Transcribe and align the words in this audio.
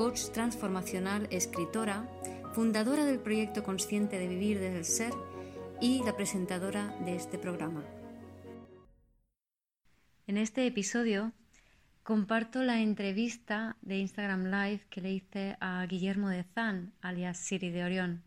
coach 0.00 0.30
transformacional, 0.32 1.28
escritora, 1.30 2.08
fundadora 2.54 3.04
del 3.04 3.18
proyecto 3.18 3.62
Consciente 3.62 4.18
de 4.18 4.28
Vivir 4.28 4.58
desde 4.58 4.78
el 4.78 4.84
Ser 4.86 5.12
y 5.78 6.02
la 6.04 6.16
presentadora 6.16 6.96
de 7.04 7.16
este 7.16 7.36
programa. 7.36 7.84
En 10.26 10.38
este 10.38 10.66
episodio 10.66 11.32
comparto 12.02 12.62
la 12.62 12.80
entrevista 12.80 13.76
de 13.82 13.98
Instagram 13.98 14.46
Live 14.46 14.86
que 14.88 15.02
le 15.02 15.12
hice 15.12 15.58
a 15.60 15.84
Guillermo 15.84 16.30
de 16.30 16.44
Zan, 16.44 16.94
alias 17.02 17.36
Siri 17.36 17.68
de 17.68 17.84
Orión. 17.84 18.22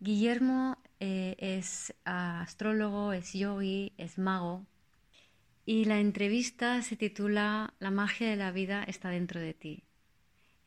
Guillermo 0.00 0.76
eh, 1.00 1.34
es 1.38 1.94
astrólogo, 2.04 3.14
es 3.14 3.32
yogi, 3.32 3.94
es 3.96 4.18
mago 4.18 4.66
y 5.64 5.86
la 5.86 5.98
entrevista 5.98 6.82
se 6.82 6.96
titula 6.96 7.72
La 7.78 7.90
magia 7.90 8.28
de 8.28 8.36
la 8.36 8.50
vida 8.52 8.84
está 8.84 9.08
dentro 9.08 9.40
de 9.40 9.54
ti. 9.54 9.87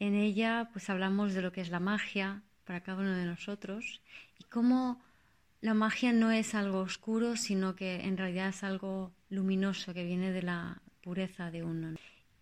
En 0.01 0.15
ella 0.15 0.67
pues 0.73 0.89
hablamos 0.89 1.35
de 1.35 1.43
lo 1.43 1.51
que 1.51 1.61
es 1.61 1.69
la 1.69 1.79
magia 1.79 2.41
para 2.65 2.81
cada 2.81 3.01
uno 3.01 3.13
de 3.13 3.25
nosotros 3.25 4.01
y 4.39 4.45
cómo 4.45 4.99
la 5.61 5.75
magia 5.75 6.11
no 6.11 6.31
es 6.31 6.55
algo 6.55 6.79
oscuro, 6.79 7.35
sino 7.35 7.75
que 7.75 8.01
en 8.01 8.17
realidad 8.17 8.49
es 8.49 8.63
algo 8.63 9.13
luminoso 9.29 9.93
que 9.93 10.03
viene 10.03 10.31
de 10.31 10.41
la 10.41 10.81
pureza 11.03 11.51
de 11.51 11.63
uno. 11.63 11.93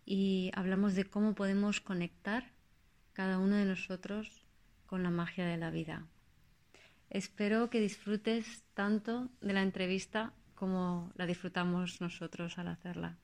Y 0.05 0.51
hablamos 0.55 0.95
de 0.95 1.03
cómo 1.03 1.35
podemos 1.35 1.81
conectar 1.81 2.45
cada 3.11 3.39
uno 3.39 3.57
de 3.57 3.65
nosotros 3.65 4.45
con 4.85 5.03
la 5.03 5.09
magia 5.09 5.45
de 5.45 5.57
la 5.57 5.69
vida. 5.69 6.07
Espero 7.09 7.69
que 7.69 7.81
disfrutes 7.81 8.63
tanto 8.73 9.27
de 9.41 9.51
la 9.51 9.63
entrevista 9.63 10.31
como 10.55 11.11
la 11.15 11.25
disfrutamos 11.25 11.99
nosotros 11.99 12.57
al 12.57 12.69
hacerla. 12.69 13.17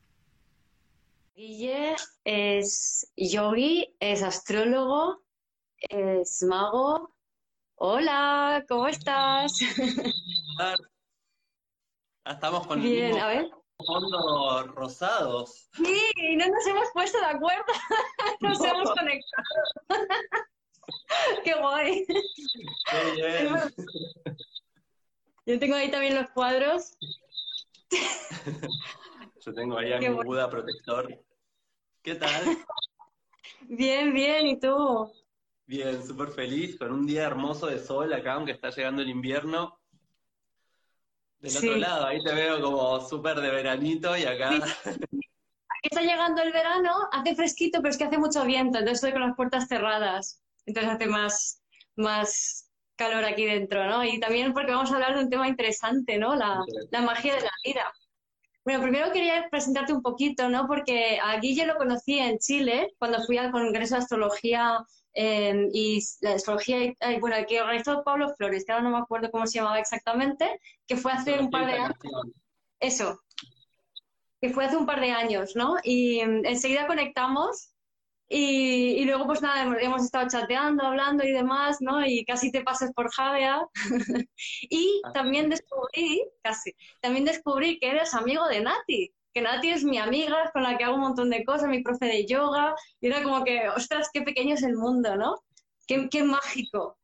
Guille 1.35 1.97
es 2.23 3.11
yogi, 3.17 3.93
es 3.99 4.23
astrólogo, 4.23 5.21
es 5.79 6.41
mago. 6.43 7.13
Hola, 7.75 8.63
¿cómo 8.69 8.87
estás? 8.87 9.51
Estamos 12.23 12.65
con 12.65 12.81
Bien, 12.81 13.19
a 13.19 13.27
ver. 13.27 13.49
fondos 13.85 14.67
rosados. 14.75 15.67
Sí, 15.73 16.35
no 16.37 16.47
nos 16.47 16.67
hemos 16.67 16.87
puesto 16.93 17.19
de 17.19 17.25
acuerdo. 17.25 17.65
Nos 18.39 18.63
hemos 18.63 18.91
conectado. 18.91 19.43
Qué 21.43 21.53
guay. 21.53 22.05
Qué 22.05 23.11
bien. 23.13 23.73
Yo 25.45 25.59
tengo 25.59 25.75
ahí 25.75 25.91
también 25.91 26.15
los 26.15 26.29
cuadros. 26.29 26.97
Yo 29.45 29.53
tengo 29.53 29.77
ahí 29.77 29.93
a 29.93 29.99
Qué 29.99 30.09
mi 30.09 30.15
bueno. 30.15 30.27
Buda 30.27 30.49
protector. 30.49 31.07
¿Qué 32.01 32.15
tal? 32.15 32.43
Bien, 33.61 34.11
bien, 34.13 34.47
¿y 34.47 34.59
tú? 34.59 35.11
Bien, 35.67 36.05
súper 36.05 36.29
feliz, 36.29 36.77
con 36.77 36.91
un 36.91 37.05
día 37.05 37.23
hermoso 37.23 37.67
de 37.67 37.79
sol 37.79 38.11
acá, 38.13 38.33
aunque 38.33 38.51
está 38.51 38.69
llegando 38.71 39.01
el 39.03 39.09
invierno. 39.09 39.79
Del 41.39 41.51
Sí. 41.51 41.67
otro 41.67 41.79
lado, 41.79 42.07
ahí 42.07 42.23
te 42.23 42.33
veo 42.33 42.59
como 42.61 42.99
súper 43.01 43.39
de 43.39 43.49
veranito 43.49 44.17
y 44.17 44.23
acá. 44.25 44.49
Aquí 44.49 44.61
está 45.83 46.01
llegando 46.01 46.41
el 46.41 46.51
verano, 46.51 46.91
hace 47.11 47.35
fresquito, 47.35 47.79
pero 47.81 47.89
es 47.89 47.97
que 47.97 48.05
hace 48.05 48.17
mucho 48.17 48.43
viento, 48.45 48.79
entonces 48.79 48.97
estoy 48.97 49.11
con 49.11 49.21
las 49.21 49.35
puertas 49.35 49.67
cerradas. 49.67 50.43
Entonces 50.65 50.91
hace 50.91 51.07
más, 51.07 51.61
más 51.95 52.71
calor 52.95 53.25
aquí 53.25 53.45
dentro, 53.45 53.85
¿no? 53.85 54.03
Y 54.03 54.19
también 54.19 54.53
porque 54.53 54.71
vamos 54.71 54.91
a 54.91 54.95
hablar 54.95 55.15
de 55.15 55.23
un 55.23 55.29
tema 55.29 55.47
interesante, 55.47 56.17
¿no? 56.17 56.35
La, 56.35 56.63
la 56.89 57.01
magia 57.01 57.35
de 57.35 57.41
la 57.41 57.51
vida. 57.63 57.93
Bueno, 58.65 58.81
primero 58.81 59.11
quería 59.11 59.47
presentarte 59.51 59.93
un 59.93 60.01
poquito, 60.01 60.49
¿no? 60.49 60.65
Porque 60.65 61.19
a 61.21 61.39
Guille 61.39 61.67
lo 61.67 61.77
conocí 61.77 62.17
en 62.17 62.39
Chile 62.39 62.95
cuando 62.97 63.23
fui 63.23 63.37
al 63.37 63.51
Congreso 63.51 63.93
de 63.93 64.01
Astrología 64.01 64.83
eh, 65.13 65.69
y 65.71 66.03
la 66.21 66.33
astrología, 66.33 66.79
eh, 66.81 67.19
bueno, 67.19 67.35
el 67.35 67.45
que 67.45 67.61
organizó 67.61 68.03
Pablo 68.03 68.33
Flores, 68.35 68.65
que 68.65 68.71
ahora 68.71 68.83
no 68.83 68.89
me 68.89 68.97
acuerdo 68.97 69.29
cómo 69.29 69.45
se 69.45 69.59
llamaba 69.59 69.79
exactamente, 69.79 70.59
que 70.87 70.97
fue 70.97 71.11
hace 71.11 71.39
un 71.39 71.51
par 71.51 71.67
de 71.67 71.73
años. 71.73 71.95
Eso, 72.79 73.21
que 74.41 74.49
fue 74.49 74.65
hace 74.65 74.77
un 74.77 74.87
par 74.87 74.99
de 74.99 75.11
años, 75.11 75.55
¿no? 75.55 75.75
Y 75.83 76.25
mm, 76.25 76.45
enseguida 76.45 76.87
conectamos 76.87 77.74
y, 78.29 78.93
y 79.01 79.05
luego 79.05 79.25
pues 79.25 79.41
nada, 79.41 79.63
hemos, 79.63 79.77
hemos 79.79 80.03
estado 80.03 80.27
chateando, 80.29 80.83
hablando 80.85 81.23
y 81.23 81.31
demás, 81.31 81.77
¿no? 81.81 82.05
Y 82.05 82.25
casi 82.25 82.51
te 82.51 82.63
pasas 82.63 82.91
por 82.93 83.11
Javea. 83.11 83.61
y 84.69 85.01
Ah. 85.03 85.11
también 85.13 85.49
descubrí, 85.49 86.23
casi, 86.43 86.73
también 87.01 87.25
descubrí 87.25 87.79
que 87.79 87.89
eres 87.91 88.13
amigo 88.13 88.47
de 88.47 88.61
Nati, 88.61 89.13
que 89.33 89.41
Nati 89.41 89.69
es 89.69 89.83
mi 89.83 89.97
amiga 89.99 90.49
con 90.53 90.63
la 90.63 90.77
que 90.77 90.83
hago 90.85 90.95
un 90.95 91.01
montón 91.01 91.29
de 91.29 91.43
cosas, 91.45 91.69
mi 91.69 91.83
profe 91.83 92.05
de 92.05 92.25
yoga, 92.25 92.73
y 93.01 93.07
era 93.07 93.21
como 93.23 93.43
que, 93.43 93.69
ostras, 93.69 94.09
qué 94.13 94.21
pequeño 94.23 94.55
es 94.55 94.63
el 94.63 94.75
mundo, 94.75 95.15
¿no? 95.15 95.35
Qué, 95.87 96.07
qué 96.09 96.23
mágico. 96.23 96.97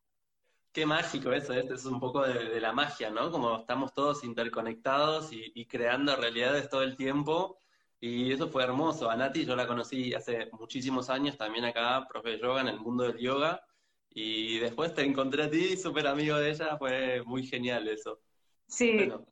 Qué 0.74 0.86
mágico 0.86 1.34
eso, 1.34 1.54
este 1.54 1.74
es 1.74 1.86
un 1.86 2.00
poco 2.00 2.22
de, 2.26 2.46
de 2.50 2.62
la 2.62 2.72
magia, 2.72 3.10
¿no? 3.10 3.30
Como 3.30 3.58
estamos 3.60 3.94
todos 3.94 4.24
interconectados 4.24 5.34
y, 5.34 5.52
y 5.54 5.66
creando 5.68 6.16
realidades 6.16 6.70
todo 6.70 6.82
el 6.84 6.96
tiempo. 6.96 7.58
Y 8.04 8.32
eso 8.34 8.50
fue 8.50 8.64
hermoso. 8.64 9.10
A 9.12 9.16
Nati 9.16 9.46
yo 9.46 9.56
la 9.56 9.68
conocí 9.68 10.14
hace 10.14 10.50
muchísimos 10.54 11.10
años, 11.12 11.38
también 11.38 11.66
acá, 11.66 12.06
profe 12.10 12.32
de 12.32 12.40
yoga 12.40 12.62
en 12.62 12.70
el 12.70 12.80
mundo 12.80 13.04
del 13.04 13.20
yoga. 13.20 13.64
Y 14.10 14.58
después 14.60 14.94
te 14.96 15.04
encontré 15.04 15.44
a 15.44 15.50
ti, 15.52 15.78
súper 15.78 16.08
amigo 16.08 16.36
de 16.38 16.50
ella, 16.52 16.78
fue 16.78 17.22
muy 17.24 17.46
genial 17.46 17.88
eso. 17.88 18.20
Sí. 18.68 18.96
Bueno, 18.98 19.26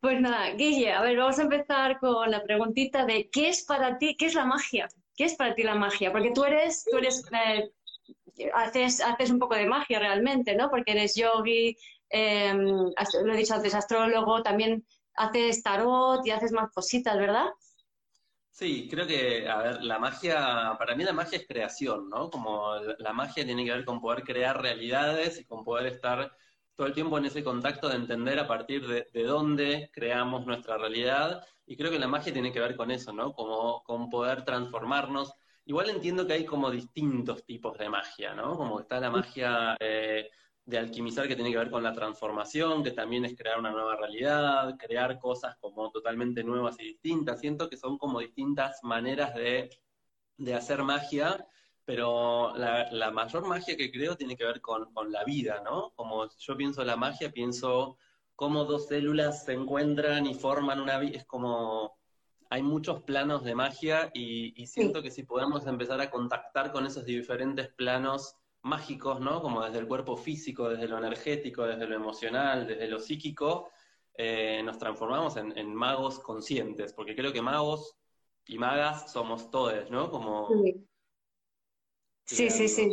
Pues 0.00 0.20
nada, 0.20 0.50
Guille, 0.50 0.92
a 0.92 1.00
ver, 1.02 1.16
vamos 1.16 1.38
a 1.38 1.42
empezar 1.42 1.98
con 1.98 2.30
la 2.30 2.42
preguntita 2.42 3.06
de 3.06 3.30
¿qué 3.30 3.48
es 3.48 3.64
para 3.64 3.98
ti, 3.98 4.16
qué 4.18 4.26
es 4.26 4.34
la 4.34 4.44
magia? 4.44 4.88
¿Qué 5.16 5.24
es 5.24 5.34
para 5.36 5.54
ti 5.54 5.62
la 5.62 5.76
magia? 5.76 6.12
Porque 6.12 6.32
tú 6.32 6.44
eres, 6.44 6.84
tú 6.90 6.98
eres, 6.98 7.24
eh, 7.32 7.70
haces, 8.52 9.00
haces 9.00 9.30
un 9.30 9.38
poco 9.38 9.54
de 9.54 9.66
magia 9.66 9.98
realmente, 10.00 10.56
¿no? 10.56 10.70
Porque 10.70 10.92
eres 10.92 11.14
yogi, 11.14 11.76
eh, 12.10 12.52
lo 12.54 13.32
he 13.32 13.36
dicho 13.36 13.54
antes, 13.54 13.74
astrólogo, 13.74 14.42
también 14.42 14.84
haces 15.16 15.62
tarot 15.62 16.26
y 16.26 16.30
haces 16.30 16.52
más 16.52 16.70
cositas, 16.72 17.16
¿verdad? 17.16 17.46
Sí, 18.50 18.86
creo 18.88 19.06
que, 19.06 19.48
a 19.48 19.56
ver, 19.58 19.82
la 19.82 19.98
magia, 19.98 20.76
para 20.78 20.94
mí 20.94 21.02
la 21.02 21.12
magia 21.12 21.38
es 21.38 21.46
creación, 21.46 22.08
¿no? 22.08 22.30
Como 22.30 22.76
la, 22.98 23.12
magia 23.12 23.44
tiene 23.44 23.64
que 23.64 23.72
ver 23.72 23.84
con 23.84 24.00
poder 24.00 24.22
crear 24.22 24.62
realidades 24.62 25.40
y 25.40 25.44
con 25.44 25.64
poder 25.64 25.86
estar 25.92 26.30
todo 26.76 26.86
el 26.86 26.92
tiempo 26.94 27.18
en 27.18 27.24
ese 27.24 27.42
contacto 27.42 27.88
de 27.88 27.96
entender 27.96 28.38
a 28.38 28.46
partir 28.46 28.86
de, 28.86 29.08
de 29.12 29.24
dónde 29.24 29.90
creamos 29.92 30.46
nuestra 30.46 30.78
realidad. 30.78 31.44
Y 31.66 31.76
creo 31.76 31.90
que 31.90 31.98
la 31.98 32.06
magia 32.06 32.32
tiene 32.32 32.52
que 32.52 32.60
ver 32.60 32.76
con 32.76 32.92
eso, 32.92 33.12
¿no? 33.12 33.32
Como 33.32 33.82
con 33.82 34.08
poder 34.08 34.44
transformarnos. 34.44 35.34
Igual 35.64 35.90
entiendo 35.90 36.24
que 36.26 36.34
hay 36.34 36.44
como 36.44 36.70
distintos 36.70 37.44
tipos 37.44 37.76
de 37.76 37.88
magia, 37.88 38.34
¿no? 38.34 38.56
Como 38.56 38.78
está 38.80 39.00
la 39.00 39.10
magia 39.10 39.76
eh, 39.80 40.30
de 40.66 40.78
alquimizar 40.78 41.28
que 41.28 41.34
tiene 41.34 41.50
que 41.50 41.58
ver 41.58 41.70
con 41.70 41.82
la 41.82 41.92
transformación, 41.92 42.82
que 42.82 42.92
también 42.92 43.24
es 43.24 43.36
crear 43.36 43.58
una 43.58 43.70
nueva 43.70 43.96
realidad, 43.96 44.76
crear 44.78 45.18
cosas 45.18 45.56
como 45.60 45.90
totalmente 45.90 46.42
nuevas 46.42 46.80
y 46.80 46.84
distintas. 46.84 47.40
Siento 47.40 47.68
que 47.68 47.76
son 47.76 47.98
como 47.98 48.20
distintas 48.20 48.80
maneras 48.82 49.34
de, 49.34 49.70
de 50.38 50.54
hacer 50.54 50.82
magia, 50.82 51.46
pero 51.84 52.56
la, 52.56 52.90
la 52.92 53.10
mayor 53.10 53.46
magia 53.46 53.76
que 53.76 53.90
creo 53.90 54.16
tiene 54.16 54.36
que 54.36 54.44
ver 54.44 54.62
con, 54.62 54.92
con 54.94 55.12
la 55.12 55.22
vida, 55.24 55.62
¿no? 55.62 55.92
Como 55.96 56.28
yo 56.38 56.56
pienso 56.56 56.82
la 56.82 56.96
magia, 56.96 57.30
pienso 57.30 57.98
cómo 58.34 58.64
dos 58.64 58.88
células 58.88 59.44
se 59.44 59.52
encuentran 59.52 60.26
y 60.26 60.34
forman 60.34 60.80
una 60.80 60.98
vida, 60.98 61.18
es 61.18 61.26
como... 61.26 61.98
Hay 62.50 62.62
muchos 62.62 63.02
planos 63.02 63.42
de 63.42 63.54
magia 63.54 64.10
y, 64.14 64.52
y 64.62 64.66
siento 64.66 65.02
que 65.02 65.10
si 65.10 65.24
podemos 65.24 65.66
empezar 65.66 66.00
a 66.00 66.10
contactar 66.10 66.70
con 66.70 66.86
esos 66.86 67.04
diferentes 67.04 67.68
planos 67.74 68.36
mágicos, 68.64 69.20
¿no? 69.20 69.40
Como 69.40 69.62
desde 69.64 69.78
el 69.78 69.86
cuerpo 69.88 70.16
físico, 70.16 70.68
desde 70.68 70.88
lo 70.88 70.98
energético, 70.98 71.64
desde 71.64 71.86
lo 71.86 71.94
emocional, 71.94 72.66
desde 72.66 72.88
lo 72.88 72.98
psíquico, 72.98 73.70
eh, 74.16 74.62
nos 74.64 74.78
transformamos 74.78 75.36
en, 75.36 75.56
en 75.56 75.74
magos 75.74 76.18
conscientes, 76.20 76.92
porque 76.92 77.14
creo 77.16 77.32
que 77.32 77.42
magos 77.42 77.96
y 78.46 78.58
magas 78.58 79.12
somos 79.12 79.50
todos, 79.50 79.90
¿no? 79.90 80.10
Como 80.10 80.48
Sí, 82.24 82.50
sí, 82.50 82.68
sí. 82.68 82.88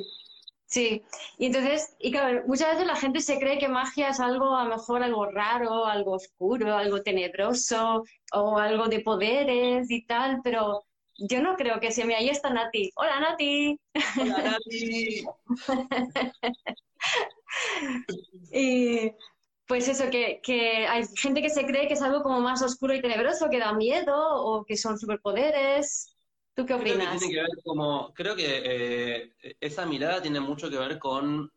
Sí, 0.66 1.04
y 1.38 1.48
entonces, 1.48 1.98
y 2.00 2.12
claro, 2.12 2.44
muchas 2.48 2.72
veces 2.72 2.88
la 2.88 2.96
gente 2.96 3.20
se 3.20 3.38
cree 3.40 3.60
que 3.60 3.68
magia 3.68 4.10
es 4.10 4.22
algo, 4.22 4.56
a 4.56 4.64
lo 4.64 4.70
mejor 4.78 5.04
algo 5.04 5.26
raro, 5.26 5.86
algo 5.86 6.14
oscuro, 6.14 6.74
algo 6.78 7.02
tenebroso 7.02 8.04
o 8.34 8.58
algo 8.58 8.88
de 8.88 9.02
poderes 9.02 9.92
y 9.92 10.06
tal, 10.06 10.40
pero 10.42 10.86
yo 11.30 11.42
no 11.42 11.56
creo 11.56 11.80
que 11.80 11.92
sea. 11.92 12.06
Mira, 12.06 12.20
ahí 12.20 12.30
está 12.30 12.50
Nati. 12.50 12.92
Hola, 12.96 13.20
Nati. 13.20 13.80
Hola, 14.20 14.44
Nati. 14.44 15.26
y 18.52 19.12
pues 19.68 19.88
eso, 19.88 20.10
que, 20.10 20.42
hay 20.88 21.04
gente 21.16 21.42
que 21.42 21.50
se 21.50 21.66
cree 21.66 21.88
que 21.88 21.94
es 21.94 22.02
algo 22.02 22.24
como 22.24 22.42
más 22.42 22.62
oscuro 22.62 22.94
y 22.94 23.02
tenebroso, 23.02 23.50
que 23.50 23.60
da 23.60 23.74
miedo 23.74 24.16
o 24.44 24.66
que 24.66 24.76
son 24.76 25.00
superpoderes. 25.00 26.14
¿Tú 26.54 26.66
qué 26.66 26.74
opinas? 26.74 26.98
Creo 26.98 27.12
que, 27.12 27.20
tiene 27.20 27.34
que, 27.34 27.42
ver 27.42 27.64
como, 27.64 28.14
creo 28.14 28.36
que 28.36 28.46
eh, 28.66 29.56
esa 29.62 29.86
mirada 29.86 30.22
tiene 30.22 30.42
mucho 30.42 30.70
que 30.70 30.78
ver 30.78 31.00
con 31.00 31.50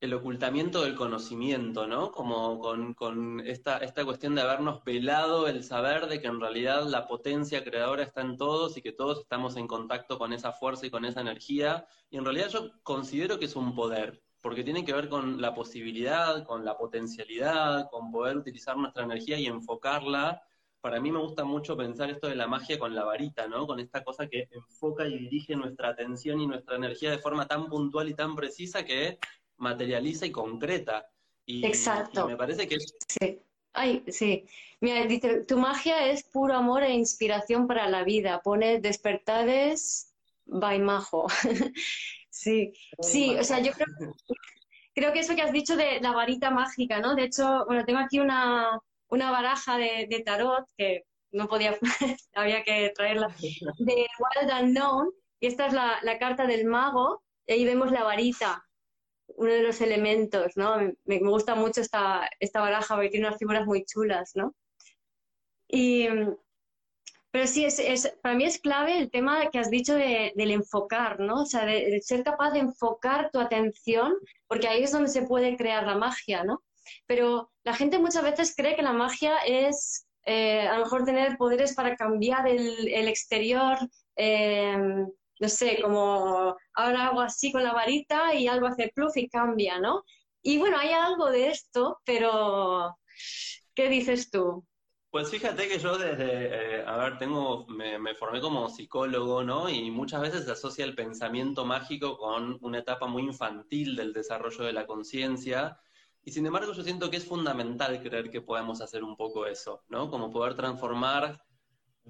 el 0.00 0.14
ocultamiento 0.14 0.82
del 0.82 0.94
conocimiento, 0.94 1.86
¿no? 1.88 2.12
Como 2.12 2.60
con, 2.60 3.40
esta, 3.44 3.78
esta 3.78 4.04
cuestión 4.04 4.34
de 4.36 4.42
habernos 4.42 4.84
velado 4.84 5.48
el 5.48 5.64
saber 5.64 6.06
de 6.06 6.20
que 6.20 6.28
en 6.28 6.40
realidad 6.40 6.84
la 6.84 7.08
potencia 7.08 7.64
creadora 7.64 8.04
está 8.04 8.20
en 8.20 8.36
todos 8.36 8.76
y 8.76 8.82
que 8.82 8.92
todos 8.92 9.20
estamos 9.20 9.56
en 9.56 9.66
contacto 9.66 10.16
con 10.16 10.32
esa 10.32 10.52
fuerza 10.52 10.86
y 10.86 10.90
con 10.90 11.04
esa 11.04 11.20
energía. 11.20 11.86
Y 12.10 12.16
en 12.16 12.24
realidad 12.24 12.48
yo 12.48 12.70
considero 12.84 13.40
que 13.40 13.46
es 13.46 13.56
un 13.56 13.74
poder, 13.74 14.22
porque 14.40 14.62
tiene 14.62 14.84
que 14.84 14.92
ver 14.92 15.08
con 15.08 15.40
la 15.40 15.52
posibilidad, 15.52 16.44
con 16.44 16.64
la 16.64 16.76
potencialidad, 16.76 17.90
con 17.90 18.12
poder 18.12 18.36
utilizar 18.36 18.76
nuestra 18.76 19.02
energía 19.02 19.36
y 19.38 19.46
enfocarla. 19.46 20.42
Para 20.80 21.00
mí 21.00 21.10
me 21.10 21.18
gusta 21.18 21.44
mucho 21.44 21.76
pensar 21.76 22.08
esto 22.08 22.28
de 22.28 22.36
la 22.36 22.46
magia 22.46 22.78
con 22.78 22.94
la 22.94 23.02
varita, 23.02 23.48
¿no? 23.48 23.66
Con 23.66 23.80
esta 23.80 24.04
cosa 24.04 24.28
que 24.28 24.48
enfoca 24.52 25.08
y 25.08 25.18
dirige 25.18 25.56
nuestra 25.56 25.88
atención 25.88 26.40
y 26.40 26.46
nuestra 26.46 26.76
energía 26.76 27.10
de 27.10 27.18
forma 27.18 27.48
tan 27.48 27.66
puntual 27.66 28.08
y 28.08 28.14
tan 28.14 28.36
precisa 28.36 28.84
que 28.84 29.18
materializa 29.58 30.26
y 30.26 30.32
concreta. 30.32 31.06
Y, 31.44 31.64
Exacto. 31.66 32.26
me 32.26 32.36
parece 32.36 32.66
que 32.66 32.78
Sí. 32.78 33.40
Ay, 33.72 34.02
sí. 34.08 34.44
Mira, 34.80 35.04
dice, 35.06 35.44
tu 35.44 35.58
magia 35.58 36.08
es 36.08 36.24
puro 36.24 36.54
amor 36.54 36.82
e 36.82 36.92
inspiración 36.92 37.66
para 37.66 37.88
la 37.88 38.04
vida. 38.04 38.40
Pone 38.42 38.80
despertades 38.80 40.12
by 40.46 40.78
majo. 40.78 41.26
sí, 42.30 42.72
sí, 43.00 43.36
o 43.36 43.44
sea, 43.44 43.60
yo 43.60 43.72
creo, 43.72 43.86
creo 44.94 45.12
que 45.12 45.20
eso 45.20 45.34
que 45.34 45.42
has 45.42 45.52
dicho 45.52 45.76
de 45.76 46.00
la 46.00 46.12
varita 46.12 46.50
mágica, 46.50 47.00
¿no? 47.00 47.14
De 47.14 47.24
hecho, 47.24 47.64
bueno, 47.66 47.84
tengo 47.84 48.00
aquí 48.00 48.18
una, 48.18 48.80
una 49.08 49.30
baraja 49.30 49.76
de, 49.76 50.22
tarot 50.24 50.66
que 50.76 51.04
no 51.30 51.48
podía, 51.48 51.78
había 52.34 52.62
que 52.62 52.92
traerla, 52.94 53.28
de 53.78 54.06
Wild 54.18 54.52
Unknown, 54.62 55.10
y 55.40 55.46
esta 55.46 55.66
es 55.66 55.72
la, 55.72 55.98
la 56.02 56.18
carta 56.18 56.46
del 56.46 56.64
mago, 56.64 57.22
y 57.46 57.52
ahí 57.52 57.64
vemos 57.64 57.92
la 57.92 58.02
varita 58.02 58.67
uno 59.36 59.52
de 59.52 59.62
los 59.62 59.80
elementos, 59.80 60.56
¿no? 60.56 60.76
Me, 61.04 61.18
gusta 61.20 61.54
mucho 61.54 61.80
esta, 61.80 62.28
esta 62.40 62.60
baraja 62.60 62.94
porque 62.94 63.10
tiene 63.10 63.26
unas 63.26 63.38
figuras 63.38 63.66
muy 63.66 63.84
chulas, 63.84 64.32
¿no? 64.34 64.54
Y, 65.68 66.08
pero 67.30 67.46
sí, 67.46 67.64
es, 67.64 68.16
para 68.22 68.34
mí 68.34 68.44
es 68.44 68.58
clave 68.58 68.98
el 68.98 69.10
tema 69.10 69.50
que 69.50 69.58
has 69.58 69.70
dicho 69.70 69.94
del 69.94 70.50
enfocar, 70.50 71.20
¿no? 71.20 71.42
O 71.42 71.46
sea, 71.46 71.66
de, 71.66 72.00
ser 72.02 72.24
capaz 72.24 72.52
de 72.52 72.60
enfocar 72.60 73.30
tu 73.30 73.38
atención, 73.38 74.14
porque 74.46 74.66
ahí 74.68 74.82
es 74.82 74.92
donde 74.92 75.10
se 75.10 75.22
puede 75.22 75.56
crear 75.56 75.86
la 75.86 75.96
magia, 75.96 76.42
¿no? 76.44 76.62
Pero 77.06 77.50
la 77.64 77.74
gente 77.74 77.98
muchas 77.98 78.22
veces 78.22 78.54
cree 78.56 78.76
que 78.76 78.82
la 78.82 78.94
magia 78.94 79.36
es 79.46 80.06
eh, 80.24 80.66
a 80.66 80.78
lo 80.78 80.84
mejor 80.84 81.04
tener 81.04 81.36
poderes 81.36 81.74
para 81.74 81.96
cambiar 81.96 82.48
el, 82.48 82.88
el 82.88 83.08
exterior, 83.08 83.78
eh, 84.16 84.76
no 85.40 85.48
sé, 85.48 85.80
como 85.82 86.56
ahora 86.74 87.06
hago 87.06 87.20
así 87.20 87.52
con 87.52 87.62
la 87.62 87.72
varita 87.72 88.34
y 88.34 88.48
algo 88.48 88.66
hace 88.66 88.90
pluf 88.94 89.16
y 89.16 89.28
cambia, 89.28 89.78
¿no? 89.78 90.04
Y 90.42 90.58
bueno, 90.58 90.78
hay 90.78 90.90
algo 90.90 91.30
de 91.30 91.48
esto, 91.48 92.00
pero 92.04 92.96
¿qué 93.74 93.88
dices 93.88 94.30
tú? 94.30 94.64
Pues 95.10 95.30
fíjate 95.30 95.68
que 95.68 95.78
yo 95.78 95.96
desde, 95.96 96.80
eh, 96.80 96.84
a 96.86 96.96
ver, 96.98 97.18
tengo, 97.18 97.66
me, 97.66 97.98
me, 97.98 98.14
formé 98.14 98.40
como 98.42 98.68
psicólogo, 98.68 99.42
¿no? 99.42 99.70
Y 99.70 99.90
muchas 99.90 100.20
veces 100.20 100.44
se 100.44 100.52
asocia 100.52 100.84
el 100.84 100.94
pensamiento 100.94 101.64
mágico 101.64 102.18
con 102.18 102.58
una 102.60 102.78
etapa 102.80 103.06
muy 103.06 103.22
infantil 103.22 103.96
del 103.96 104.12
desarrollo 104.12 104.64
de 104.64 104.74
la 104.74 104.86
conciencia. 104.86 105.80
Y 106.22 106.32
sin 106.32 106.44
embargo 106.44 106.74
yo 106.74 106.82
siento 106.82 107.10
que 107.10 107.16
es 107.16 107.24
fundamental 107.26 108.02
creer 108.02 108.30
que 108.30 108.42
podemos 108.42 108.82
hacer 108.82 109.02
un 109.02 109.16
poco 109.16 109.46
eso, 109.46 109.82
¿no? 109.88 110.10
Como 110.10 110.30
poder 110.30 110.54
transformar 110.54 111.40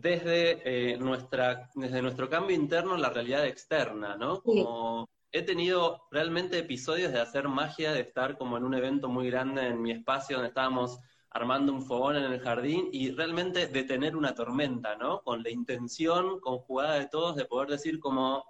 desde, 0.01 0.93
eh, 0.93 0.97
nuestra, 0.97 1.71
desde 1.75 2.03
nuestro 2.03 2.29
cambio 2.29 2.55
interno 2.55 2.97
la 2.97 3.11
realidad 3.11 3.47
externa, 3.47 4.17
¿no? 4.17 4.41
Como 4.43 5.09
he 5.33 5.43
tenido 5.43 6.07
realmente 6.11 6.59
episodios 6.59 7.13
de 7.13 7.21
hacer 7.21 7.49
magia, 7.49 7.93
de 7.93 8.01
estar 8.01 8.39
como 8.39 8.57
en 8.57 8.65
un 8.65 8.75
evento 8.75 9.09
muy 9.09 9.29
grande 9.29 9.67
en 9.67 9.83
mi 9.83 9.91
espacio 9.91 10.37
donde 10.37 10.49
estábamos 10.49 11.01
armando 11.31 11.73
un 11.73 11.83
fogón 11.83 12.17
en 12.17 12.33
el 12.33 12.41
jardín 12.41 12.89
y 12.93 13.11
realmente 13.11 13.67
detener 13.67 14.17
una 14.17 14.35
tormenta, 14.35 14.97
¿no? 14.97 15.21
Con 15.23 15.43
la 15.43 15.51
intención 15.51 16.41
conjugada 16.41 16.99
de 16.99 17.09
todos 17.09 17.37
de 17.37 17.45
poder 17.45 17.69
decir 17.69 17.99
como, 17.99 18.45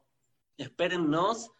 espérennos, 0.56 1.50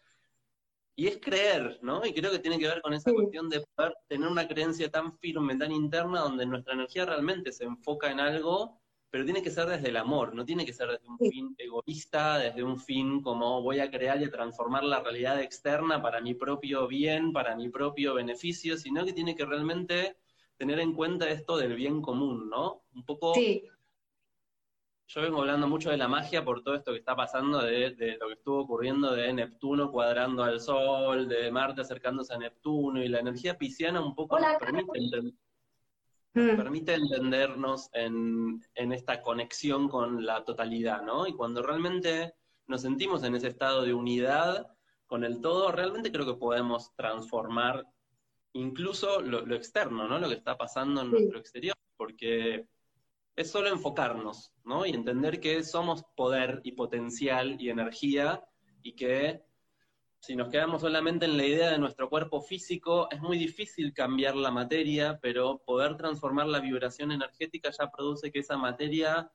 y 0.95 1.07
es 1.07 1.19
creer, 1.21 1.79
¿no? 1.81 2.05
Y 2.05 2.13
creo 2.13 2.31
que 2.31 2.39
tiene 2.39 2.59
que 2.59 2.67
ver 2.67 2.81
con 2.81 2.93
esa 2.93 3.11
cuestión 3.11 3.49
de 3.49 3.61
poder 3.75 3.95
tener 4.07 4.27
una 4.27 4.47
creencia 4.47 4.91
tan 4.91 5.17
firme, 5.17 5.55
tan 5.55 5.71
interna, 5.71 6.21
donde 6.21 6.45
nuestra 6.45 6.73
energía 6.73 7.05
realmente 7.05 7.51
se 7.51 7.63
enfoca 7.63 8.11
en 8.11 8.19
algo 8.19 8.78
pero 9.11 9.25
tiene 9.25 9.41
que 9.41 9.49
ser 9.49 9.67
desde 9.67 9.89
el 9.89 9.97
amor, 9.97 10.35
no 10.35 10.45
tiene 10.45 10.65
que 10.65 10.73
ser 10.73 10.89
desde 10.89 11.07
un 11.07 11.17
fin 11.17 11.55
egoísta, 11.57 12.37
desde 12.37 12.63
un 12.63 12.79
fin 12.79 13.21
como 13.21 13.61
voy 13.61 13.79
a 13.79 13.89
crear 13.89 14.21
y 14.21 14.29
transformar 14.29 14.83
la 14.83 15.01
realidad 15.01 15.41
externa 15.41 16.01
para 16.01 16.21
mi 16.21 16.35
propio 16.35 16.87
bien, 16.87 17.33
para 17.33 17.55
mi 17.55 17.69
propio 17.69 18.13
beneficio, 18.13 18.77
sino 18.77 19.03
que 19.05 19.13
tiene 19.13 19.35
que 19.35 19.45
realmente 19.45 20.17
tener 20.57 20.79
en 20.79 20.93
cuenta 20.93 21.29
esto 21.29 21.57
del 21.57 21.75
bien 21.75 22.01
común, 22.01 22.49
¿no? 22.49 22.83
Un 22.93 23.03
poco... 23.03 23.33
Sí. 23.33 23.63
Yo 25.07 25.21
vengo 25.21 25.39
hablando 25.39 25.67
mucho 25.67 25.89
de 25.89 25.97
la 25.97 26.07
magia 26.07 26.45
por 26.45 26.61
todo 26.61 26.75
esto 26.75 26.91
que 26.91 26.99
está 26.99 27.15
pasando, 27.15 27.63
de, 27.63 28.17
lo 28.19 28.27
que 28.27 28.33
estuvo 28.33 28.59
ocurriendo 28.59 29.15
de 29.15 29.33
Neptuno 29.33 29.91
cuadrando 29.91 30.43
al 30.43 30.59
Sol, 30.59 31.27
de 31.27 31.49
Marte 31.49 31.81
acercándose 31.81 32.31
a 32.35 32.37
Neptuno, 32.37 33.03
y 33.03 33.07
la 33.07 33.21
energía 33.21 33.57
pisciana 33.57 34.05
un 34.05 34.13
poco 34.13 34.37
nos 34.37 34.57
permite 34.57 34.99
entender 34.99 35.33
nos 36.33 36.53
mm. 36.53 36.57
permite 36.57 36.93
entendernos 36.93 37.89
en, 37.93 38.63
esta 38.75 39.21
conexión 39.21 39.89
con 39.89 40.25
la 40.25 40.43
totalidad, 40.43 41.01
¿no? 41.01 41.27
Y 41.27 41.33
cuando 41.33 41.61
realmente 41.61 42.33
nos 42.67 42.81
sentimos 42.81 43.23
en 43.23 43.35
ese 43.35 43.47
estado 43.47 43.83
de 43.83 43.93
unidad 43.93 44.67
con 45.07 45.23
el 45.23 45.41
todo, 45.41 45.71
realmente 45.71 46.11
creo 46.11 46.25
que 46.25 46.39
podemos 46.39 46.93
transformar 46.95 47.85
incluso 48.53 49.21
lo, 49.21 49.55
externo, 49.55 50.07
¿no? 50.07 50.19
Lo 50.19 50.29
que 50.29 50.35
está 50.35 50.57
pasando 50.57 51.01
en 51.01 51.11
nuestro 51.11 51.39
exterior, 51.39 51.75
porque 51.97 52.67
es 53.35 53.49
solo 53.49 53.69
enfocarnos, 53.69 54.53
¿no? 54.63 54.85
Y 54.85 54.91
entender 54.91 55.39
que 55.39 55.63
somos 55.63 56.03
poder 56.15 56.61
y 56.63 56.73
potencial 56.73 57.59
y 57.59 57.69
energía 57.69 58.43
y 58.83 58.93
que 58.93 59.43
si 60.19 60.35
nos 60.35 60.49
quedamos 60.49 60.81
solamente 60.81 61.25
en 61.25 61.37
la 61.37 61.45
idea 61.45 61.71
de 61.71 61.77
nuestro 61.79 62.09
cuerpo 62.09 62.41
físico, 62.41 63.07
es 63.11 63.21
muy 63.21 63.37
difícil 63.37 63.93
cambiar 63.93 64.35
la 64.35 64.51
materia, 64.51 65.19
pero 65.21 65.59
poder 65.65 65.97
transformar 65.97 66.47
la 66.47 66.59
vibración 66.59 67.11
energética 67.11 67.71
ya 67.71 67.89
produce 67.91 68.31
que 68.31 68.39
esa 68.39 68.57
materia 68.57 69.31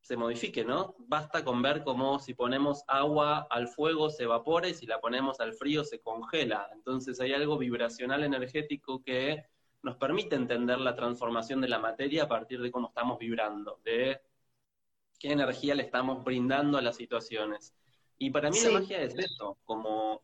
se 0.00 0.16
modifique, 0.16 0.64
¿no? 0.64 0.94
Basta 0.98 1.44
con 1.44 1.60
ver 1.62 1.82
cómo 1.84 2.18
si 2.18 2.34
ponemos 2.34 2.84
agua 2.86 3.46
al 3.50 3.68
fuego 3.68 4.10
se 4.10 4.24
evapora 4.24 4.68
y 4.68 4.74
si 4.74 4.86
la 4.86 5.00
ponemos 5.00 5.40
al 5.40 5.52
frío 5.52 5.84
se 5.84 6.00
congela. 6.00 6.68
Entonces 6.72 7.20
hay 7.20 7.32
algo 7.32 7.58
vibracional 7.58 8.24
energético 8.24 9.02
que 9.02 9.44
nos 9.82 9.96
permite 9.96 10.36
entender 10.36 10.78
la 10.78 10.94
transformación 10.94 11.60
de 11.60 11.68
la 11.68 11.78
materia 11.78 12.24
a 12.24 12.28
partir 12.28 12.60
de 12.60 12.70
cómo 12.70 12.88
estamos 12.88 13.18
vibrando, 13.18 13.80
de 13.84 14.20
qué 15.18 15.32
energía 15.32 15.74
le 15.74 15.82
estamos 15.84 16.24
brindando 16.24 16.78
a 16.78 16.82
las 16.82 16.96
situaciones. 16.96 17.74
Y 18.22 18.30
para 18.30 18.50
mí 18.50 18.60
la 18.60 18.80
magia 18.80 19.00
es 19.00 19.14
eso, 19.16 19.56
como 19.64 20.22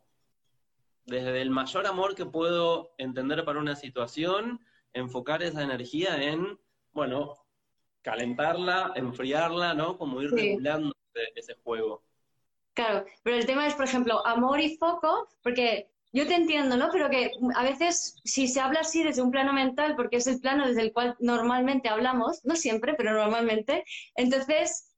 desde 1.07 1.41
el 1.41 1.49
mayor 1.49 1.87
amor 1.87 2.15
que 2.15 2.27
puedo 2.27 2.93
entender 2.99 3.43
para 3.47 3.59
una 3.59 3.75
situación, 3.75 4.61
enfocar 4.93 5.43
esa 5.43 5.63
energía 5.63 6.23
en, 6.23 6.61
bueno, 6.93 7.39
calentarla, 8.03 8.93
enfriarla, 8.97 9.73
¿no? 9.73 9.97
Como 9.97 10.21
ir 10.21 10.31
regulando 10.31 10.95
ese, 11.35 11.55
juego. 11.65 12.03
Claro, 12.75 13.07
pero 13.23 13.39
el 13.39 13.47
tema 13.47 13.67
es, 13.67 13.73
por 13.73 13.87
ejemplo, 13.87 14.25
amor 14.27 14.61
y 14.61 14.77
foco, 14.77 15.27
porque 15.43 15.89
yo 16.13 16.27
te 16.27 16.35
entiendo, 16.35 16.77
¿no? 16.77 16.91
Pero 16.93 17.09
que 17.09 17.31
a 17.55 17.63
veces 17.63 18.21
si 18.25 18.47
se 18.47 18.61
habla 18.61 18.81
así 18.81 19.03
desde 19.03 19.23
un 19.23 19.31
plano 19.31 19.55
mental, 19.55 19.97
porque 19.97 20.17
es 20.17 20.27
el 20.27 20.39
plano 20.39 20.69
desde 20.69 20.83
el 20.83 20.93
cual 20.93 21.17
normalmente 21.19 21.89
hablamos, 21.89 22.45
no 22.45 22.57
siempre, 22.57 22.93
pero 22.93 23.15
normalmente, 23.15 23.85
entonces 24.17 24.96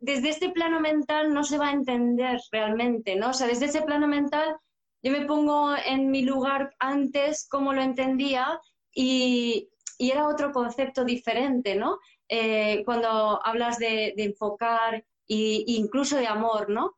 desde 0.00 0.30
este 0.30 0.50
plano 0.50 0.80
mental 0.80 1.32
no 1.32 1.44
se 1.44 1.58
va 1.58 1.68
a 1.68 1.72
entender 1.72 2.40
realmente, 2.50 3.16
¿no? 3.16 3.30
O 3.30 3.32
sea, 3.32 3.46
desde 3.46 3.66
ese 3.66 3.82
plano 3.82 4.06
mental 4.06 4.56
yo 5.02 5.12
me 5.12 5.26
pongo 5.26 5.74
en 5.76 6.10
mi 6.10 6.22
lugar 6.22 6.74
antes 6.78 7.46
como 7.48 7.74
lo 7.74 7.82
entendía 7.82 8.58
y, 8.92 9.68
era 9.96 10.26
otro 10.26 10.50
concepto 10.50 11.04
diferente, 11.04 11.76
¿no? 11.76 11.98
Eh, 12.28 12.82
cuando 12.84 13.40
hablas 13.46 13.78
de, 13.78 14.12
enfocar 14.16 14.96
e 15.28 15.64
incluso 15.66 16.16
de 16.16 16.26
amor, 16.26 16.68
¿no? 16.68 16.96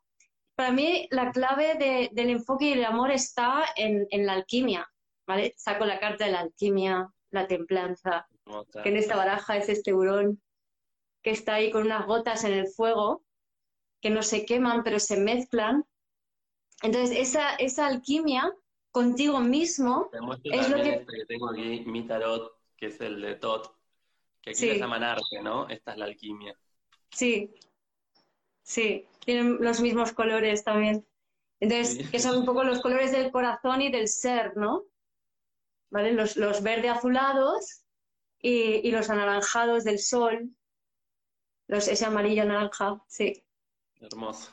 Para 0.54 0.72
mí 0.72 1.06
la 1.10 1.30
clave 1.30 2.10
del 2.10 2.30
enfoque 2.30 2.66
y 2.66 2.72
el 2.72 2.84
amor 2.84 3.10
está 3.10 3.64
en, 3.76 4.08
la 4.24 4.32
alquimia, 4.32 4.88
¿vale? 5.26 5.52
Saco 5.56 5.84
la 5.84 6.00
carta 6.00 6.24
de 6.24 6.32
la 6.32 6.40
alquimia, 6.40 7.12
la 7.30 7.46
templanza, 7.46 8.26
que 8.82 8.88
en 8.88 8.96
esta 8.96 9.14
baraja 9.14 9.58
es 9.58 9.68
este 9.68 9.92
hurón 9.92 10.40
que 11.26 11.32
está 11.32 11.54
ahí 11.54 11.72
con 11.72 11.82
unas 11.82 12.06
gotas 12.06 12.44
en 12.44 12.52
el 12.52 12.68
fuego. 12.68 13.24
que 14.00 14.10
no 14.10 14.22
se 14.22 14.46
queman, 14.46 14.84
pero 14.84 15.00
se 15.00 15.16
mezclan. 15.16 15.84
Entonces, 16.82 17.18
esa, 17.18 17.56
esa 17.56 17.88
alquimia 17.88 18.54
contigo 18.92 19.40
mismo 19.40 20.08
es 20.44 20.68
lo 20.68 20.76
que... 20.76 20.90
Este 20.90 21.04
que 21.04 21.26
tengo 21.26 21.50
aquí, 21.50 21.82
mi 21.84 22.06
tarot, 22.06 22.52
que 22.76 22.86
es 22.86 23.00
el 23.00 23.20
de 23.20 23.34
Tot, 23.34 23.74
que 24.40 24.50
aquí 24.50 24.58
sí. 24.60 24.78
llaman 24.78 25.02
arte, 25.02 25.42
¿no? 25.42 25.68
Esta 25.68 25.92
es 25.92 25.98
la 25.98 26.04
alquimia. 26.04 26.56
Sí, 27.10 27.52
sí, 28.62 29.08
tienen 29.24 29.56
los 29.58 29.80
mismos 29.80 30.12
colores 30.12 30.62
también. 30.62 31.04
Entonces, 31.58 32.08
que 32.08 32.20
son 32.20 32.36
un 32.36 32.44
poco 32.44 32.62
los 32.62 32.80
colores 32.80 33.10
del 33.10 33.32
corazón 33.32 33.82
y 33.82 33.90
del 33.90 34.06
ser, 34.06 34.56
¿no? 34.56 34.84
¿Vale? 35.90 36.12
Los, 36.12 36.36
los 36.36 36.62
verde 36.62 36.88
azulados 36.88 37.82
y, 38.38 38.86
y, 38.86 38.92
los 38.92 39.10
anaranjados 39.10 39.82
del 39.82 39.98
sol, 39.98 40.52
los, 41.68 41.88
ese 41.88 42.04
amarillo 42.04 42.44
naranja, 42.44 43.02
sí. 43.06 43.44
Hermoso. 44.00 44.50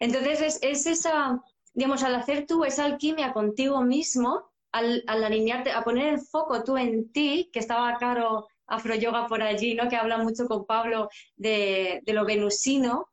Entonces, 0.00 0.40
es, 0.40 0.58
es 0.62 0.86
esa, 0.86 1.42
digamos, 1.72 2.02
al 2.02 2.14
hacer 2.14 2.46
tú 2.46 2.64
esa 2.64 2.84
alquimia 2.84 3.32
contigo 3.32 3.80
mismo, 3.82 4.50
al, 4.72 5.04
al, 5.06 5.24
alinearte, 5.24 5.70
a 5.70 5.84
poner 5.84 6.14
el 6.14 6.20
foco 6.20 6.64
tú 6.64 6.76
en 6.76 7.12
ti, 7.12 7.50
que 7.52 7.60
estaba 7.60 7.96
caro 7.98 8.48
Afroyoga 8.66 9.26
por 9.26 9.42
allí, 9.42 9.74
¿no? 9.74 9.88
Que 9.88 9.96
habla 9.96 10.18
mucho 10.18 10.46
con 10.46 10.66
Pablo 10.66 11.08
de, 11.36 12.00
de 12.04 12.12
lo 12.12 12.24
venusino, 12.24 13.08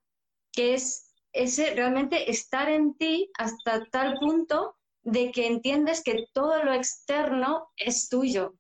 que 0.52 0.74
es 0.74 1.12
ese 1.34 1.74
realmente 1.76 2.30
estar 2.32 2.70
en 2.70 2.96
ti 2.96 3.30
hasta 3.38 3.86
tal 3.86 4.18
punto 4.20 4.76
de 5.04 5.32
que 5.32 5.48
entiendes 5.48 6.04
que 6.04 6.26
todo 6.34 6.64
lo 6.64 6.74
externo 6.74 7.70
es 7.76 8.10
tuyo, 8.10 8.56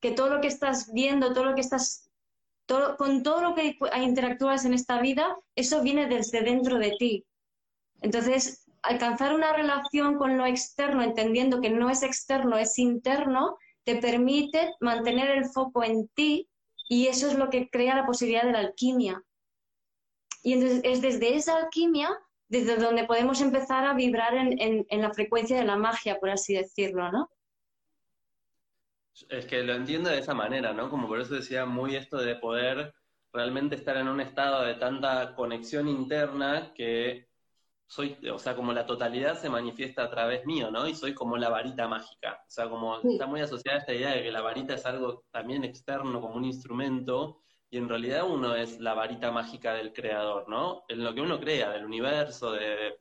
que 0.00 0.12
todo 0.12 0.30
lo 0.30 0.40
que 0.40 0.48
estás 0.48 0.92
viendo, 0.92 1.32
todo 1.32 1.44
lo 1.44 1.54
que 1.54 1.60
estás, 1.60 2.09
con 2.96 3.22
todo 3.22 3.42
lo 3.42 3.54
que 3.54 3.76
interactúas 4.02 4.64
en 4.64 4.74
esta 4.74 5.00
vida, 5.00 5.36
eso 5.54 5.82
viene 5.82 6.06
desde 6.06 6.42
dentro 6.42 6.78
de 6.78 6.92
ti. 6.98 7.24
Entonces, 8.00 8.64
alcanzar 8.82 9.34
una 9.34 9.52
relación 9.52 10.16
con 10.16 10.38
lo 10.38 10.46
externo, 10.46 11.02
entendiendo 11.02 11.60
que 11.60 11.70
no 11.70 11.90
es 11.90 12.02
externo, 12.02 12.56
es 12.56 12.78
interno, 12.78 13.56
te 13.84 13.96
permite 13.96 14.72
mantener 14.80 15.30
el 15.30 15.46
foco 15.46 15.84
en 15.84 16.08
ti 16.08 16.48
y 16.88 17.06
eso 17.08 17.28
es 17.28 17.34
lo 17.34 17.50
que 17.50 17.68
crea 17.70 17.96
la 17.96 18.06
posibilidad 18.06 18.44
de 18.44 18.52
la 18.52 18.60
alquimia. 18.60 19.22
Y 20.42 20.54
entonces 20.54 20.80
es 20.84 21.02
desde 21.02 21.36
esa 21.36 21.56
alquimia 21.56 22.10
desde 22.50 22.76
donde 22.76 23.04
podemos 23.04 23.40
empezar 23.40 23.84
a 23.84 23.94
vibrar 23.94 24.34
en, 24.34 24.84
la 24.90 25.14
frecuencia 25.14 25.56
de 25.56 25.64
la 25.64 25.76
magia, 25.76 26.18
por 26.18 26.30
así 26.30 26.52
decirlo, 26.52 27.10
¿no? 27.12 27.30
Es 29.28 29.46
que 29.46 29.62
lo 29.62 29.74
entiendo 29.74 30.10
de 30.10 30.18
esa 30.18 30.34
manera, 30.34 30.72
¿no? 30.72 30.88
Como 30.88 31.08
por 31.08 31.20
eso 31.20 31.34
decía 31.34 31.66
muy 31.66 31.96
esto 31.96 32.18
de 32.18 32.36
poder 32.36 32.94
realmente 33.32 33.76
estar 33.76 33.96
en 33.96 34.08
un 34.08 34.20
estado 34.20 34.62
de 34.64 34.74
tanta 34.74 35.34
conexión 35.34 35.88
interna 35.88 36.72
que 36.74 37.28
soy, 37.86 38.16
o 38.32 38.38
sea, 38.38 38.54
como 38.54 38.72
la 38.72 38.86
totalidad 38.86 39.36
se 39.36 39.50
manifiesta 39.50 40.04
a 40.04 40.10
través 40.10 40.46
mío, 40.46 40.70
¿no? 40.70 40.86
Y 40.86 40.94
soy 40.94 41.12
como 41.12 41.36
la 41.36 41.48
varita 41.48 41.88
mágica. 41.88 42.40
O 42.46 42.50
sea, 42.50 42.68
como 42.68 43.00
está 43.00 43.26
muy 43.26 43.40
asociada 43.40 43.78
esta 43.78 43.92
idea 43.92 44.12
de 44.12 44.22
que 44.22 44.30
la 44.30 44.42
varita 44.42 44.74
es 44.74 44.86
algo 44.86 45.24
también 45.32 45.64
externo, 45.64 46.20
como 46.20 46.36
un 46.36 46.44
instrumento, 46.44 47.42
y 47.68 47.78
en 47.78 47.88
realidad 47.88 48.24
uno 48.28 48.54
es 48.54 48.80
la 48.80 48.94
varita 48.94 49.32
mágica 49.32 49.74
del 49.74 49.92
creador, 49.92 50.48
¿no? 50.48 50.84
En 50.88 51.02
lo 51.02 51.14
que 51.14 51.20
uno 51.20 51.40
crea, 51.40 51.70
del 51.70 51.84
universo, 51.84 52.52
de 52.52 53.00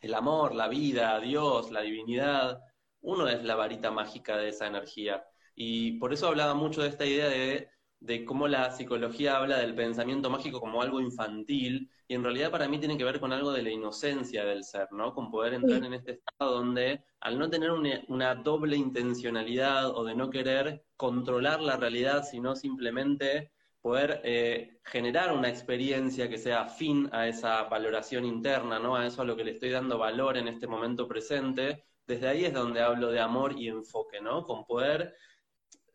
el 0.00 0.14
amor, 0.14 0.54
la 0.54 0.68
vida, 0.68 1.18
Dios, 1.20 1.70
la 1.70 1.80
divinidad, 1.80 2.60
uno 3.00 3.28
es 3.28 3.42
la 3.44 3.56
varita 3.56 3.90
mágica 3.90 4.36
de 4.36 4.48
esa 4.48 4.66
energía. 4.66 5.24
Y 5.60 5.98
por 5.98 6.12
eso 6.12 6.28
hablaba 6.28 6.54
mucho 6.54 6.82
de 6.82 6.88
esta 6.88 7.04
idea 7.04 7.28
de, 7.28 7.68
de 7.98 8.24
cómo 8.24 8.46
la 8.46 8.70
psicología 8.70 9.36
habla 9.36 9.58
del 9.58 9.74
pensamiento 9.74 10.30
mágico 10.30 10.60
como 10.60 10.80
algo 10.80 11.00
infantil, 11.00 11.90
y 12.06 12.14
en 12.14 12.22
realidad 12.22 12.52
para 12.52 12.68
mí 12.68 12.78
tiene 12.78 12.96
que 12.96 13.02
ver 13.02 13.18
con 13.18 13.32
algo 13.32 13.50
de 13.50 13.62
la 13.62 13.70
inocencia 13.70 14.44
del 14.44 14.62
ser, 14.62 14.86
¿no? 14.92 15.12
Con 15.12 15.32
poder 15.32 15.54
entrar 15.54 15.84
en 15.84 15.94
este 15.94 16.12
estado 16.12 16.52
donde, 16.52 17.02
al 17.20 17.40
no 17.40 17.50
tener 17.50 17.72
una, 17.72 18.00
una 18.06 18.36
doble 18.36 18.76
intencionalidad 18.76 19.90
o 19.90 20.04
de 20.04 20.14
no 20.14 20.30
querer 20.30 20.84
controlar 20.96 21.60
la 21.60 21.76
realidad, 21.76 22.22
sino 22.22 22.54
simplemente 22.54 23.50
poder 23.80 24.20
eh, 24.22 24.78
generar 24.84 25.32
una 25.32 25.48
experiencia 25.48 26.28
que 26.28 26.38
sea 26.38 26.62
afín 26.62 27.08
a 27.12 27.26
esa 27.26 27.64
valoración 27.64 28.24
interna, 28.24 28.78
¿no? 28.78 28.94
A 28.94 29.06
eso 29.06 29.22
a 29.22 29.24
lo 29.24 29.36
que 29.36 29.42
le 29.42 29.50
estoy 29.50 29.70
dando 29.70 29.98
valor 29.98 30.36
en 30.36 30.46
este 30.46 30.68
momento 30.68 31.08
presente. 31.08 31.84
Desde 32.06 32.28
ahí 32.28 32.44
es 32.44 32.54
donde 32.54 32.80
hablo 32.80 33.10
de 33.10 33.18
amor 33.20 33.58
y 33.58 33.66
enfoque, 33.66 34.20
¿no? 34.20 34.44
Con 34.44 34.64
poder. 34.64 35.16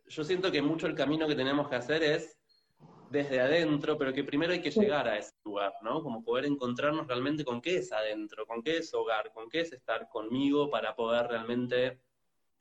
Yo 0.07 0.24
siento 0.24 0.51
que 0.51 0.62
mucho 0.62 0.88
el 0.88 0.95
camino 0.95 1.27
que 1.27 1.36
tenemos 1.36 1.69
que 1.69 1.75
hacer 1.75 2.03
es 2.03 2.38
desde 3.10 3.39
adentro, 3.39 3.98
pero 3.98 4.12
que 4.12 4.24
primero 4.24 4.53
hay 4.53 4.62
que 4.62 4.72
llegar 4.72 5.07
a 5.07 5.17
ese 5.17 5.33
lugar, 5.45 5.74
¿no? 5.83 6.01
Como 6.01 6.24
poder 6.24 6.45
encontrarnos 6.45 7.07
realmente 7.07 7.45
con 7.45 7.62
qué 7.62 7.77
es 7.77 7.91
adentro, 7.91 8.48
con 8.48 8.63
qué 8.63 8.77
es 8.77 8.93
hogar, 8.93 9.31
con 9.33 9.50
qué 9.50 9.62
es 9.62 9.72
estar 9.72 10.10
conmigo 10.10 10.69
para 10.69 10.95
poder 10.95 11.27
realmente 11.27 12.00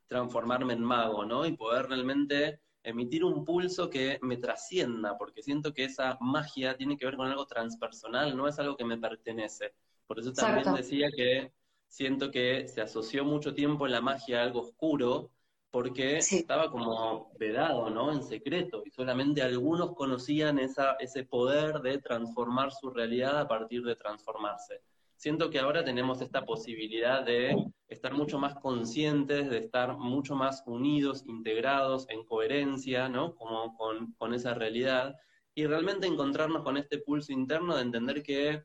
transformarme 0.06 0.74
en 0.74 0.82
mago, 0.82 1.24
¿no? 1.24 1.46
Y 1.46 1.56
poder 1.56 1.86
realmente 1.86 2.60
emitir 2.82 3.24
un 3.24 3.44
pulso 3.44 3.88
que 3.88 4.18
me 4.22 4.36
trascienda, 4.36 5.16
porque 5.16 5.42
siento 5.42 5.72
que 5.72 5.84
esa 5.84 6.18
magia 6.20 6.76
tiene 6.76 6.96
que 6.96 7.06
ver 7.06 7.16
con 7.16 7.28
algo 7.28 7.46
transpersonal, 7.46 8.36
no 8.36 8.46
es 8.46 8.58
algo 8.58 8.76
que 8.76 8.84
me 8.84 8.98
pertenece. 8.98 9.72
Por 10.06 10.18
eso 10.18 10.32
también 10.32 10.74
decía 10.74 11.08
que 11.16 11.52
siento 11.88 12.30
que 12.30 12.68
se 12.68 12.80
asoció 12.80 13.24
mucho 13.24 13.54
tiempo 13.54 13.86
en 13.86 13.92
la 13.92 14.00
magia 14.00 14.40
a 14.40 14.42
algo 14.44 14.60
oscuro, 14.60 15.30
porque 15.72 16.18
estaba 16.18 16.70
como 16.70 17.32
vedado, 17.36 17.90
¿no? 17.90 18.12
En 18.12 18.22
secreto, 18.22 18.84
y 18.86 18.90
solamente 18.90 19.42
algunos 19.42 19.96
conocían 19.96 20.60
esa, 20.60 20.92
ese 21.00 21.24
poder 21.24 21.80
de 21.80 21.98
transformar 21.98 22.70
su 22.70 22.90
realidad 22.90 23.40
a 23.40 23.48
partir 23.48 23.82
de 23.82 23.96
transformarse 23.96 24.82
siento 25.22 25.50
que 25.50 25.60
ahora 25.60 25.84
tenemos 25.84 26.20
esta 26.20 26.44
posibilidad 26.44 27.24
de 27.24 27.54
estar 27.86 28.12
mucho 28.12 28.40
más 28.40 28.56
conscientes, 28.56 29.48
de 29.50 29.58
estar 29.58 29.96
mucho 29.96 30.34
más 30.34 30.64
unidos, 30.66 31.22
integrados, 31.26 32.06
en 32.08 32.24
coherencia, 32.24 33.08
¿no? 33.08 33.36
Como 33.36 33.76
con, 33.76 34.14
con 34.14 34.34
esa 34.34 34.52
realidad, 34.52 35.14
y 35.54 35.64
realmente 35.64 36.08
encontrarnos 36.08 36.64
con 36.64 36.76
este 36.76 36.98
pulso 36.98 37.32
interno 37.32 37.76
de 37.76 37.82
entender 37.82 38.24
que 38.24 38.64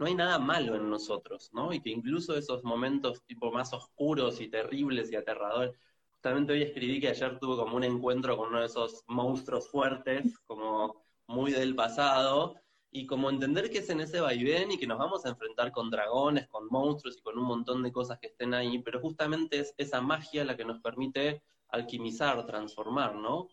no 0.00 0.06
hay 0.06 0.16
nada 0.16 0.40
malo 0.40 0.74
en 0.74 0.90
nosotros, 0.90 1.50
¿no? 1.52 1.72
Y 1.72 1.80
que 1.80 1.90
incluso 1.90 2.36
esos 2.36 2.64
momentos 2.64 3.22
tipo 3.24 3.52
más 3.52 3.72
oscuros 3.72 4.40
y 4.40 4.48
terribles 4.48 5.12
y 5.12 5.14
aterradores, 5.14 5.78
justamente 6.26 6.54
hoy 6.54 6.62
escribí 6.62 6.98
que 6.98 7.10
ayer 7.10 7.38
tuve 7.38 7.54
como 7.54 7.76
un 7.76 7.84
encuentro 7.84 8.36
con 8.36 8.48
uno 8.48 8.58
de 8.58 8.66
esos 8.66 9.04
monstruos 9.06 9.70
fuertes, 9.70 10.36
como 10.40 11.04
muy 11.28 11.52
del 11.52 11.76
pasado, 11.76 12.56
y 12.90 13.06
como 13.06 13.30
entender 13.30 13.70
que 13.70 13.78
es 13.78 13.90
en 13.90 14.00
ese 14.00 14.18
vaivén 14.18 14.72
y 14.72 14.76
que 14.76 14.88
nos 14.88 14.98
vamos 14.98 15.24
a 15.24 15.28
enfrentar 15.28 15.70
con 15.70 15.88
dragones, 15.88 16.48
con 16.48 16.66
monstruos 16.68 17.16
y 17.16 17.22
con 17.22 17.38
un 17.38 17.44
montón 17.44 17.80
de 17.84 17.92
cosas 17.92 18.18
que 18.18 18.26
estén 18.26 18.54
ahí, 18.54 18.80
pero 18.80 19.00
justamente 19.00 19.60
es 19.60 19.72
esa 19.78 20.00
magia 20.00 20.44
la 20.44 20.56
que 20.56 20.64
nos 20.64 20.80
permite 20.80 21.44
alquimizar, 21.68 22.44
transformar, 22.44 23.14
¿no? 23.14 23.46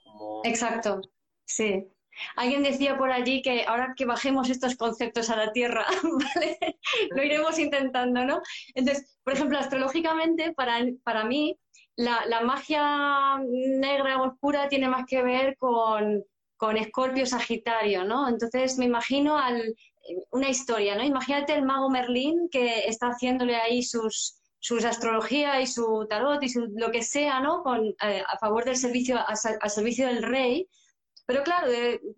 Exacto, 0.44 1.00
sí. 1.46 1.86
Alguien 2.36 2.64
decía 2.64 2.98
por 2.98 3.12
allí 3.12 3.44
que 3.44 3.66
ahora 3.66 3.94
que 3.96 4.06
bajemos 4.06 4.50
estos 4.50 4.76
conceptos 4.76 5.30
a 5.30 5.36
la 5.36 5.52
Tierra, 5.52 5.86
¿vale? 6.04 6.58
Lo 7.12 7.22
iremos 7.22 7.60
intentando, 7.60 8.26
¿no? 8.26 8.42
Entonces, 8.74 9.20
por 9.24 9.34
ejemplo, 9.34 9.60
astrológicamente, 9.60 10.54
para, 10.54 10.80
para 11.04 11.24
mí, 11.24 11.56
la, 11.96 12.42
magia 12.42 13.40
negra 13.48 14.22
o 14.22 14.28
oscura 14.28 14.68
tiene 14.68 14.90
más 14.90 15.06
que 15.06 15.22
ver 15.22 15.58
con 15.58 16.24
con 16.64 16.78
Escorpio 16.78 17.26
Sagitario, 17.26 18.06
¿no? 18.06 18.30
Entonces 18.30 18.78
me 18.78 18.86
imagino 18.86 19.38
al, 19.38 19.76
una 20.32 20.50
historia, 20.50 20.96
¿no? 20.96 21.04
Imagínate 21.04 21.54
el 21.54 21.66
mago 21.66 21.90
Merlín 21.90 22.48
que 22.50 22.88
está 22.88 23.08
haciéndole 23.08 23.58
ahí 23.58 23.84
sus, 23.84 24.36
sus 24.60 24.86
astrología 24.86 25.60
y 25.60 25.68
su 25.68 26.08
tarot 26.10 26.42
y 26.42 26.54
lo 26.78 26.90
que 26.90 27.04
sea, 27.04 27.42
¿no? 27.42 27.64
Con, 27.64 27.88
eh, 28.02 28.24
a 28.26 28.38
favor 28.38 28.64
del 28.64 28.78
servicio, 28.78 29.20
al 29.28 29.70
servicio 29.70 30.08
del 30.08 30.24
rey. 30.24 30.70
Pero 31.26 31.44
claro, 31.44 31.70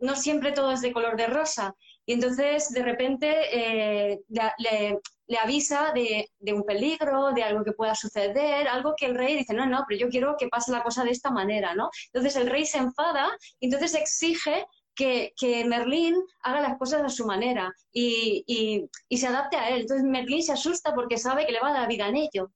no 0.01 0.15
siempre 0.15 0.51
todo 0.51 0.72
es 0.72 0.82
de 0.82 0.94
color 0.94 1.17
de 1.17 1.25
rosa. 1.25 1.75
Y 2.05 2.13
entonces, 2.13 2.72
de 2.72 2.84
repente, 2.84 3.36
eh, 3.51 4.20
le 4.60 5.00
avisa 5.38 5.91
de, 5.94 6.29
un 6.53 6.63
peligro, 6.63 7.32
de 7.32 7.44
algo 7.44 7.63
que 7.63 7.72
pueda 7.72 7.96
suceder, 7.96 8.67
algo 8.67 8.94
que 8.96 9.08
el 9.08 9.15
rey 9.15 9.36
dice, 9.36 9.53
no, 9.53 9.65
no, 9.65 9.84
pero 9.88 10.00
yo 10.00 10.10
quiero 10.10 10.36
que 10.38 10.48
pase 10.48 10.72
la 10.72 10.84
cosa 10.84 11.03
de 11.03 11.12
esta 11.12 11.32
manera, 11.32 11.74
¿no? 11.74 11.89
Entonces 12.13 12.36
el 12.36 12.50
rey 12.50 12.65
se 12.65 12.77
enfada 12.77 13.36
y 13.60 13.65
entonces 13.65 13.96
exige 13.96 14.65
que, 14.96 15.34
Merlín 15.67 16.15
haga 16.41 16.62
las 16.62 16.77
cosas 16.77 17.03
a 17.03 17.10
su 17.10 17.25
manera 17.25 17.74
y, 17.91 18.88
se 19.10 19.27
adapte 19.27 19.58
a 19.58 19.70
él. 19.70 19.82
Entonces 19.82 20.05
Merlín 20.05 20.44
se 20.44 20.53
asusta 20.53 20.94
porque 20.94 21.17
sabe 21.17 21.46
que 21.46 21.51
le 21.51 21.60
va 21.60 21.70
a 21.70 21.79
dar 21.79 21.88
vida 21.88 22.08
en 22.08 22.17
ello. 22.17 22.51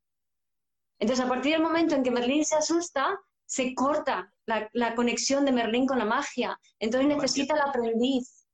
Entonces 1.00 1.26
a 1.26 1.30
partir 1.30 1.54
del 1.54 1.62
momento 1.62 1.96
en 1.96 2.04
que 2.04 2.12
Merlín 2.12 2.46
se 2.46 2.56
asusta, 2.56 3.20
se 3.46 3.74
corta 3.74 4.32
la, 4.46 4.96
conexión 4.96 5.46
de 5.46 5.52
Merlín 5.52 5.88
con 5.88 5.98
la 5.98 6.06
magia. 6.06 6.58
Entonces 6.80 7.10
necesita 7.10 7.56
el 7.56 7.62
aprendiz. 7.62 8.48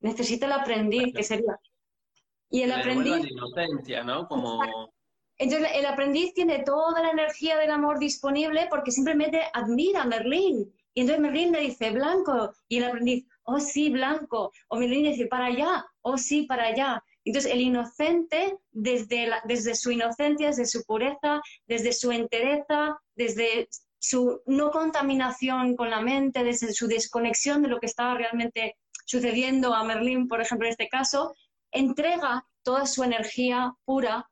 Necesita 0.00 0.46
el 0.46 0.52
aprendiz, 0.52 1.12
que 1.14 1.22
sería 1.22 1.58
y 2.50 2.62
el 2.62 2.72
aprendiz... 2.72 3.30
inocencia, 3.30 4.02
¿no? 4.04 4.26
Como... 4.28 4.60
Entonces, 5.38 5.70
el 5.74 5.84
aprendiz 5.86 6.32
tiene 6.32 6.60
toda 6.60 7.02
la 7.02 7.10
energía 7.10 7.58
del 7.58 7.70
amor 7.70 7.98
disponible 7.98 8.68
porque 8.70 8.90
simplemente 8.90 9.42
admira 9.52 10.02
a 10.02 10.06
Merlín. 10.06 10.72
Y 10.94 11.02
entonces 11.02 11.20
Merlín 11.20 11.52
le 11.52 11.60
dice, 11.60 11.90
blanco, 11.90 12.54
y 12.68 12.78
el 12.78 12.84
aprendiz, 12.84 13.26
oh 13.44 13.60
sí, 13.60 13.90
blanco, 13.90 14.50
o 14.68 14.76
Merlín 14.78 15.04
dice, 15.04 15.26
para 15.26 15.46
allá, 15.46 15.84
oh 16.00 16.16
sí, 16.16 16.44
para 16.44 16.68
allá. 16.68 17.04
Entonces, 17.26 17.52
el 17.52 17.60
inocente, 17.60 18.56
desde, 18.70 19.30
desde 19.44 19.74
su 19.74 19.90
inocencia, 19.90 20.46
desde 20.46 20.64
su 20.64 20.84
pureza, 20.84 21.42
desde 21.66 21.92
su 21.92 22.12
entereza, 22.12 22.96
desde 23.14 23.68
su 23.98 24.40
no 24.46 24.70
contaminación 24.70 25.76
con 25.76 25.90
la 25.90 26.00
mente, 26.00 26.44
desde 26.44 26.72
su 26.72 26.86
desconexión 26.86 27.62
de 27.62 27.68
lo 27.68 27.78
que 27.78 27.86
estaba 27.86 28.14
realmente 28.14 28.76
sucediendo 29.04 29.74
a 29.74 29.84
Merlín, 29.84 30.28
por 30.28 30.40
ejemplo, 30.40 30.66
en 30.66 30.72
este 30.72 30.88
caso, 30.88 31.34
entrega 31.70 32.46
toda 32.62 32.86
su 32.86 33.04
energía 33.04 33.74
pura 33.84 34.28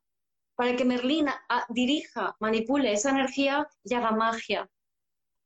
para 0.57 0.77
que 0.77 0.85
Merlín 0.85 1.27
dirija, 1.69 2.37
manipule 2.41 2.93
esa 2.93 3.11
energía 3.11 3.67
y 3.83 3.95
haga 3.95 4.13
magia. 4.13 4.69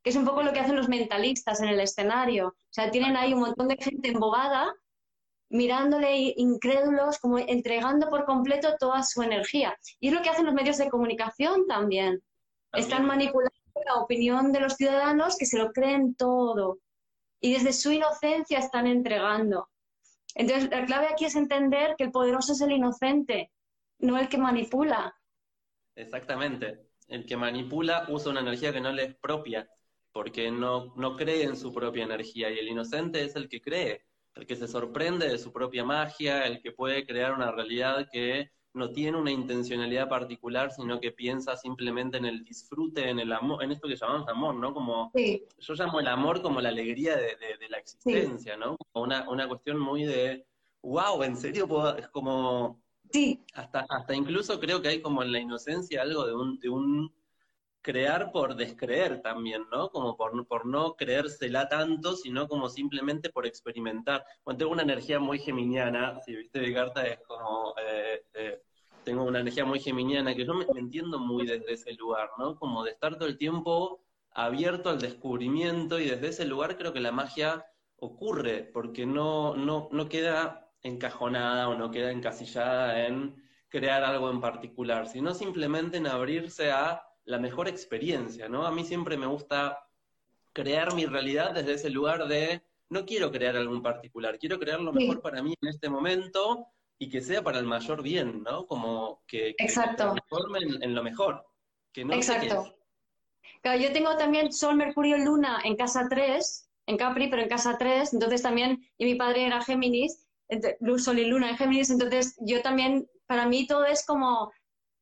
Que 0.02 0.11
es 0.11 0.16
un 0.16 0.25
poco 0.25 0.42
lo 0.42 0.52
que 0.52 0.61
hacen 0.61 0.76
los 0.76 0.88
mentalistas 0.88 1.61
en 1.61 1.68
el 1.68 1.80
escenario. 1.80 2.49
O 2.49 2.54
sea, 2.71 2.90
tienen 2.90 3.16
ahí 3.16 3.35
un 3.35 3.40
montón 3.40 3.68
de 3.68 3.76
gente 3.76 4.09
embobada, 4.09 4.73
mirándole 5.50 6.35
incrédulos, 6.37 7.18
como 7.18 7.38
entregando 7.38 8.09
por 8.11 8.25
completo 8.25 8.76
toda 8.78 9.02
su 9.02 9.23
energía. 9.23 9.76
Y 9.99 10.09
es 10.09 10.14
lo 10.14 10.23
que 10.23 10.30
hacen 10.30 10.47
los 10.47 10.54
medios 10.54 10.78
de 10.78 10.90
comunicación 10.90 11.66
también. 11.66 12.23
Están 12.73 13.07
manipulando 13.07 13.54
la 13.87 13.97
opinión 13.97 14.52
de 14.52 14.61
los 14.61 14.75
ciudadanos 14.75 15.37
que 15.37 15.47
se 15.47 15.59
lo 15.59 15.73
creen 15.73 16.14
todo. 16.14 16.78
Y 17.40 17.54
desde 17.54 17.73
su 17.73 17.92
inocencia 17.92 18.59
están 18.59 18.87
entregando. 18.87 19.68
Entonces, 20.38 20.71
la 20.71 20.87
clave 20.87 21.09
aquí 21.11 21.25
es 21.25 21.35
entender 21.35 21.97
que 21.99 22.04
el 22.04 22.12
poderoso 22.12 22.52
es 22.52 22.61
el 22.61 22.71
inocente, 22.71 23.50
no 23.99 24.16
el 24.16 24.28
que 24.28 24.38
manipula. 24.38 25.12
Exactamente. 25.97 26.87
El 27.09 27.26
que 27.26 27.37
manipula 27.37 28.07
usa 28.09 28.30
una 28.30 28.40
energía 28.40 28.73
que 28.73 28.80
no 28.80 28.92
le 28.92 29.04
es 29.04 29.14
propia, 29.16 29.68
porque 30.12 30.52
no, 30.52 30.95
no 30.95 31.16
cree 31.16 31.42
en 31.42 31.57
su 31.57 31.73
propia 31.73 32.04
energía. 32.04 32.50
Y 32.50 32.59
el 32.61 32.68
inocente 32.68 33.25
es 33.25 33.35
el 33.35 33.49
que 33.49 33.61
cree, 33.61 34.04
el 34.37 34.47
que 34.47 34.54
se 34.54 34.68
sorprende 34.68 35.28
de 35.28 35.38
su 35.38 35.52
propia 35.52 35.85
magia, 35.85 36.47
el 36.47 36.62
que 36.62 36.71
puede 36.71 37.04
crear 37.04 37.33
una 37.35 37.50
realidad 37.50 38.07
que 38.12 38.52
no 38.79 38.91
tiene 38.91 39.19
una 39.19 39.31
intencionalidad 39.31 40.09
particular, 40.09 40.73
sino 40.73 41.01
que 41.01 41.13
piensa 41.13 41.57
simplemente 41.57 42.17
en 42.17 42.25
el 42.25 42.45
disfrute, 42.45 43.11
en 43.11 43.19
el 43.19 43.33
amor, 43.33 43.63
en 43.63 43.73
esto 43.73 43.89
que 43.89 43.97
llamamos 43.97 44.29
amor, 44.29 44.55
¿no? 44.55 44.73
Como 44.73 45.13
yo 45.15 45.75
llamo 45.75 46.01
el 46.01 46.09
amor 46.09 46.41
como 46.41 46.61
la 46.61 46.71
alegría 46.71 47.17
de, 47.17 47.37
la 47.69 47.79
existencia, 47.79 48.57
¿no? 48.57 48.77
Como 48.93 49.05
una, 49.05 49.29
una 49.29 49.47
cuestión 49.47 49.79
muy 49.79 50.05
de 50.05 50.47
wow, 50.83 51.23
en 51.23 51.37
serio 51.37 51.67
es 51.99 52.09
como 52.09 52.81
Sí. 53.11 53.43
Hasta, 53.55 53.87
hasta 53.89 54.15
incluso 54.15 54.61
creo 54.61 54.83
que 54.83 54.89
hay 54.89 55.01
como 55.01 55.23
en 55.23 55.33
la 55.33 55.41
inocencia 55.41 56.03
algo 56.03 56.27
de 56.27 56.35
un, 56.35 56.59
de 56.59 56.69
un 56.69 57.13
crear 57.81 58.33
por 58.33 58.55
descreer 58.55 59.23
también, 59.23 59.65
¿no? 59.71 59.91
Como 59.91 60.17
por, 60.17 60.47
por 60.47 60.67
no 60.67 60.95
creérsela 60.95 61.69
tanto, 61.69 62.17
sino 62.17 62.49
como 62.49 62.69
simplemente 62.69 63.31
por 63.31 63.47
experimentar. 63.47 64.25
Bueno, 64.45 64.59
tengo 64.59 64.73
una 64.73 64.83
energía 64.83 65.19
muy 65.19 65.39
geminiana, 65.39 66.21
si 66.21 66.37
viste 66.37 66.61
mi 66.61 66.75
carta 66.75 67.07
es 67.07 67.19
como, 67.27 67.75
eh, 67.81 68.25
eh, 68.35 68.63
tengo 69.09 69.25
una 69.25 69.41
energía 69.41 69.65
muy 69.65 69.81
geminiana 69.81 70.35
que 70.35 70.45
yo 70.45 70.53
me, 70.53 70.67
entiendo 70.77 71.19
muy 71.19 71.47
desde 71.47 71.73
ese 71.73 71.95
lugar, 71.95 72.29
¿no? 72.37 72.59
Como 72.59 72.85
de 72.85 72.91
estar 72.91 73.17
todo 73.17 73.27
el 73.27 73.38
tiempo 73.38 74.05
abierto 74.33 74.91
al 74.91 75.00
descubrimiento 75.00 75.99
y 75.99 76.11
desde 76.11 76.29
ese 76.29 76.45
lugar 76.45 76.77
creo 76.77 76.93
que 76.93 77.00
la 77.00 77.11
magia 77.11 77.65
ocurre, 77.97 78.65
porque 78.71 79.07
no, 79.07 79.57
no, 79.57 79.88
no 79.93 80.11
queda 80.11 80.71
encajonada 80.83 81.71
o 81.71 81.75
no 81.75 81.91
queda 81.91 82.12
encasillada 82.12 83.07
en 83.07 83.43
crear 83.71 84.05
algo 84.05 84.31
en 84.31 84.43
particular, 84.43 85.09
sino 85.09 85.33
simplemente 85.33 85.97
en 85.97 86.07
abrirse 86.07 86.71
a 86.71 87.03
la 87.25 87.38
mejor 87.38 87.67
experiencia, 87.67 88.47
¿no? 88.47 88.67
A 88.67 88.71
mí 88.71 88.85
siempre 88.85 89.17
me 89.17 89.27
gusta 89.27 89.88
crear 90.53 90.95
mi 90.95 91.07
realidad 91.07 91.53
desde 91.53 91.73
ese 91.73 91.88
lugar 91.88 92.29
de 92.29 92.62
no 92.91 93.07
quiero 93.07 93.33
crear 93.33 93.57
algo 93.57 93.75
en 93.75 93.83
particular, 93.83 94.38
quiero 94.38 94.59
crear 94.59 94.83
lo 94.83 94.93
mejor 94.93 95.23
para 95.23 95.43
mí 95.43 95.55
en 95.62 95.69
este 95.69 95.88
momento 95.88 96.67
y 96.99 97.09
que 97.09 97.21
sea 97.21 97.43
para 97.43 97.59
el 97.59 97.67
mayor 97.67 98.02
bien, 98.02 98.43
¿no? 98.43 98.67
Como 98.67 99.23
que, 99.26 99.55
que 99.57 99.64
Exacto. 99.64 100.14
en, 100.61 100.95
lo 100.95 101.02
mejor. 101.02 101.47
Que 101.93 102.05
no 102.05 102.14
Exacto. 102.14 102.75
Claro, 103.62 103.81
yo 103.81 103.93
tengo 103.93 104.16
también 104.16 104.53
Sol, 104.53 104.77
Mercurio, 104.77 105.16
Luna 105.18 105.61
en 105.64 105.77
casa 105.77 106.07
3, 106.09 106.70
en 106.87 106.96
Capri, 106.96 107.29
pero 107.29 107.42
en 107.42 107.49
casa 107.49 107.77
3, 107.79 108.12
entonces 108.14 108.42
también, 108.42 108.85
y 108.99 109.05
mi 109.05 109.14
padre 109.14 109.46
era 109.46 109.62
Géminis, 109.62 110.27
Luz, 110.81 111.05
Sol 111.05 111.18
y 111.18 111.27
Luna 111.27 111.51
en 111.51 111.57
Géminis, 111.57 111.90
entonces 111.90 112.37
yo 112.40 112.62
también, 112.62 113.09
para 113.27 113.46
mí 113.46 113.66
todo 113.66 113.85
es 113.85 114.05
como, 114.07 114.51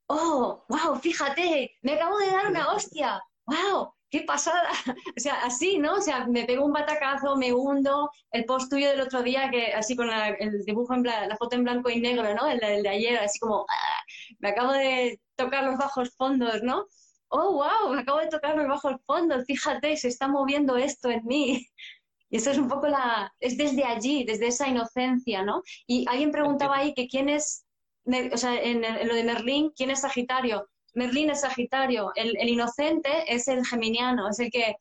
oh, 0.09 0.64
wow, 0.68 0.97
fíjate, 0.97 1.77
me 1.83 1.92
acabo 1.92 2.18
de 2.18 2.31
dar 2.31 2.49
una 2.49 2.73
hostia, 2.73 3.23
wow, 3.47 3.92
qué 4.11 4.23
pasada. 4.23 4.69
o 5.16 5.21
sea, 5.21 5.35
así, 5.45 5.79
¿no? 5.79 5.95
O 5.95 6.01
sea, 6.01 6.27
me 6.27 6.45
pego 6.45 6.64
un 6.64 6.73
batacazo, 6.73 7.37
me 7.37 7.53
hundo, 7.53 8.11
el 8.31 8.45
post 8.45 8.71
tuyo 8.71 8.88
del 8.90 9.01
otro 9.01 9.23
día, 9.23 9.51
que 9.51 9.73
así 9.73 9.97
con 9.97 10.11
el 10.11 10.64
dibujo 10.64 10.95
en 10.95 11.03
la 11.05 11.37
foto 11.38 11.57
en 11.57 11.64
blanco 11.64 11.90
y 11.90 12.01
negro, 12.01 12.35
¿no? 12.35 12.47
El, 12.49 12.61
de 12.61 12.88
ayer, 12.88 13.19
así 13.19 13.38
como, 13.38 13.66
ah, 13.69 14.03
me 14.38 14.51
acabo 14.51 14.73
de 14.73 15.21
tocar 15.37 15.64
los 15.64 15.77
bajos 15.79 16.11
fondos, 16.16 16.62
¿no? 16.62 16.87
Oh, 17.29 17.53
wow, 17.55 17.92
me 17.92 18.01
acabo 18.03 18.21
de 18.21 18.29
tocar 18.29 18.57
los 18.57 18.69
bajos 18.69 18.97
fondos, 19.07 19.45
fíjate, 19.47 19.97
se 19.97 20.09
está 20.09 20.29
moviendo 20.29 20.77
esto 20.77 21.11
en 21.11 21.25
mí. 21.27 21.66
Y 22.29 22.38
eso 22.38 22.51
es 22.51 22.59
un 22.59 22.69
poco 22.69 22.88
la, 22.88 23.33
es 23.38 23.57
desde 23.57 23.85
allí, 23.85 24.25
desde 24.25 24.49
esa 24.49 24.66
inocencia, 24.66 25.45
¿no? 25.45 25.62
Y 25.87 26.05
alguien 26.09 26.33
preguntaba 26.33 26.79
ahí 26.79 26.92
que 26.92 27.07
quién 27.07 27.29
es, 27.29 27.64
o 28.33 28.37
sea, 28.37 28.61
en, 28.61 28.83
lo 28.83 29.14
de 29.14 29.23
Merlín, 29.23 29.71
¿quién 29.77 29.90
es 29.90 30.01
Sagitario? 30.01 30.69
Merlín 30.97 31.29
es 31.31 31.43
Sagitario, 31.43 32.11
el, 32.15 32.49
inocente 32.49 33.11
es 33.29 33.49
el 33.49 33.65
geminiano, 33.67 34.31
es 34.31 34.41
el 34.41 34.51
que, 34.51 34.77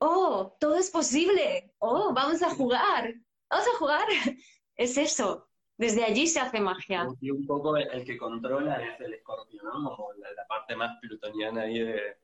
oh, 0.00 0.54
todo 0.60 0.76
es 0.76 0.90
posible, 0.90 1.72
oh, 1.78 2.12
vamos 2.12 2.42
a 2.42 2.50
jugar, 2.50 3.14
vamos 3.50 3.66
a 3.66 3.78
jugar. 3.78 4.06
Es 4.80 4.96
eso, 4.96 5.48
desde 5.76 6.04
allí 6.04 6.28
se 6.28 6.38
hace 6.38 6.60
magia. 6.60 7.08
Y 7.20 7.32
un 7.32 7.44
poco 7.44 7.76
el, 7.76 8.04
que 8.04 8.16
controla 8.16 8.80
es 8.80 9.00
el 9.00 9.14
escorpio, 9.14 9.60
¿no? 9.64 9.72
Como 9.72 10.12
la 10.12 10.46
parte 10.46 10.76
más 10.76 11.00
plutoniana 11.00 11.62
ahí 11.62 11.80
de, 11.80 12.16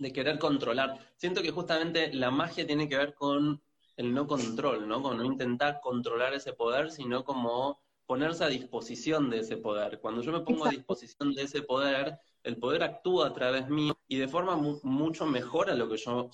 de 0.00 0.12
querer 0.12 0.40
controlar. 0.40 0.98
Siento 1.14 1.40
que 1.40 1.52
justamente 1.52 2.12
la 2.12 2.32
magia 2.32 2.66
tiene 2.66 2.88
que 2.88 2.96
ver 2.96 3.14
con 3.14 3.62
el 3.96 4.12
no 4.12 4.26
control, 4.26 4.88
¿no? 4.88 5.00
Con 5.02 5.18
no 5.18 5.24
intentar 5.24 5.80
controlar 5.80 6.34
ese 6.34 6.52
poder, 6.52 6.90
sino 6.90 7.24
como 7.24 7.80
ponerse 8.12 8.44
a 8.44 8.48
disposición 8.48 9.30
de 9.30 9.38
ese 9.38 9.56
poder. 9.56 9.98
Cuando 9.98 10.20
yo 10.20 10.32
me 10.32 10.40
pongo 10.40 10.66
a 10.66 10.68
disposición 10.68 11.32
de 11.32 11.44
ese 11.44 11.62
poder, 11.62 12.18
el 12.42 12.58
poder 12.58 12.82
actúa 12.82 13.28
a 13.28 13.32
través 13.32 13.70
mío 13.70 13.98
y 14.06 14.18
de 14.18 14.28
forma 14.28 14.54
mucho 14.54 15.24
mejor 15.24 15.70
a 15.70 15.74
lo 15.74 15.88
que 15.88 15.96
yo 15.96 16.28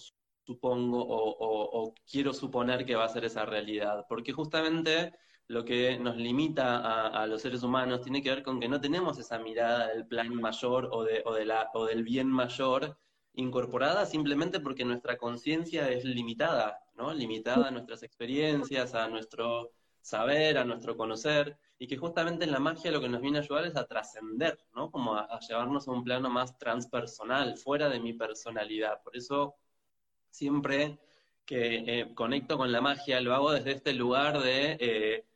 supongo 0.44 1.06
o, 1.08 1.94
quiero 2.10 2.34
suponer 2.34 2.84
que 2.84 2.96
va 2.96 3.04
a 3.04 3.08
ser 3.08 3.24
esa 3.24 3.44
realidad. 3.44 4.06
Porque 4.08 4.32
justamente 4.32 5.12
lo 5.46 5.64
que 5.64 5.96
nos 6.00 6.16
limita 6.16 6.78
a, 6.78 7.22
a, 7.22 7.28
los 7.28 7.42
seres 7.42 7.62
humanos 7.62 8.02
tiene 8.02 8.24
que 8.24 8.30
ver 8.30 8.42
con 8.42 8.58
que 8.58 8.68
no 8.68 8.80
tenemos 8.80 9.16
esa 9.20 9.38
mirada 9.38 9.86
del 9.86 10.04
plan 10.04 10.34
mayor 10.34 10.88
o, 10.90 11.04
de, 11.04 11.22
o, 11.24 11.32
de 11.32 11.44
la, 11.44 11.70
o 11.74 11.86
del 11.86 12.02
bien 12.02 12.26
mayor 12.26 12.98
incorporada 13.34 14.04
simplemente 14.04 14.58
porque 14.58 14.84
nuestra 14.84 15.16
conciencia 15.16 15.88
es 15.90 16.04
limitada, 16.04 16.80
¿no? 16.96 17.14
Limitada 17.14 17.68
a 17.68 17.70
nuestras 17.70 18.02
experiencias, 18.02 18.96
a 18.96 19.06
nuestro 19.06 19.70
saber, 20.00 20.58
a 20.58 20.64
nuestro 20.64 20.96
conocer, 20.96 21.56
y 21.78 21.86
que 21.86 21.96
justamente 21.96 22.44
en 22.44 22.52
la 22.52 22.58
magia 22.58 22.90
lo 22.90 23.00
que 23.00 23.08
nos 23.08 23.20
viene 23.20 23.38
a 23.38 23.42
ayudar 23.42 23.64
es 23.66 23.76
a 23.76 23.86
trascender, 23.86 24.58
¿no? 24.74 24.90
Como 24.90 25.14
a, 25.14 25.38
llevarnos 25.40 25.86
a 25.86 25.92
un 25.92 26.04
plano 26.04 26.28
más 26.28 26.58
transpersonal, 26.58 27.56
fuera 27.56 27.88
de 27.88 28.00
mi 28.00 28.12
personalidad. 28.12 29.02
Por 29.02 29.16
eso 29.16 29.54
siempre 30.30 30.98
que 31.46 32.00
eh, 32.00 32.14
conecto 32.14 32.58
con 32.58 32.72
la 32.72 32.80
magia 32.80 33.20
lo 33.20 33.34
hago 33.34 33.52
desde 33.52 33.72
este 33.72 33.94
lugar 33.94 34.40
de, 34.42 34.76
eh, 34.80 35.26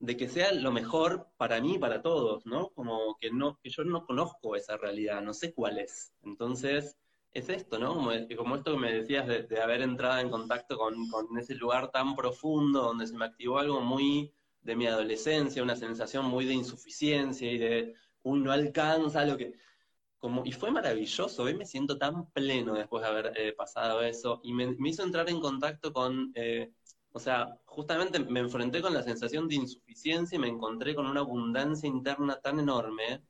de 0.00 0.16
que 0.16 0.28
sea 0.28 0.52
lo 0.52 0.72
mejor 0.72 1.28
para 1.36 1.60
mí 1.60 1.78
para 1.78 2.02
todos, 2.02 2.44
¿no? 2.46 2.70
Como 2.70 3.16
que, 3.20 3.30
no, 3.30 3.58
que 3.62 3.70
yo 3.70 3.84
no 3.84 4.04
conozco 4.04 4.56
esa 4.56 4.76
realidad, 4.76 5.22
no 5.22 5.34
sé 5.34 5.54
cuál 5.54 5.78
es. 5.78 6.12
Entonces, 6.24 6.98
es 7.32 7.48
esto, 7.48 7.78
¿no? 7.78 7.94
Como, 7.94 8.10
como 8.36 8.56
esto 8.56 8.72
que 8.72 8.78
me 8.78 8.92
decías 8.92 9.26
de, 9.26 9.60
haber 9.60 9.82
entrado 9.82 10.20
en 10.20 10.30
contacto 10.30 10.76
con, 10.78 10.96
ese 11.38 11.54
lugar 11.54 11.90
tan 11.90 12.16
profundo 12.16 12.82
donde 12.82 13.06
se 13.06 13.16
me 13.16 13.24
activó 13.24 13.58
algo 13.58 13.80
muy 13.80 14.32
de 14.62 14.76
mi 14.76 14.86
adolescencia, 14.86 15.62
una 15.62 15.76
sensación 15.76 16.26
muy 16.26 16.46
de 16.46 16.54
insuficiencia 16.54 17.50
y 17.50 17.58
de 17.58 17.94
uno 18.22 18.44
no 18.46 18.52
alcanza 18.52 19.24
lo 19.24 19.36
que... 19.36 19.54
Como, 20.18 20.44
y 20.44 20.52
fue 20.52 20.70
maravilloso, 20.70 21.42
hoy 21.42 21.54
me 21.54 21.66
siento 21.66 21.98
tan 21.98 22.30
pleno 22.30 22.74
después 22.74 23.02
de 23.02 23.08
haber 23.08 23.32
eh, 23.36 23.52
pasado 23.54 24.02
eso 24.02 24.40
y 24.44 24.52
me, 24.52 24.76
hizo 24.88 25.02
entrar 25.02 25.28
en 25.28 25.40
contacto 25.40 25.92
con, 25.92 26.30
eh, 26.36 26.70
o 27.10 27.18
sea, 27.18 27.58
justamente 27.64 28.20
me 28.20 28.38
enfrenté 28.38 28.80
con 28.80 28.94
la 28.94 29.02
sensación 29.02 29.48
de 29.48 29.56
insuficiencia 29.56 30.36
y 30.36 30.38
me 30.38 30.46
encontré 30.46 30.94
con 30.94 31.06
una 31.06 31.20
abundancia 31.20 31.88
interna 31.88 32.40
tan 32.40 32.60
enorme 32.60 33.24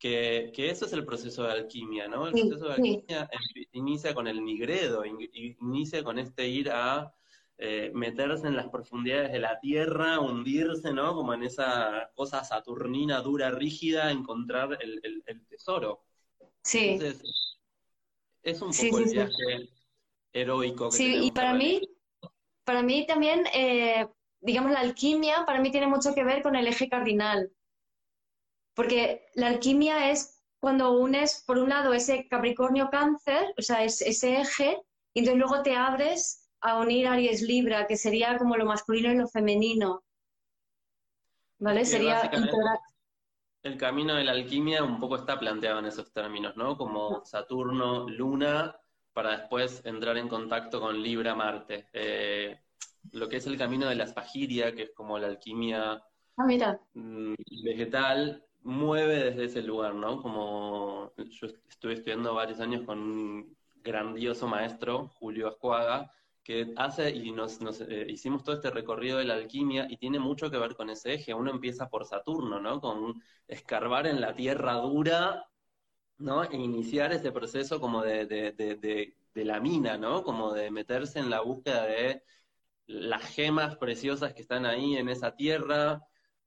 que, 0.00 0.52
eso 0.56 0.86
es 0.86 0.92
el 0.92 1.04
proceso 1.04 1.44
de 1.44 1.52
alquimia, 1.52 2.08
¿no? 2.08 2.26
El 2.26 2.32
proceso 2.32 2.66
de 2.66 2.74
alquimia 2.74 3.30
inicia 3.70 4.12
con 4.12 4.26
el 4.26 4.44
nigredo, 4.44 5.04
inicia 5.04 6.02
con 6.02 6.18
este 6.18 6.48
ir 6.48 6.70
a 6.70 7.14
eh, 7.64 7.92
meterse 7.94 8.48
en 8.48 8.56
las 8.56 8.68
profundidades 8.70 9.30
de 9.30 9.38
la 9.38 9.60
tierra, 9.60 10.18
hundirse, 10.18 10.92
¿no? 10.92 11.14
Como 11.14 11.32
en 11.32 11.44
esa 11.44 12.10
cosa 12.16 12.42
saturnina, 12.42 13.20
dura, 13.20 13.52
rígida, 13.52 14.10
encontrar 14.10 14.76
el, 14.80 15.00
tesoro. 15.48 16.02
Sí. 16.64 16.88
Entonces, 16.88 17.22
es 18.42 18.60
un 18.60 18.72
poco 18.72 18.98
el 18.98 19.04
viaje 19.12 19.68
heroico. 20.32 20.90
Que 20.90 20.96
sí, 20.96 21.26
y 21.26 21.30
para 21.30 21.54
mí, 21.54 21.80
para 22.64 22.82
mí 22.82 23.06
también, 23.06 23.44
eh, 23.54 24.08
digamos, 24.40 24.72
la 24.72 24.80
alquimia 24.80 25.44
para 25.46 25.60
mí 25.60 25.70
tiene 25.70 25.86
mucho 25.86 26.16
que 26.16 26.24
ver 26.24 26.42
con 26.42 26.56
el 26.56 26.66
eje 26.66 26.88
cardinal. 26.88 27.52
Porque 28.74 29.26
la 29.34 29.46
alquimia 29.46 30.10
es 30.10 30.42
cuando 30.58 30.98
unes, 30.98 31.44
por 31.46 31.58
un 31.58 31.68
lado, 31.68 31.94
ese 31.94 32.26
Capricornio 32.26 32.90
Cáncer, 32.90 33.54
o 33.56 33.62
sea, 33.62 33.84
ese 33.84 34.40
eje, 34.40 34.82
y 35.14 35.20
entonces 35.20 35.38
luego 35.38 35.62
te 35.62 35.76
abres 35.76 36.41
a 36.62 36.78
unir 36.78 37.08
Aries 37.08 37.42
Libra, 37.42 37.86
que 37.86 37.96
sería 37.96 38.38
como 38.38 38.56
lo 38.56 38.64
masculino 38.64 39.12
y 39.12 39.16
lo 39.16 39.28
femenino. 39.28 40.02
¿Vale? 41.58 41.84
sería 41.84 42.30
El 43.62 43.76
camino 43.76 44.14
de 44.14 44.24
la 44.24 44.32
alquimia 44.32 44.82
un 44.82 44.98
poco 44.98 45.16
está 45.16 45.38
planteado 45.38 45.78
en 45.80 45.86
esos 45.86 46.12
términos, 46.12 46.56
¿no? 46.56 46.76
Como 46.76 47.24
Saturno, 47.24 48.08
Luna, 48.08 48.76
para 49.12 49.38
después 49.38 49.82
entrar 49.84 50.16
en 50.16 50.28
contacto 50.28 50.80
con 50.80 51.00
Libra, 51.00 51.34
Marte. 51.34 51.88
Eh, 51.92 52.58
lo 53.12 53.28
que 53.28 53.36
es 53.36 53.46
el 53.46 53.58
camino 53.58 53.88
de 53.88 53.96
la 53.96 54.04
espagiria, 54.04 54.74
que 54.74 54.84
es 54.84 54.90
como 54.92 55.18
la 55.18 55.28
alquimia 55.28 56.02
ah, 56.36 56.78
mm, 56.94 57.34
vegetal, 57.64 58.44
mueve 58.62 59.30
desde 59.30 59.44
ese 59.44 59.62
lugar, 59.62 59.94
¿no? 59.94 60.22
Como 60.22 61.12
yo 61.16 61.46
estuve 61.68 61.94
estudiando 61.94 62.34
varios 62.34 62.60
años 62.60 62.82
con 62.84 62.98
un 62.98 63.56
grandioso 63.82 64.46
maestro, 64.46 65.08
Julio 65.18 65.48
Ascuaga, 65.48 66.10
que 66.42 66.72
hace 66.76 67.10
y 67.10 67.32
nos, 67.32 67.60
eh, 67.82 68.06
hicimos 68.08 68.42
todo 68.42 68.56
este 68.56 68.70
recorrido 68.70 69.18
de 69.18 69.24
la 69.24 69.34
alquimia 69.34 69.86
y 69.88 69.96
tiene 69.96 70.18
mucho 70.18 70.50
que 70.50 70.58
ver 70.58 70.74
con 70.74 70.90
ese 70.90 71.14
eje. 71.14 71.34
Uno 71.34 71.50
empieza 71.50 71.88
por 71.88 72.04
Saturno, 72.06 72.60
¿no? 72.60 72.80
Con 72.80 73.22
escarbar 73.46 74.06
en 74.06 74.20
la 74.20 74.34
tierra 74.34 74.74
dura, 74.74 75.46
¿no? 76.18 76.44
E 76.44 76.56
iniciar 76.56 77.12
ese 77.12 77.32
proceso 77.32 77.80
como 77.80 78.02
de, 78.02 78.26
de, 78.26 78.52
de, 78.52 79.16
de 79.34 79.44
la 79.44 79.60
mina, 79.60 79.96
¿no? 79.98 80.22
Como 80.22 80.52
de 80.52 80.70
meterse 80.70 81.18
en 81.20 81.30
la 81.30 81.40
búsqueda 81.42 81.86
de 81.86 82.22
las 82.86 83.22
gemas 83.34 83.76
preciosas 83.76 84.34
que 84.34 84.42
están 84.42 84.66
ahí 84.66 84.96
en 84.96 85.08
esa 85.08 85.34
tierra, 85.34 86.00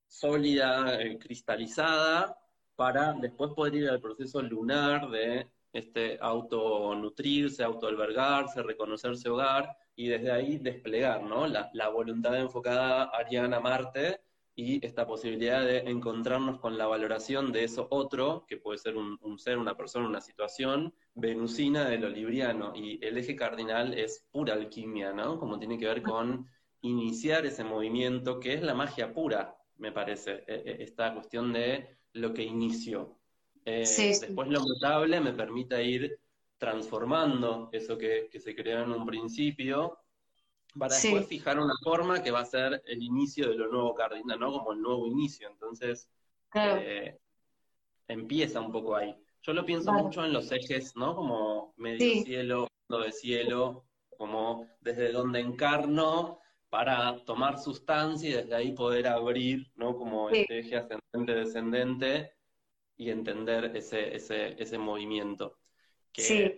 sólida, 0.08 1.02
eh, 1.02 1.18
cristalizada, 1.20 2.38
para 2.76 3.14
después 3.14 3.54
poder 3.54 3.76
ir 3.76 3.90
al 3.90 4.02
proceso 4.02 4.42
lunar 4.42 5.10
de 5.10 5.50
este 5.74 6.18
autonutrirse, 6.22 7.64
autoalbergarse, 7.64 8.64
reconocerse 8.64 9.30
hogar 9.30 9.76
y 9.96 10.08
desde 10.08 10.32
ahí 10.32 10.58
desplegar 10.58 11.24
¿no? 11.24 11.48
la, 11.48 11.70
la 11.74 11.90
voluntad 11.90 12.40
enfocada 12.40 13.04
Ariana 13.06 13.60
Marte 13.60 14.22
y 14.56 14.86
esta 14.86 15.06
posibilidad 15.06 15.66
de 15.66 15.80
encontrarnos 15.80 16.60
con 16.60 16.78
la 16.78 16.88
valoración 16.88 17.52
de 17.52 17.66
eso 17.66 17.88
otro, 17.92 18.46
que 18.48 18.58
puede 18.58 18.78
ser 18.78 18.96
un, 18.96 19.18
un, 19.22 19.38
ser, 19.38 19.58
una 19.58 19.76
persona, 19.76 20.08
una 20.08 20.22
situación, 20.22 20.94
venusina 21.14 21.90
de 21.90 21.98
lo 21.98 22.08
libriano. 22.08 22.72
Y 22.74 23.04
el 23.06 23.18
eje 23.18 23.36
cardinal 23.36 23.94
es 23.94 24.26
pura 24.32 24.54
alquimia, 24.54 25.12
¿no? 25.12 25.38
Como 25.40 25.60
tiene 25.60 25.78
que 25.78 25.88
ver 25.88 26.02
con 26.02 26.48
iniciar 26.82 27.46
ese 27.46 27.66
movimiento, 27.66 28.40
que 28.40 28.54
es 28.54 28.62
la 28.62 28.74
magia 28.74 29.14
pura, 29.14 29.58
me 29.78 29.92
parece, 29.92 30.44
e, 30.48 30.64
e, 30.66 30.84
esta 30.84 31.14
cuestión 31.14 31.52
de 31.52 31.98
lo 32.14 32.34
que 32.34 32.44
inició. 32.44 33.20
Eh, 33.66 33.84
después 33.86 34.48
lo 34.48 34.60
notable 34.60 35.20
me 35.20 35.34
permite 35.34 35.84
ir 35.84 36.20
transformando 36.66 37.70
eso 37.72 37.96
que, 37.96 38.28
se 38.40 38.56
creó 38.56 38.84
en 38.84 38.92
un 38.92 39.06
principio, 39.06 40.00
para 40.78 40.96
después 40.96 41.28
fijar 41.28 41.60
una 41.60 41.76
forma 41.84 42.24
que 42.24 42.32
va 42.32 42.40
a 42.40 42.46
ser 42.46 42.82
el 42.88 43.04
inicio 43.04 43.50
de 43.50 43.56
lo 43.56 43.72
nuevo 43.72 43.94
cardinal, 43.94 44.40
¿no? 44.40 44.52
Como 44.52 44.74
el 44.74 44.82
nuevo 44.82 45.08
inicio. 45.08 45.48
Entonces, 45.48 46.10
eh, 46.56 47.20
empieza 48.08 48.60
un 48.60 48.72
poco 48.72 48.96
ahí. 48.96 49.16
Yo 49.44 49.54
lo 49.54 49.64
pienso 49.64 49.94
mucho 49.94 50.26
en 50.26 50.34
los 50.34 50.52
ejes, 50.52 50.96
¿no? 50.96 51.16
Como 51.16 51.76
medio 51.78 52.24
cielo, 52.24 52.68
fondo 52.88 53.06
de 53.06 53.12
cielo, 53.12 53.86
como 54.18 54.68
desde 54.82 55.12
donde 55.12 55.40
encarno 55.40 56.40
para 56.70 57.24
tomar 57.26 57.60
sustancia 57.60 58.30
y 58.30 58.34
desde 58.34 58.56
ahí 58.56 58.72
poder 58.74 59.08
abrir, 59.08 59.72
¿no? 59.76 59.96
Como 59.96 60.32
este 60.32 60.60
eje 60.60 60.78
ascendente-descendente 60.78 62.34
y 62.98 63.12
entender 63.12 63.72
ese, 63.76 64.16
ese, 64.16 64.62
ese 64.62 64.78
movimiento. 64.80 65.60
Sí. 66.18 66.56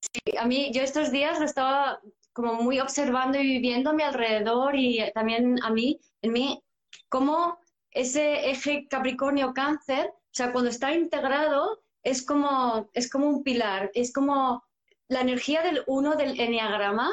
Sí, 0.00 0.36
a 0.38 0.46
mí, 0.46 0.70
yo 0.72 0.82
estos 0.82 1.10
días 1.10 1.38
lo 1.38 1.44
estaba 1.44 2.00
como 2.32 2.54
muy 2.54 2.78
observando 2.78 3.38
y 3.38 3.46
viviendo 3.46 3.90
a 3.90 3.94
mi 3.94 4.02
alrededor 4.04 4.76
y 4.76 5.02
también 5.12 5.62
a 5.64 5.70
mí, 5.70 6.00
en 6.22 6.32
mí, 6.32 6.62
cómo 7.08 7.58
ese 7.90 8.50
eje 8.50 8.86
Capricornio-Cáncer, 8.88 10.06
o 10.08 10.30
sea, 10.32 10.52
cuando 10.52 10.70
está 10.70 10.92
integrado, 10.92 11.82
es 12.04 12.24
como, 12.24 12.88
es 12.94 13.10
como 13.10 13.28
un 13.28 13.42
pilar, 13.42 13.90
es 13.94 14.12
como 14.12 14.62
la 15.08 15.20
energía 15.22 15.62
del 15.62 15.82
uno 15.86 16.14
del 16.14 16.38
enneagrama, 16.38 17.10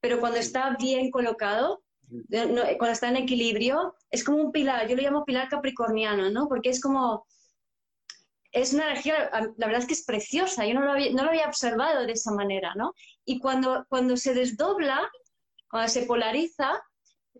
pero 0.00 0.20
cuando 0.20 0.38
está 0.38 0.76
bien 0.78 1.10
colocado, 1.10 1.82
cuando 2.30 2.92
está 2.92 3.08
en 3.08 3.16
equilibrio, 3.16 3.96
es 4.10 4.22
como 4.22 4.38
un 4.38 4.52
pilar, 4.52 4.86
yo 4.86 4.94
lo 4.94 5.02
llamo 5.02 5.24
pilar 5.24 5.48
capricorniano, 5.48 6.30
¿no? 6.30 6.48
Porque 6.48 6.68
es 6.68 6.80
como, 6.80 7.26
es 8.54 8.72
una 8.72 8.86
energía, 8.90 9.30
la 9.56 9.66
verdad 9.66 9.82
es 9.82 9.86
que 9.86 9.94
es 9.94 10.04
preciosa, 10.04 10.64
yo 10.64 10.74
no 10.74 10.82
lo 10.82 10.92
había, 10.92 11.12
no 11.12 11.24
lo 11.24 11.30
había 11.30 11.48
observado 11.48 12.06
de 12.06 12.12
esa 12.12 12.32
manera, 12.32 12.72
¿no? 12.76 12.94
Y 13.24 13.40
cuando, 13.40 13.84
cuando 13.88 14.16
se 14.16 14.32
desdobla, 14.32 15.10
cuando 15.68 15.88
se 15.88 16.04
polariza, 16.06 16.80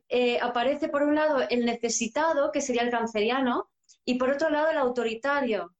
eh, 0.08 0.40
aparece 0.40 0.88
por 0.88 1.04
un 1.04 1.14
lado 1.14 1.40
el 1.48 1.64
necesitado, 1.64 2.50
que 2.50 2.60
sería 2.60 2.82
el 2.82 2.90
canceriano, 2.90 3.70
y 4.04 4.14
por 4.14 4.30
otro 4.30 4.50
lado 4.50 4.70
el 4.70 4.78
autoritario, 4.78 5.72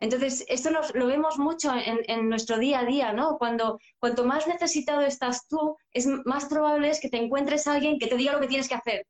entonces, 0.00 0.46
esto 0.48 0.70
lo 0.94 1.06
vemos 1.06 1.38
mucho 1.38 1.72
en, 1.76 2.28
nuestro 2.30 2.58
día 2.58 2.80
a 2.80 2.84
día, 2.86 3.12
¿no? 3.12 3.36
Cuando 3.36 3.78
cuanto 3.98 4.24
más 4.24 4.46
necesitado 4.46 5.02
estás 5.02 5.46
tú, 5.46 5.76
es 5.92 6.06
más 6.06 6.46
probable 6.46 6.88
es 6.88 7.00
que 7.00 7.10
te 7.10 7.18
encuentres 7.18 7.66
a 7.66 7.74
alguien 7.74 7.98
que 7.98 8.06
te 8.06 8.16
diga 8.16 8.32
lo 8.32 8.40
que 8.40 8.48
tienes 8.48 8.66
que 8.66 8.76
hacer, 8.76 9.06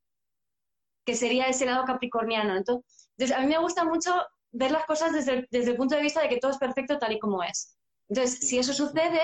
que 1.06 1.14
sería 1.14 1.46
ese 1.46 1.64
lado 1.64 1.84
capricorniano. 1.84 2.56
Entonces, 2.56 3.30
a 3.32 3.40
mí 3.40 3.46
me 3.46 3.58
gusta 3.58 3.84
mucho 3.84 4.12
ver 4.52 4.70
las 4.70 4.84
cosas 4.84 5.12
desde, 5.12 5.46
el 5.50 5.76
punto 5.76 5.96
de 5.96 6.02
vista 6.02 6.22
de 6.22 6.28
que 6.28 6.38
todo 6.38 6.50
es 6.50 6.58
perfecto 6.58 6.98
tal 6.98 7.12
y 7.12 7.18
como 7.18 7.42
es. 7.42 7.76
Entonces, 8.08 8.40
si 8.40 8.58
eso 8.58 8.72
sucede, 8.72 9.20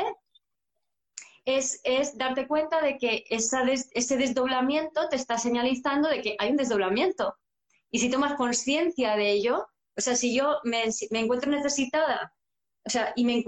es, 1.44 1.80
darte 2.16 2.46
cuenta 2.46 2.80
de 2.80 2.98
que 2.98 3.24
ese 3.30 4.16
desdoblamiento 4.16 5.08
te 5.08 5.16
está 5.16 5.38
señalizando 5.38 6.08
de 6.08 6.20
que 6.20 6.36
hay 6.38 6.50
un 6.50 6.56
desdoblamiento. 6.56 7.36
Y 7.90 7.98
si 7.98 8.10
tomas 8.10 8.34
conciencia 8.34 9.16
de 9.16 9.30
ello, 9.30 9.66
o 9.96 10.00
sea, 10.00 10.14
si 10.14 10.34
yo 10.34 10.58
me, 10.64 10.84
encuentro 11.10 11.50
necesitada, 11.50 12.32
o 12.84 12.90
sea, 12.90 13.12
y 13.16 13.24
me, 13.24 13.44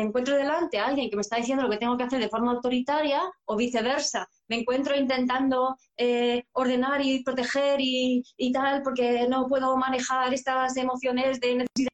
encuentro 0.00 0.36
delante 0.36 0.78
a 0.78 0.86
alguien 0.86 1.10
que 1.10 1.16
me 1.16 1.22
está 1.22 1.36
diciendo 1.36 1.62
lo 1.62 1.70
que 1.70 1.76
tengo 1.76 1.96
que 1.96 2.04
hacer 2.04 2.20
de 2.20 2.28
forma 2.28 2.52
autoritaria, 2.52 3.20
o 3.44 3.56
viceversa, 3.56 4.28
me 4.52 4.58
encuentro 4.58 4.94
intentando 4.94 5.78
eh, 5.96 6.44
ordenar 6.52 7.00
y 7.00 7.24
proteger 7.24 7.78
y, 7.80 8.52
tal, 8.52 8.82
porque 8.82 9.26
no 9.26 9.48
puedo 9.48 9.78
manejar 9.78 10.34
estas 10.34 10.76
emociones 10.76 11.40
de 11.40 11.54
necesidad 11.54 11.92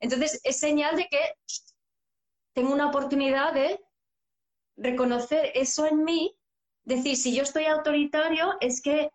entonces 0.00 0.40
es 0.44 0.60
señal 0.60 0.94
de 0.94 1.08
que 1.10 1.20
tengo 2.54 2.72
una 2.72 2.86
oportunidad 2.86 3.52
de 3.52 3.80
reconocer 4.76 5.50
eso 5.54 5.86
en 5.86 6.04
mí, 6.04 6.36
decir, 6.84 7.16
si 7.16 7.34
yo 7.34 7.42
estoy 7.42 7.64
autoritario, 7.64 8.54
es 8.60 8.80
que 8.80 9.10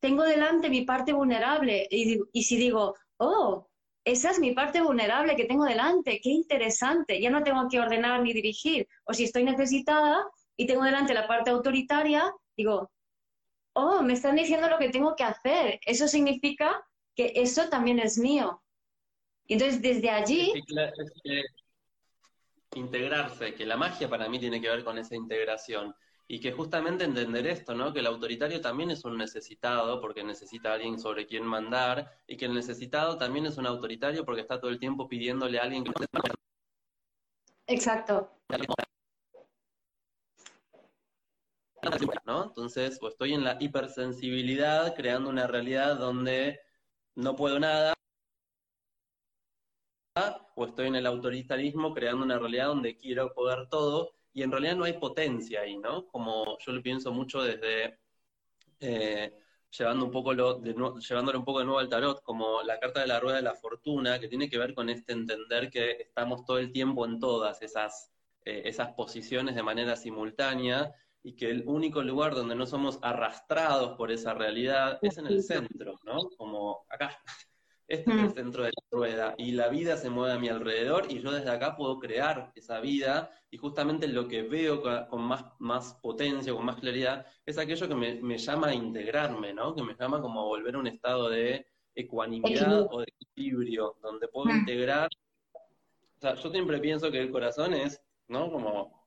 tengo 0.00 0.24
delante 0.24 0.70
mi 0.70 0.82
parte 0.82 1.12
vulnerable 1.12 1.86
y, 1.88 2.18
y 2.32 2.42
si 2.42 2.56
digo, 2.56 2.96
oh, 3.18 3.68
esa 4.04 4.30
es 4.32 4.40
mi 4.40 4.52
parte 4.54 4.80
vulnerable 4.80 5.36
que 5.36 5.44
tengo 5.44 5.64
delante, 5.64 6.18
qué 6.20 6.30
interesante, 6.30 7.20
ya 7.20 7.30
no 7.30 7.44
tengo 7.44 7.68
que 7.68 7.78
ordenar 7.78 8.22
ni 8.22 8.32
dirigir. 8.32 8.88
O 9.04 9.14
si 9.14 9.22
estoy 9.22 9.44
necesitada 9.44 10.26
y 10.58 10.66
tengo 10.66 10.82
delante 10.82 11.14
la 11.14 11.28
parte 11.28 11.50
autoritaria, 11.50 12.34
digo, 12.56 12.90
oh, 13.74 14.02
me 14.02 14.14
están 14.14 14.34
diciendo 14.34 14.68
lo 14.68 14.76
que 14.76 14.88
tengo 14.88 15.14
que 15.14 15.22
hacer. 15.22 15.78
Eso 15.86 16.08
significa 16.08 16.84
que 17.14 17.32
eso 17.36 17.68
también 17.68 18.00
es 18.00 18.18
mío. 18.18 18.60
Y 19.46 19.52
entonces 19.54 19.80
desde 19.80 20.10
allí... 20.10 20.52
integrarse, 22.74 23.54
que 23.54 23.64
la 23.64 23.76
magia 23.76 24.10
para 24.10 24.28
mí 24.28 24.40
tiene 24.40 24.60
que 24.60 24.68
ver 24.68 24.82
con 24.82 24.98
esa 24.98 25.14
integración. 25.14 25.94
Y 26.26 26.40
que 26.40 26.50
justamente 26.50 27.04
entender 27.04 27.46
esto, 27.46 27.74
¿no? 27.74 27.92
Que 27.92 28.00
el 28.00 28.06
autoritario 28.06 28.60
también 28.60 28.90
es 28.90 29.04
un 29.04 29.16
necesitado 29.16 30.00
porque 30.00 30.24
necesita 30.24 30.72
a 30.72 30.74
alguien 30.74 30.98
sobre 30.98 31.26
quien 31.26 31.44
mandar 31.44 32.18
y 32.26 32.36
que 32.36 32.46
el 32.46 32.54
necesitado 32.54 33.16
también 33.16 33.46
es 33.46 33.56
un 33.58 33.66
autoritario 33.66 34.24
porque 34.24 34.40
está 34.40 34.60
todo 34.60 34.72
el 34.72 34.80
tiempo 34.80 35.08
pidiéndole 35.08 35.60
a 35.60 35.62
alguien 35.62 35.84
que... 35.84 35.92
Exacto. 37.68 38.32
Entonces, 41.82 42.98
o 43.00 43.08
estoy 43.08 43.34
en 43.34 43.44
la 43.44 43.56
hipersensibilidad 43.60 44.94
creando 44.94 45.30
una 45.30 45.46
realidad 45.46 45.96
donde 45.96 46.60
no 47.14 47.36
puedo 47.36 47.58
nada, 47.58 47.94
o 50.54 50.66
estoy 50.66 50.88
en 50.88 50.96
el 50.96 51.06
autoritarismo 51.06 51.94
creando 51.94 52.24
una 52.24 52.38
realidad 52.38 52.66
donde 52.66 52.96
quiero 52.96 53.32
poder 53.32 53.68
todo. 53.68 54.14
Y 54.32 54.42
en 54.42 54.52
realidad 54.52 54.76
no 54.76 54.84
hay 54.84 54.94
potencia 54.94 55.62
ahí, 55.62 55.78
¿no? 55.78 56.06
Como 56.08 56.58
yo 56.58 56.72
lo 56.72 56.82
pienso 56.82 57.12
mucho 57.12 57.42
desde, 57.42 57.98
eh, 58.80 59.32
llevando 59.76 60.04
un 60.04 60.12
poco 60.12 60.32
lo, 60.34 60.54
de 60.58 60.72
un 60.72 61.44
poco 61.44 61.58
de 61.60 61.64
nuevo 61.64 61.78
al 61.78 61.88
tarot, 61.88 62.22
como 62.22 62.62
la 62.62 62.78
carta 62.78 63.00
de 63.00 63.06
la 63.06 63.20
rueda 63.20 63.36
de 63.36 63.42
la 63.42 63.54
fortuna, 63.54 64.20
que 64.20 64.28
tiene 64.28 64.48
que 64.48 64.58
ver 64.58 64.74
con 64.74 64.88
este 64.90 65.12
entender 65.12 65.70
que 65.70 65.92
estamos 66.02 66.44
todo 66.44 66.58
el 66.58 66.72
tiempo 66.72 67.04
en 67.06 67.18
todas 67.18 67.62
esas 67.62 68.12
eh, 68.48 68.62
esas 68.64 68.94
posiciones 68.94 69.54
de 69.54 69.62
manera 69.62 69.94
simultánea 69.94 70.94
y 71.22 71.34
que 71.34 71.50
el 71.50 71.64
único 71.66 72.02
lugar 72.02 72.34
donde 72.34 72.54
no 72.54 72.66
somos 72.66 72.98
arrastrados 73.02 73.96
por 73.96 74.10
esa 74.10 74.34
realidad 74.34 74.98
es 75.02 75.18
en 75.18 75.26
el 75.26 75.42
centro, 75.42 75.98
¿no? 76.04 76.30
Como 76.36 76.86
acá. 76.88 77.18
Este 77.88 78.10
es 78.10 78.18
el 78.18 78.26
mm. 78.26 78.34
centro 78.34 78.64
de 78.64 78.68
la 78.68 78.82
rueda 78.90 79.34
y 79.38 79.52
la 79.52 79.68
vida 79.68 79.96
se 79.96 80.10
mueve 80.10 80.34
a 80.34 80.38
mi 80.38 80.50
alrededor 80.50 81.06
y 81.08 81.22
yo 81.22 81.32
desde 81.32 81.50
acá 81.50 81.74
puedo 81.74 81.98
crear 81.98 82.52
esa 82.54 82.80
vida 82.80 83.30
y 83.50 83.56
justamente 83.56 84.06
lo 84.08 84.28
que 84.28 84.42
veo 84.42 84.82
con 85.08 85.22
más, 85.22 85.46
más 85.58 85.94
potencia, 86.02 86.52
con 86.52 86.66
más 86.66 86.76
claridad, 86.76 87.24
es 87.46 87.56
aquello 87.56 87.88
que 87.88 87.94
me, 87.94 88.36
llama 88.36 88.66
a 88.66 88.74
integrarme, 88.74 89.54
¿no? 89.54 89.74
Que 89.74 89.82
me 89.82 89.94
llama 89.94 90.20
como 90.20 90.42
a 90.42 90.44
volver 90.44 90.74
a 90.74 90.78
un 90.80 90.86
estado 90.86 91.30
de 91.30 91.66
ecuanimidad 91.94 92.88
o 92.90 93.00
de 93.00 93.06
equilibrio, 93.20 93.96
donde 94.02 94.28
puedo 94.28 94.52
mm. 94.52 94.58
integrar. 94.58 95.08
O 95.54 96.20
sea, 96.20 96.34
yo 96.34 96.50
siempre 96.50 96.78
pienso 96.80 97.10
que 97.10 97.20
el 97.20 97.30
corazón 97.30 97.72
es, 97.72 98.02
¿no? 98.28 98.52
Como 98.52 98.97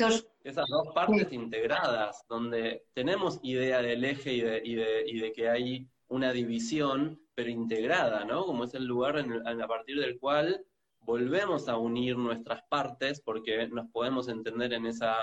esas 0.00 0.68
dos 0.68 0.88
partes 0.94 1.32
integradas, 1.32 2.24
donde 2.28 2.84
tenemos 2.94 3.38
idea 3.42 3.82
del 3.82 4.04
eje 4.04 4.32
y 4.32 4.40
de, 4.40 4.62
y 4.64 4.74
de, 4.74 5.04
y 5.06 5.18
de 5.20 5.32
que 5.32 5.48
hay 5.48 5.88
una 6.08 6.32
división, 6.32 7.20
pero 7.34 7.50
integrada, 7.50 8.24
¿no? 8.24 8.44
Como 8.44 8.64
es 8.64 8.74
el 8.74 8.84
lugar 8.84 9.16
a 9.18 9.68
partir 9.68 9.98
del 9.98 10.18
cual 10.18 10.64
volvemos 11.00 11.68
a 11.68 11.76
unir 11.76 12.16
nuestras 12.16 12.62
partes 12.68 13.20
porque 13.20 13.66
nos 13.68 13.88
podemos 13.90 14.28
entender 14.28 14.72
en 14.72 14.86
esa 14.86 15.16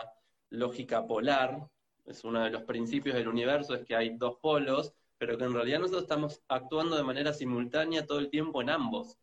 lógica 0.50 1.06
polar. 1.06 1.68
Es 2.06 2.24
uno 2.24 2.44
de 2.44 2.50
los 2.50 2.64
principios 2.64 3.16
del 3.16 3.28
universo, 3.28 3.76
es 3.76 3.86
que 3.86 3.96
hay 3.96 4.18
dos 4.18 4.38
polos, 4.42 4.94
pero 5.18 5.38
que 5.38 5.44
en 5.44 5.54
realidad 5.54 5.80
nosotros 5.80 6.04
estamos 6.04 6.42
actuando 6.48 6.96
de 6.96 7.04
manera 7.04 7.34
simultánea 7.34 8.06
todo 8.06 8.20
el 8.20 8.30
tiempo 8.30 8.62
en 8.62 8.70
ambos. 8.70 9.18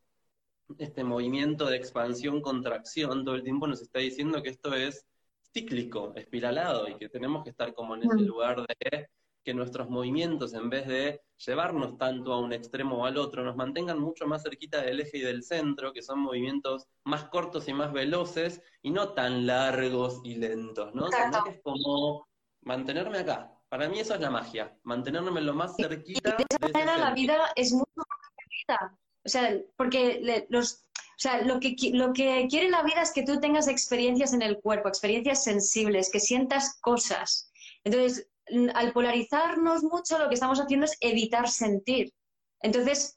Este 0.78 1.04
movimiento 1.04 1.66
de 1.66 1.76
expansión-contracción 1.76 3.24
todo 3.24 3.34
el 3.34 3.42
tiempo 3.42 3.66
nos 3.66 3.80
está 3.82 3.98
diciendo 4.00 4.42
que 4.42 4.50
esto 4.50 4.74
es 4.74 5.06
cíclico, 5.54 6.12
espiralado, 6.16 6.88
y 6.88 6.96
que 6.96 7.08
tenemos 7.08 7.44
que 7.44 7.50
estar 7.50 7.72
como 7.74 7.94
en 7.94 8.02
ese 8.02 8.16
mm. 8.16 8.26
lugar 8.26 8.66
de 8.66 9.08
que 9.44 9.54
nuestros 9.54 9.90
movimientos, 9.90 10.54
en 10.54 10.70
vez 10.70 10.86
de 10.86 11.20
llevarnos 11.36 11.98
tanto 11.98 12.32
a 12.32 12.40
un 12.40 12.52
extremo 12.52 12.96
o 12.96 13.06
al 13.06 13.18
otro, 13.18 13.44
nos 13.44 13.56
mantengan 13.56 13.98
mucho 14.00 14.26
más 14.26 14.42
cerquita 14.42 14.80
del 14.80 15.00
eje 15.00 15.18
y 15.18 15.20
del 15.20 15.42
centro, 15.42 15.92
que 15.92 16.02
son 16.02 16.20
movimientos 16.20 16.86
más 17.04 17.24
cortos 17.24 17.68
y 17.68 17.74
más 17.74 17.92
veloces 17.92 18.62
y 18.82 18.90
no 18.90 19.10
tan 19.10 19.46
largos 19.46 20.22
y 20.24 20.36
lentos, 20.36 20.94
¿no? 20.94 21.08
Sino 21.08 21.44
que 21.44 21.50
es 21.50 21.60
como 21.62 22.26
mantenerme 22.62 23.18
acá. 23.18 23.52
Para 23.68 23.88
mí 23.88 23.98
eso 23.98 24.14
es 24.14 24.20
la 24.20 24.30
magia, 24.30 24.76
mantenerme 24.82 25.40
lo 25.40 25.52
más 25.52 25.76
cerquita. 25.76 26.30
Y 26.30 26.36
de 26.36 26.46
esa 26.48 26.58
manera 26.72 26.96
la 26.96 27.12
vida 27.12 27.38
es 27.54 27.72
mucho 27.72 27.90
más 27.96 28.08
vida. 28.48 28.98
O 29.24 29.28
sea, 29.28 29.58
porque 29.76 30.46
los, 30.48 30.86
o 31.16 31.18
sea, 31.18 31.42
lo 31.42 31.60
que, 31.60 31.76
lo 31.92 32.12
que 32.12 32.46
quiere 32.50 32.70
la 32.70 32.82
vida 32.82 33.02
es 33.02 33.12
que 33.12 33.22
tú 33.22 33.40
tengas 33.40 33.68
experiencias 33.68 34.32
en 34.32 34.42
el 34.42 34.58
cuerpo, 34.58 34.88
experiencias 34.88 35.44
sensibles, 35.44 36.10
que 36.10 36.20
sientas 36.20 36.78
cosas. 36.80 37.50
Entonces, 37.84 38.28
al 38.74 38.92
polarizarnos 38.92 39.84
mucho, 39.84 40.18
lo 40.18 40.28
que 40.28 40.34
estamos 40.34 40.60
haciendo 40.60 40.86
es 40.86 40.96
evitar 41.00 41.48
sentir. 41.48 42.12
Entonces, 42.60 43.16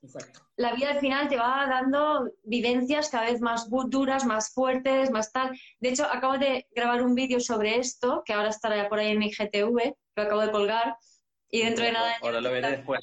la 0.57 0.73
vida 0.73 0.91
al 0.91 0.99
final 0.99 1.29
te 1.29 1.37
va 1.37 1.65
dando 1.69 2.29
vivencias 2.43 3.09
cada 3.09 3.31
vez 3.31 3.39
más 3.39 3.69
duras, 3.69 4.25
más 4.25 4.53
fuertes, 4.53 5.09
más 5.09 5.31
tal. 5.31 5.57
De 5.79 5.89
hecho, 5.89 6.03
acabo 6.03 6.37
de 6.37 6.67
grabar 6.75 7.01
un 7.01 7.15
vídeo 7.15 7.39
sobre 7.39 7.79
esto, 7.79 8.23
que 8.25 8.33
ahora 8.33 8.49
estará 8.49 8.89
por 8.89 8.99
ahí 8.99 9.11
en 9.11 9.19
mi 9.19 9.31
GTV, 9.31 9.95
lo 10.15 10.23
acabo 10.23 10.41
de 10.41 10.51
colgar, 10.51 10.97
y 11.49 11.61
dentro 11.61 11.85
de 11.85 11.93
nada... 11.93 12.13
Ahora 12.21 12.41
lo 12.41 12.51
veré 12.51 12.71
después. 12.71 12.99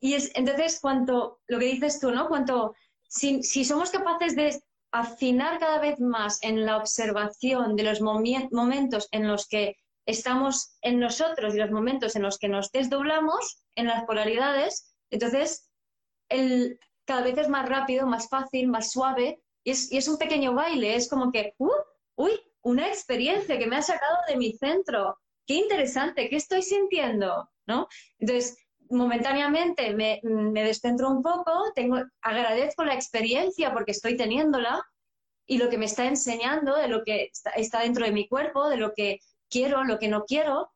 Y 0.00 0.14
es, 0.14 0.30
entonces, 0.34 0.80
cuanto, 0.80 1.40
lo 1.46 1.58
que 1.58 1.66
dices 1.66 2.00
tú, 2.00 2.10
¿no? 2.10 2.26
Cuanto, 2.28 2.74
si, 3.10 3.64
somos 3.64 3.90
capaces 3.90 4.36
de 4.36 4.62
afinar 4.92 5.58
cada 5.58 5.78
vez 5.78 5.98
más 6.00 6.38
en 6.42 6.64
la 6.64 6.76
observación 6.76 7.76
de 7.76 7.82
los 7.82 8.00
momentos 8.00 9.08
en 9.10 9.28
los 9.28 9.46
que 9.48 9.76
estamos 10.06 10.76
en 10.80 10.98
nosotros 10.98 11.54
y 11.54 11.58
los 11.58 11.70
momentos 11.70 12.16
en 12.16 12.22
los 12.22 12.38
que 12.38 12.48
nos 12.48 12.70
desdoblamos 12.72 13.62
en 13.74 13.86
las 13.86 14.04
polaridades, 14.04 14.94
entonces 15.10 15.68
cada 17.04 17.22
vez 17.22 17.36
es 17.38 17.48
más 17.48 17.68
rápido, 17.68 18.06
más 18.06 18.28
fácil, 18.28 18.68
más 18.68 18.92
suave 18.92 19.42
y 19.64 19.72
es, 19.72 19.92
y 19.92 19.98
es 19.98 20.08
un 20.08 20.16
pequeño 20.16 20.54
baile, 20.54 20.94
es 20.94 21.08
como 21.08 21.32
que, 21.32 21.54
uh, 21.58 21.70
uy, 22.16 22.32
una 22.62 22.88
experiencia 22.88 23.58
que 23.58 23.66
me 23.66 23.76
ha 23.76 23.82
sacado 23.82 24.16
de 24.28 24.36
mi 24.36 24.52
centro, 24.52 25.18
qué 25.46 25.54
interesante, 25.54 26.28
¿qué 26.28 26.36
estoy 26.36 26.62
sintiendo? 26.62 27.50
¿No? 27.66 27.88
Entonces, 28.18 28.56
momentáneamente 28.90 29.94
me, 29.94 30.20
me 30.22 30.64
descentro 30.64 31.08
un 31.08 31.22
poco, 31.22 31.72
tengo, 31.74 31.98
agradezco 32.20 32.84
la 32.84 32.94
experiencia 32.94 33.72
porque 33.72 33.92
estoy 33.92 34.16
teniéndola 34.16 34.84
y 35.46 35.58
lo 35.58 35.68
que 35.68 35.78
me 35.78 35.86
está 35.86 36.06
enseñando 36.06 36.76
de 36.76 36.88
lo 36.88 37.02
que 37.02 37.30
está, 37.32 37.80
dentro 37.80 38.04
de 38.04 38.12
mi 38.12 38.28
cuerpo, 38.28 38.68
de 38.68 38.76
lo 38.76 38.92
que 38.94 39.18
quiero, 39.48 39.82
lo 39.84 39.98
que 39.98 40.08
no 40.08 40.24
quiero, 40.24 40.70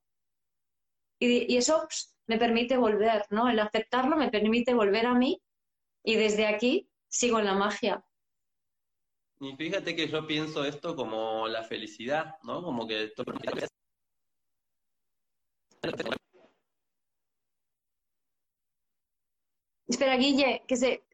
y, 1.20 1.56
eso 1.56 1.82
pues, 1.82 2.14
me 2.26 2.38
permite 2.38 2.76
volver, 2.76 3.24
¿no? 3.30 3.48
El 3.48 3.60
aceptarlo 3.60 4.16
me 4.16 4.30
permite 4.30 4.74
volver 4.74 5.06
a 5.06 5.14
mí 5.14 5.40
y 6.02 6.16
desde 6.16 6.46
aquí 6.46 6.88
sigo 7.08 7.38
en 7.38 7.46
la 7.46 7.54
magia. 7.54 8.04
Y 9.40 9.54
fíjate 9.56 9.94
que 9.94 10.08
yo 10.08 10.26
pienso 10.26 10.64
esto 10.64 10.96
como 10.96 11.46
la 11.48 11.62
felicidad, 11.62 12.36
¿no? 12.42 12.62
Como 12.62 12.86
que 12.86 13.12
Espera, 19.86 20.16
Guille, 20.16 20.62
que 20.66 20.76
se. 20.76 21.04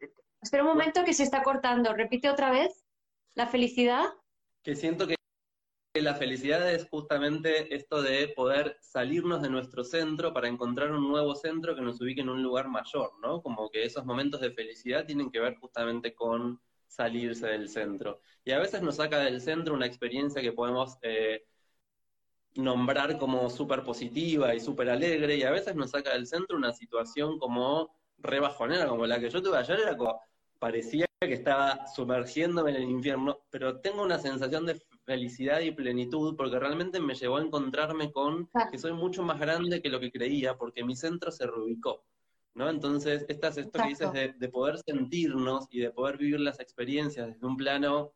Espera 0.41 0.63
un 0.63 0.69
momento 0.69 1.03
que 1.03 1.13
se 1.13 1.23
está 1.23 1.43
cortando. 1.43 1.93
Repite 1.93 2.29
otra 2.29 2.51
vez. 2.51 2.85
La 3.35 3.47
felicidad. 3.47 4.05
Que 4.63 4.75
siento 4.75 5.07
que 5.07 5.15
la 5.93 6.15
felicidad 6.15 6.73
es 6.73 6.87
justamente 6.89 7.75
esto 7.75 8.01
de 8.01 8.29
poder 8.29 8.77
salirnos 8.81 9.41
de 9.41 9.49
nuestro 9.49 9.83
centro 9.83 10.33
para 10.33 10.47
encontrar 10.47 10.91
un 10.91 11.09
nuevo 11.09 11.35
centro 11.35 11.75
que 11.75 11.81
nos 11.81 11.99
ubique 11.99 12.21
en 12.21 12.29
un 12.29 12.41
lugar 12.41 12.69
mayor, 12.69 13.11
¿no? 13.21 13.41
Como 13.41 13.69
que 13.69 13.83
esos 13.83 14.05
momentos 14.05 14.39
de 14.39 14.51
felicidad 14.51 15.05
tienen 15.05 15.29
que 15.29 15.39
ver 15.39 15.55
justamente 15.57 16.15
con 16.15 16.61
salirse 16.87 17.47
del 17.47 17.69
centro. 17.69 18.21
Y 18.45 18.51
a 18.51 18.59
veces 18.59 18.81
nos 18.81 18.97
saca 18.97 19.19
del 19.19 19.41
centro 19.41 19.73
una 19.73 19.85
experiencia 19.85 20.41
que 20.41 20.53
podemos 20.53 20.97
eh, 21.01 21.45
nombrar 22.55 23.17
como 23.17 23.49
súper 23.49 23.83
positiva 23.83 24.55
y 24.55 24.59
súper 24.59 24.89
alegre, 24.89 25.35
y 25.35 25.43
a 25.43 25.51
veces 25.51 25.75
nos 25.75 25.91
saca 25.91 26.13
del 26.13 26.27
centro 26.27 26.57
una 26.57 26.73
situación 26.73 27.39
como 27.39 27.95
rebajonera, 28.21 28.87
como 28.87 29.05
la 29.05 29.19
que 29.19 29.29
yo 29.29 29.41
tuve 29.41 29.57
ayer, 29.57 29.79
era 29.79 29.97
como, 29.97 30.21
parecía 30.59 31.05
que 31.19 31.33
estaba 31.33 31.87
sumergiéndome 31.87 32.71
en 32.71 32.77
el 32.77 32.89
infierno, 32.89 33.39
pero 33.49 33.79
tengo 33.79 34.01
una 34.01 34.17
sensación 34.17 34.65
de 34.65 34.81
felicidad 35.05 35.59
y 35.59 35.71
plenitud 35.71 36.35
porque 36.35 36.59
realmente 36.59 36.99
me 36.99 37.15
llevó 37.15 37.37
a 37.37 37.41
encontrarme 37.41 38.11
con 38.11 38.49
que 38.71 38.77
soy 38.77 38.93
mucho 38.93 39.23
más 39.23 39.39
grande 39.39 39.81
que 39.81 39.89
lo 39.89 39.99
que 39.99 40.11
creía 40.11 40.57
porque 40.57 40.83
mi 40.83 40.95
centro 40.95 41.31
se 41.31 41.45
reubicó. 41.45 42.03
¿no? 42.53 42.69
Entonces, 42.69 43.25
esto 43.27 43.49
que 43.71 43.87
dices 43.87 44.11
de, 44.13 44.33
de, 44.33 44.49
poder 44.49 44.77
sentirnos 44.79 45.67
y 45.71 45.79
de 45.79 45.91
poder 45.91 46.17
vivir 46.17 46.39
las 46.39 46.59
experiencias 46.59 47.27
desde 47.27 47.45
un 47.45 47.55
plano 47.55 48.13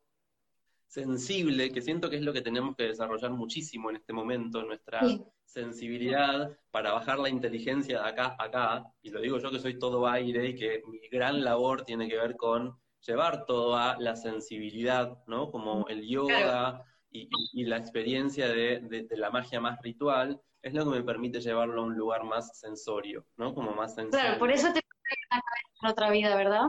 sensible, 0.95 1.73
que 1.73 1.81
siento 1.81 2.09
que 2.09 2.15
es 2.15 2.21
lo 2.21 2.31
que 2.31 2.41
tenemos 2.41 2.73
que 2.77 2.83
desarrollar 2.83 3.31
muchísimo 3.31 3.89
en 3.89 3.97
este 3.97 4.13
momento, 4.13 4.63
nuestra 4.63 5.01
sensibilidad 5.43 6.57
para 6.71 6.93
bajar 6.93 7.19
la 7.19 7.27
inteligencia 7.27 8.01
de 8.01 8.09
acá 8.09 8.35
a 8.39 8.45
acá, 8.45 8.85
y 9.01 9.09
lo 9.09 9.19
digo 9.19 9.37
yo 9.37 9.51
que 9.51 9.59
soy 9.59 9.77
todo 9.77 10.07
aire 10.07 10.47
y 10.47 10.55
que 10.55 10.81
mi 10.87 10.99
gran 11.09 11.43
labor 11.43 11.83
tiene 11.83 12.07
que 12.07 12.15
ver 12.15 12.37
con 12.37 12.79
llevar 13.01 13.45
todo 13.45 13.75
a 13.75 13.97
la 13.99 14.15
sensibilidad, 14.15 15.21
¿no? 15.27 15.51
Como 15.51 15.85
el 15.89 16.07
yoga 16.07 16.85
y, 17.11 17.27
la 17.65 17.77
experiencia 17.77 18.47
de, 18.47 19.07
la 19.11 19.29
magia 19.31 19.59
más 19.59 19.81
ritual, 19.81 20.41
es 20.61 20.73
lo 20.73 20.85
que 20.85 20.97
me 20.97 21.03
permite 21.03 21.41
llevarlo 21.41 21.81
a 21.81 21.85
un 21.85 21.95
lugar 21.95 22.23
más 22.23 22.57
sensorio, 22.57 23.25
¿no? 23.35 23.53
Como 23.53 23.73
más 23.73 23.95
sensible. 23.95 24.21
Claro, 24.21 24.39
por 24.39 24.49
eso 24.49 24.71
te 24.71 24.81
cortaría 24.81 25.27
la 25.29 25.41
cabeza 25.41 25.77
en 25.81 25.89
otra 25.89 26.09
vida, 26.09 26.35
¿verdad? 26.37 26.67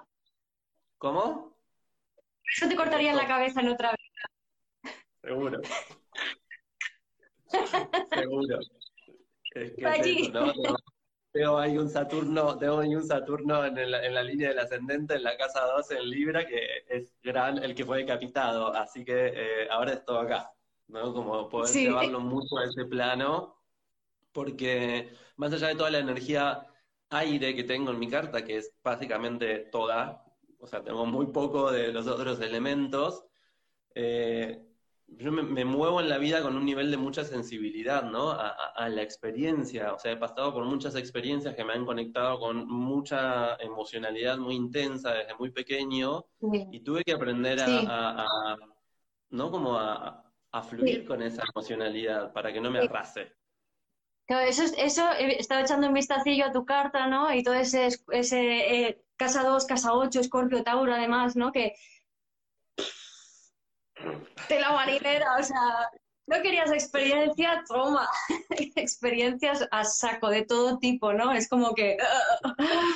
¿Cómo? 0.99 1.57
Por 2.15 2.53
eso 2.57 2.69
te 2.69 2.77
cortaría 2.77 3.13
la 3.13 3.27
cabeza 3.27 3.61
en 3.61 3.69
otra 3.69 3.91
vida. 3.91 3.96
Seguro. 5.27 5.61
Seguro. 8.15 8.59
Es 9.55 9.73
que 9.73 10.31
¿no? 10.33 10.53
Tengo 11.33 11.59
ahí 11.59 11.77
un 11.77 11.91
Saturno, 11.91 12.57
tengo 12.57 12.79
ahí 12.79 12.95
un 12.95 13.05
Saturno 13.05 13.65
en, 13.65 13.77
en, 13.77 14.15
la 14.15 14.23
línea 14.23 14.51
del 14.51 14.59
ascendente 14.61 15.15
en 15.17 15.25
la 15.25 15.37
casa 15.37 15.67
12 15.67 15.99
en 15.99 16.11
Libra, 16.11 16.47
que 16.47 16.85
es 16.89 17.13
gran, 17.23 17.59
el 17.59 17.75
que 17.75 17.85
fue 17.85 17.99
decapitado, 17.99 18.73
así 18.73 19.05
que 19.05 19.33
eh, 19.35 19.69
ahora 19.71 19.95
es 19.95 20.05
todo 20.05 20.21
acá, 20.21 20.51
¿no? 20.87 21.13
Como 21.13 21.49
poder 21.49 21.75
llevarlo 21.75 22.21
mucho 22.21 22.57
a 22.59 22.65
ese 22.65 22.85
plano, 22.85 23.61
porque 24.33 25.11
más 25.37 25.53
allá 25.53 25.69
de 25.69 25.75
toda 25.75 25.91
la 25.91 25.99
energía 25.99 26.67
aire 27.11 27.55
que 27.55 27.65
tengo 27.65 27.91
en 27.91 27.99
mi 27.99 28.09
carta, 28.09 28.45
que 28.45 28.59
es 28.59 28.73
básicamente 28.83 29.59
toda, 29.71 30.25
o 30.59 30.67
sea, 30.67 30.83
tengo 30.85 31.05
muy 31.05 31.27
poco 31.27 31.71
de 31.73 31.93
los 31.93 32.07
otros 32.07 32.41
elementos, 32.41 33.25
eh, 33.95 34.66
yo 35.09 35.33
me, 35.33 35.65
muevo 35.65 36.01
en 36.01 36.09
la 36.09 36.19
vida 36.19 36.43
con 36.43 36.57
un 36.57 36.65
nivel 36.65 36.91
de 36.91 36.97
mucha 36.97 37.25
sensibilidad, 37.25 38.03
¿no? 38.03 38.31
A, 38.31 38.89
la 38.89 39.03
experiencia. 39.03 39.95
O 39.95 39.99
sea, 39.99 40.13
he 40.13 40.17
pasado 40.17 40.53
por 40.53 40.65
muchas 40.65 40.95
experiencias 40.97 41.55
que 41.55 41.65
me 41.65 41.73
han 41.73 41.87
conectado 41.87 42.39
con 42.39 42.69
mucha 42.69 43.57
emocionalidad 43.57 44.37
muy 44.39 44.55
intensa 44.55 45.13
desde 45.13 45.35
muy 45.35 45.51
pequeño 45.51 46.27
y 46.71 46.81
tuve 46.81 47.03
que 47.05 47.13
aprender 47.13 47.59
a, 47.61 48.27
¿no? 49.31 49.51
Como 49.51 49.79
a, 49.79 50.23
fluir 50.69 51.05
con 51.05 51.23
esa 51.23 51.43
emocionalidad 51.55 52.33
para 52.33 52.51
que 52.51 52.61
no 52.63 52.71
me 52.71 52.79
arrase. 52.79 53.31
Claro, 54.27 54.49
eso, 54.49 54.65
eso 54.79 55.05
eh, 55.19 55.37
estaba 55.39 55.61
echando 55.61 55.87
un 55.87 55.93
vistacillo 55.93 56.47
a 56.47 56.53
tu 56.53 56.65
carta, 56.65 57.07
¿no? 57.07 57.33
Y 57.33 57.45
todo 57.45 57.55
ese, 57.55 57.89
ese 58.11 58.87
eh, 58.89 59.05
casa 59.17 59.45
2, 59.45 59.67
casa 59.67 59.93
8, 59.93 60.19
Escorpio, 60.19 60.65
Tauro, 60.65 60.95
además, 60.95 61.37
¿no? 61.37 61.53
Que 61.53 61.75
de 64.49 64.61
la 64.61 64.73
marinera, 64.73 65.37
o 65.39 65.43
sea, 65.43 65.91
no 66.27 66.43
querías 66.43 66.71
experiencia, 66.73 67.63
toma, 67.69 68.09
experiencias 68.77 69.67
a 69.71 69.85
saco 69.85 70.29
de 70.29 70.43
todo 70.43 70.79
tipo, 70.79 71.13
¿no? 71.13 71.33
Es 71.33 71.49
como 71.49 71.75
que 71.75 71.97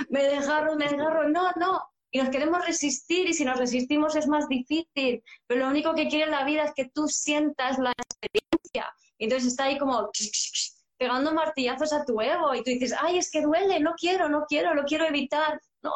me 0.08 0.24
dejaron, 0.24 0.78
me 0.78 0.88
dejaron, 0.88 1.32
no, 1.32 1.52
no, 1.56 1.82
y 2.10 2.18
nos 2.18 2.30
queremos 2.30 2.64
resistir 2.66 3.28
y 3.28 3.34
si 3.34 3.44
nos 3.44 3.58
resistimos 3.58 4.16
es 4.16 4.26
más 4.26 4.48
difícil, 4.48 5.22
pero 5.46 5.60
lo 5.60 5.68
único 5.68 5.94
que 5.94 6.08
quiere 6.08 6.30
la 6.30 6.44
vida 6.44 6.64
es 6.64 6.72
que 6.74 6.90
tú 6.92 7.06
sientas 7.06 7.78
la 7.78 7.92
experiencia. 7.92 8.92
Y 9.16 9.24
entonces 9.24 9.50
está 9.50 9.64
ahí 9.64 9.78
como 9.78 10.10
pegando 10.98 11.32
martillazos 11.32 11.92
a 11.92 12.04
tu 12.04 12.20
ego 12.20 12.54
y 12.54 12.64
tú 12.64 12.70
dices, 12.70 12.94
ay, 13.00 13.18
es 13.18 13.30
que 13.30 13.42
duele, 13.42 13.78
no 13.80 13.94
quiero, 13.96 14.28
no 14.28 14.44
quiero, 14.48 14.74
lo 14.74 14.84
quiero 14.84 15.06
evitar. 15.06 15.60
No, 15.82 15.92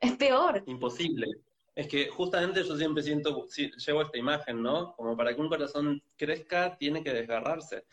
es 0.00 0.16
peor. 0.16 0.62
Imposible. 0.66 1.26
Es 1.74 1.88
que 1.88 2.08
justamente 2.08 2.62
yo 2.62 2.76
siempre 2.76 3.02
siento, 3.02 3.46
llevo 3.48 4.02
esta 4.02 4.18
imagen, 4.18 4.62
¿no? 4.62 4.94
Como 4.94 5.16
para 5.16 5.34
que 5.34 5.40
un 5.40 5.48
corazón 5.48 6.02
crezca, 6.16 6.76
tiene 6.76 7.02
que 7.02 7.12
desgarrarse. 7.12 7.84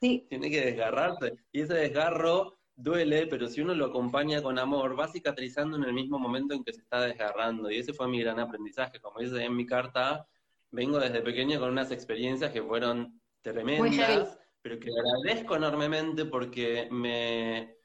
Sí. 0.00 0.26
Tiene 0.28 0.50
que 0.50 0.60
desgarrarse. 0.60 1.34
Y 1.50 1.62
ese 1.62 1.74
desgarro 1.74 2.58
duele, 2.76 3.26
pero 3.26 3.48
si 3.48 3.60
uno 3.60 3.74
lo 3.74 3.86
acompaña 3.86 4.40
con 4.40 4.58
amor, 4.58 4.98
va 4.98 5.08
cicatrizando 5.08 5.76
en 5.76 5.84
el 5.84 5.92
mismo 5.92 6.18
momento 6.18 6.54
en 6.54 6.62
que 6.62 6.72
se 6.72 6.80
está 6.80 7.00
desgarrando. 7.00 7.70
Y 7.70 7.78
ese 7.78 7.92
fue 7.92 8.06
mi 8.06 8.20
gran 8.20 8.38
aprendizaje. 8.38 9.00
Como 9.00 9.18
dice 9.18 9.42
en 9.42 9.56
mi 9.56 9.66
carta, 9.66 10.28
vengo 10.70 11.00
desde 11.00 11.20
pequeño 11.20 11.58
con 11.58 11.70
unas 11.70 11.90
experiencias 11.90 12.52
que 12.52 12.62
fueron 12.62 13.20
tremendas, 13.42 14.38
pero 14.62 14.78
que 14.78 14.90
agradezco 14.90 15.56
enormemente 15.56 16.24
porque 16.24 16.88
me, 16.92 17.76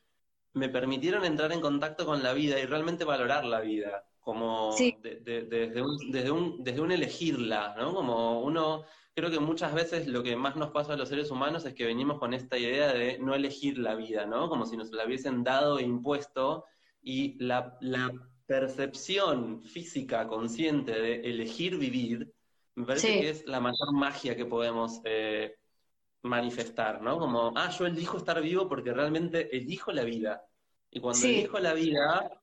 me 0.53 0.69
permitieron 0.69 1.25
entrar 1.25 1.51
en 1.51 1.61
contacto 1.61 2.05
con 2.05 2.21
la 2.21 2.33
vida 2.33 2.59
y 2.59 2.65
realmente 2.65 3.03
valorar 3.03 3.45
la 3.45 3.61
vida. 3.61 4.05
Como 4.23 4.73
desde, 4.77 5.81
un, 5.81 6.11
desde, 6.11 6.31
un, 6.31 6.63
desde 6.63 6.79
un 6.79 6.91
elegirla, 6.91 7.75
¿no? 7.77 7.93
Como 7.93 8.41
uno 8.41 8.85
creo 9.15 9.29
que 9.29 9.39
muchas 9.39 9.73
veces 9.73 10.07
lo 10.07 10.23
que 10.23 10.35
más 10.35 10.55
nos 10.55 10.71
pasa 10.71 10.93
a 10.93 10.97
los 10.97 11.09
seres 11.09 11.29
humanos 11.29 11.65
es 11.65 11.73
que 11.73 11.85
venimos 11.85 12.19
con 12.19 12.33
esta 12.33 12.57
idea 12.57 12.93
de 12.93 13.19
no 13.19 13.35
elegir 13.35 13.77
la 13.77 13.95
vida, 13.95 14.25
¿no? 14.25 14.49
Como 14.49 14.65
si 14.65 14.75
nos 14.75 14.91
la 14.91 15.05
hubiesen 15.05 15.43
dado 15.43 15.77
e 15.79 15.83
impuesto 15.83 16.65
y 17.01 17.37
la, 17.43 17.77
percepción 18.45 19.63
física 19.63 20.27
consciente 20.27 20.91
de 20.91 21.21
elegir 21.21 21.77
vivir, 21.77 22.33
me 22.75 22.85
parece 22.85 23.21
que 23.21 23.29
es 23.29 23.45
la 23.47 23.61
mayor 23.61 23.93
magia 23.93 24.35
que 24.35 24.45
podemos 24.45 24.99
eh, 25.05 25.55
manifestar, 26.23 27.01
¿no? 27.01 27.17
Como, 27.17 27.53
ah, 27.55 27.69
yo 27.69 27.85
elijo 27.85 28.17
estar 28.17 28.41
vivo 28.41 28.67
porque 28.67 28.93
realmente 28.93 29.55
elijo 29.55 29.93
la 29.93 30.03
vida. 30.03 30.45
Y 30.91 30.99
cuando 30.99 31.25
elijo 31.25 31.57
la 31.59 31.73
vida, 31.73 32.42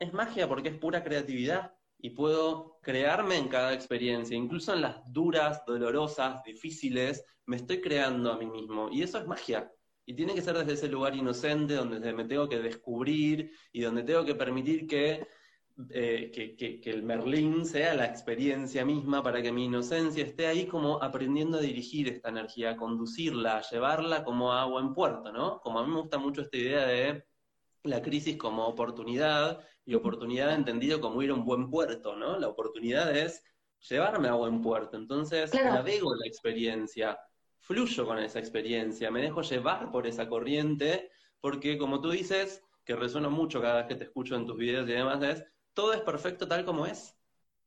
es 0.00 0.12
magia 0.12 0.48
porque 0.48 0.70
es 0.70 0.78
pura 0.78 1.04
creatividad 1.04 1.72
y 1.98 2.10
puedo 2.10 2.78
crearme 2.82 3.36
en 3.36 3.48
cada 3.48 3.74
experiencia, 3.74 4.36
incluso 4.36 4.72
en 4.72 4.80
las 4.80 5.00
duras, 5.12 5.62
dolorosas, 5.66 6.42
difíciles, 6.42 7.24
me 7.44 7.56
estoy 7.56 7.80
creando 7.80 8.32
a 8.32 8.38
mí 8.38 8.46
mismo. 8.46 8.88
Y 8.90 9.02
eso 9.02 9.18
es 9.18 9.26
magia. 9.26 9.70
Y 10.06 10.14
tiene 10.14 10.34
que 10.34 10.40
ser 10.40 10.56
desde 10.56 10.72
ese 10.72 10.88
lugar 10.88 11.14
inocente 11.14 11.74
donde 11.74 12.12
me 12.14 12.24
tengo 12.24 12.48
que 12.48 12.58
descubrir 12.58 13.52
y 13.70 13.82
donde 13.82 14.02
tengo 14.02 14.24
que 14.24 14.34
permitir 14.34 14.86
que, 14.86 15.26
eh, 15.90 16.30
que, 16.32 16.80
que, 16.80 16.90
el 16.90 17.02
Merlín 17.02 17.66
sea 17.66 17.94
la 17.94 18.06
experiencia 18.06 18.84
misma 18.84 19.22
para 19.22 19.42
que 19.42 19.52
mi 19.52 19.66
inocencia 19.66 20.24
esté 20.24 20.46
ahí 20.46 20.66
como 20.66 21.02
aprendiendo 21.02 21.58
a 21.58 21.60
dirigir 21.60 22.08
esta 22.08 22.30
energía, 22.30 22.70
a 22.70 22.76
conducirla, 22.76 23.58
a 23.58 23.70
llevarla 23.70 24.24
como 24.24 24.52
agua 24.52 24.80
en 24.80 24.94
puerto, 24.94 25.30
¿no? 25.30 25.60
Como 25.60 25.78
a 25.78 25.86
mí 25.86 25.92
me 25.92 26.00
gusta 26.00 26.18
mucho 26.18 26.40
esta 26.40 26.56
idea 26.56 26.86
de 26.86 27.24
la 27.84 28.02
crisis 28.02 28.36
como 28.36 28.66
oportunidad 28.66 29.60
y 29.90 29.96
oportunidad 29.96 30.54
entendido 30.54 31.00
como 31.00 31.20
ir 31.20 31.30
a 31.30 31.34
un 31.34 31.44
buen 31.44 31.68
puerto, 31.68 32.14
¿no? 32.14 32.38
La 32.38 32.46
oportunidad 32.46 33.14
es 33.16 33.42
llevarme 33.88 34.28
a 34.28 34.34
buen 34.34 34.62
puerto. 34.62 34.96
Entonces, 34.96 35.52
navego 35.52 36.14
la 36.14 36.26
experiencia, 36.26 37.18
fluyo 37.58 38.06
con 38.06 38.20
esa 38.20 38.38
experiencia, 38.38 39.10
me 39.10 39.20
dejo 39.20 39.42
llevar 39.42 39.90
por 39.90 40.06
esa 40.06 40.28
corriente, 40.28 41.10
porque 41.40 41.76
como 41.76 42.00
tú 42.00 42.10
dices, 42.10 42.62
que 42.84 42.94
resuena 42.94 43.28
mucho 43.28 43.60
cada 43.60 43.78
vez 43.78 43.86
que 43.86 43.96
te 43.96 44.04
escucho 44.04 44.36
en 44.36 44.46
tus 44.46 44.56
videos 44.56 44.88
y 44.88 44.92
demás, 44.92 45.20
es, 45.24 45.44
todo 45.74 45.92
es 45.92 46.02
perfecto 46.02 46.46
tal 46.46 46.64
como 46.64 46.86
es. 46.86 47.16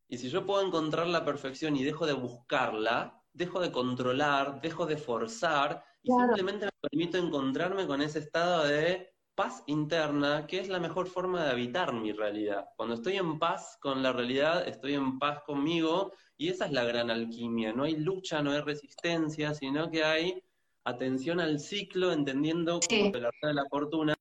Y 0.07 0.17
si 0.17 0.29
yo 0.29 0.45
puedo 0.45 0.65
encontrar 0.65 1.07
la 1.07 1.25
perfección 1.25 1.75
y 1.75 1.83
dejo 1.83 2.05
de 2.05 2.13
buscarla, 2.13 3.21
dejo 3.33 3.59
de 3.59 3.71
controlar, 3.73 4.61
dejo 4.61 4.85
de 4.85 4.95
forzar, 4.95 5.83
y 6.01 6.09
simplemente 6.09 6.67
me 6.67 6.89
permito 6.89 7.17
encontrarme 7.17 7.85
con 7.85 8.01
ese 8.01 8.19
estado 8.19 8.63
de 8.63 9.12
paz 9.35 9.63
interna, 9.67 10.45
que 10.47 10.59
es 10.59 10.67
la 10.69 10.79
mejor 10.79 11.07
forma 11.07 11.43
de 11.43 11.51
habitar 11.51 11.93
mi 11.93 12.11
realidad. 12.11 12.69
Cuando 12.75 12.95
estoy 12.95 13.17
en 13.17 13.39
paz 13.39 13.77
con 13.79 14.03
la 14.03 14.13
realidad, 14.13 14.67
estoy 14.67 14.93
en 14.93 15.19
paz 15.19 15.41
conmigo, 15.43 16.13
y 16.37 16.49
esa 16.49 16.65
es 16.65 16.71
la 16.71 16.83
gran 16.83 17.09
alquimia. 17.09 17.73
No 17.73 17.83
hay 17.83 17.95
lucha, 17.95 18.41
no 18.41 18.51
hay 18.51 18.61
resistencia, 18.61 19.53
sino 19.53 19.89
que 19.89 20.03
hay 20.03 20.43
atención 20.83 21.39
al 21.39 21.59
ciclo, 21.59 22.11
entendiendo 22.11 22.79
como 22.79 23.11
la 23.17 23.31
de 23.41 23.53
la 23.53 23.65
fortuna, 23.69 24.15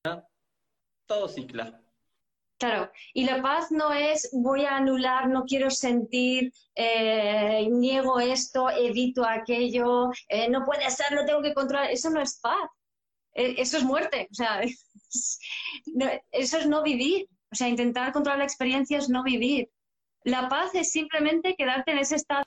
todo 1.07 1.29
cicla. 1.29 1.79
Claro, 2.59 2.93
y 3.13 3.25
la 3.25 3.43
paz 3.43 3.73
no 3.73 3.93
es 3.93 4.31
voy 4.33 4.65
a 4.65 4.77
anular, 4.77 5.29
no 5.29 5.45
quiero 5.45 5.69
sentir, 5.69 6.53
eh, 6.77 7.67
niego 7.69 8.21
esto, 8.21 8.71
evito 8.71 9.25
aquello, 9.25 10.11
eh, 10.29 10.49
no 10.49 10.65
puede 10.65 10.89
ser, 10.91 11.13
no 11.13 11.25
tengo 11.25 11.43
que 11.43 11.55
controlar. 11.55 11.91
Eso 11.91 12.09
no 12.11 12.21
es 12.21 12.39
paz. 12.41 12.71
Eh, 13.35 13.55
eso 13.59 13.79
es 13.79 13.85
muerte, 13.85 14.29
o 14.31 14.35
sea, 14.35 14.61
eso 16.33 16.59
es 16.59 16.67
no 16.67 16.83
vivir, 16.83 17.29
o 17.51 17.55
sea, 17.55 17.69
intentar 17.69 18.13
controlar 18.13 18.39
la 18.39 18.45
experiencia 18.45 18.99
es 18.99 19.09
no 19.09 19.23
vivir. 19.23 19.71
La 20.25 20.49
paz 20.49 20.75
es 20.75 20.93
simplemente 20.93 21.55
quedarte 21.57 21.93
en 21.93 21.99
ese 21.99 22.17
estado, 22.17 22.45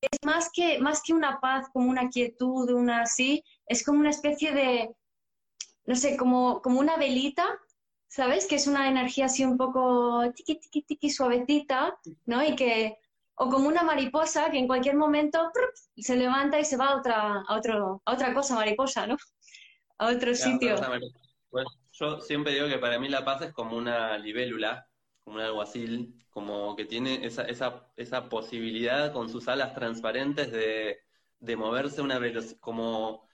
es 0.00 0.18
más 0.24 0.50
que, 0.52 0.78
más 0.78 1.02
que 1.02 1.12
una 1.12 1.40
paz, 1.40 1.68
como 1.72 1.90
una 1.90 2.08
quietud, 2.08 2.70
una 2.70 3.02
así, 3.02 3.42
es 3.66 3.84
como 3.84 4.00
una 4.00 4.10
especie 4.10 4.52
de, 4.52 4.94
no 5.86 5.96
sé, 5.96 6.16
como, 6.16 6.60
como 6.62 6.80
una 6.80 6.96
velita, 6.96 7.46
¿sabes? 8.08 8.46
Que 8.46 8.56
es 8.56 8.66
una 8.66 8.88
energía 8.88 9.26
así 9.26 9.44
un 9.44 9.56
poco 9.56 10.22
tiqui, 10.34 10.56
tiqui, 10.56 10.82
tiqui, 10.82 11.10
suavecita, 11.10 11.98
¿no? 12.26 12.44
Y 12.44 12.54
que, 12.56 12.98
o 13.36 13.48
como 13.50 13.68
una 13.68 13.82
mariposa 13.82 14.50
que 14.50 14.58
en 14.58 14.66
cualquier 14.66 14.96
momento 14.96 15.50
se 15.96 16.16
levanta 16.16 16.58
y 16.58 16.64
se 16.64 16.76
va 16.76 16.88
a 16.88 16.96
otra, 16.96 17.42
a 17.46 17.56
otro, 17.56 18.02
a 18.04 18.12
otra 18.14 18.32
cosa 18.34 18.54
mariposa, 18.54 19.06
¿no? 19.06 19.16
A 19.98 20.08
otro 20.08 20.34
sitio. 20.34 20.76
Bueno, 21.50 21.70
yo 21.92 22.20
siempre 22.20 22.52
digo 22.52 22.68
que 22.68 22.78
para 22.78 22.98
mí 22.98 23.08
la 23.08 23.24
paz 23.24 23.42
es 23.42 23.52
como 23.52 23.76
una 23.76 24.18
libélula, 24.18 24.88
como 25.24 25.36
un 25.36 25.42
alguacil, 25.42 26.26
como 26.30 26.76
que 26.76 26.84
tiene 26.84 27.24
esa, 27.24 27.44
esa, 27.44 27.90
esa 27.96 28.28
posibilidad 28.28 29.12
con 29.12 29.30
sus 29.30 29.48
alas 29.48 29.74
transparentes 29.74 30.52
de, 30.52 30.98
de 31.40 31.56
moverse 31.56 32.02
una 32.02 32.18
velocidad, 32.18 32.58
como 32.60 33.26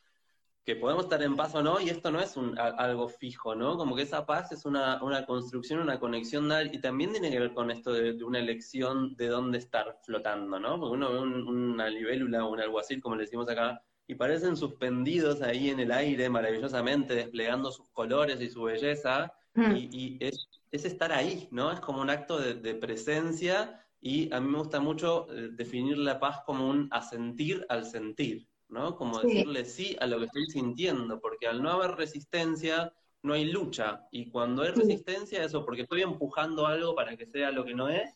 que 0.64 0.76
podemos 0.76 1.04
estar 1.04 1.20
en 1.22 1.34
paz 1.34 1.54
o 1.56 1.62
no, 1.62 1.80
y 1.80 1.88
esto 1.88 2.12
no 2.12 2.20
es 2.20 2.36
un, 2.36 2.56
algo 2.56 3.08
fijo, 3.08 3.54
¿no? 3.56 3.76
Como 3.76 3.96
que 3.96 4.02
esa 4.02 4.24
paz 4.26 4.52
es 4.52 4.64
una, 4.64 5.02
una 5.02 5.26
construcción, 5.26 5.80
una 5.80 5.98
conexión, 5.98 6.48
y 6.72 6.78
también 6.80 7.10
tiene 7.10 7.30
que 7.30 7.40
ver 7.40 7.52
con 7.52 7.70
esto 7.72 7.92
de, 7.92 8.22
una 8.22 8.38
elección 8.38 9.16
de 9.16 9.26
dónde 9.26 9.58
estar 9.58 9.98
flotando, 10.04 10.60
¿no? 10.60 10.78
Porque 10.78 10.94
uno 10.94 11.12
ve 11.12 11.18
una 11.20 11.88
libélula 11.88 12.44
o 12.44 12.52
un 12.52 12.60
alguacil, 12.60 13.00
como 13.02 13.16
le 13.16 13.22
decimos 13.22 13.48
acá, 13.48 13.82
y 14.06 14.14
parecen 14.14 14.56
suspendidos 14.56 15.42
ahí 15.42 15.70
en 15.70 15.80
el 15.80 15.92
aire 15.92 16.28
maravillosamente, 16.28 17.14
desplegando 17.14 17.70
sus 17.70 17.88
colores 17.90 18.40
y 18.40 18.50
su 18.50 18.62
belleza, 18.64 19.32
mm. 19.54 19.72
y, 19.76 20.18
es, 20.20 20.48
estar 20.70 21.12
ahí, 21.12 21.48
¿no? 21.50 21.70
Es 21.70 21.80
como 21.80 22.00
un 22.00 22.10
acto 22.10 22.38
de, 22.38 22.74
presencia, 22.74 23.84
y 24.00 24.32
a 24.32 24.40
mí 24.40 24.48
me 24.48 24.58
gusta 24.58 24.80
mucho 24.80 25.28
eh, 25.30 25.50
definir 25.52 25.98
la 25.98 26.18
paz 26.18 26.40
como 26.44 26.68
un 26.68 26.88
asentir 26.90 27.64
al 27.68 27.84
sentir, 27.84 28.48
¿no? 28.68 28.96
Como 28.96 29.20
decirle 29.20 29.64
sí 29.64 29.96
a 30.00 30.06
lo 30.06 30.18
que 30.18 30.26
estoy 30.26 30.46
sintiendo, 30.46 31.20
porque 31.20 31.46
al 31.46 31.62
no 31.62 31.70
haber 31.70 31.92
resistencia, 31.92 32.92
no 33.22 33.34
hay 33.34 33.44
lucha, 33.44 34.08
y 34.10 34.30
cuando 34.30 34.62
hay 34.62 34.72
resistencia, 34.72 35.44
eso, 35.44 35.64
porque 35.64 35.82
estoy 35.82 36.02
empujando 36.02 36.66
algo 36.66 36.94
para 36.94 37.16
que 37.16 37.26
sea 37.26 37.52
lo 37.52 37.64
que 37.64 37.74
no 37.74 37.88
es, 37.88 38.10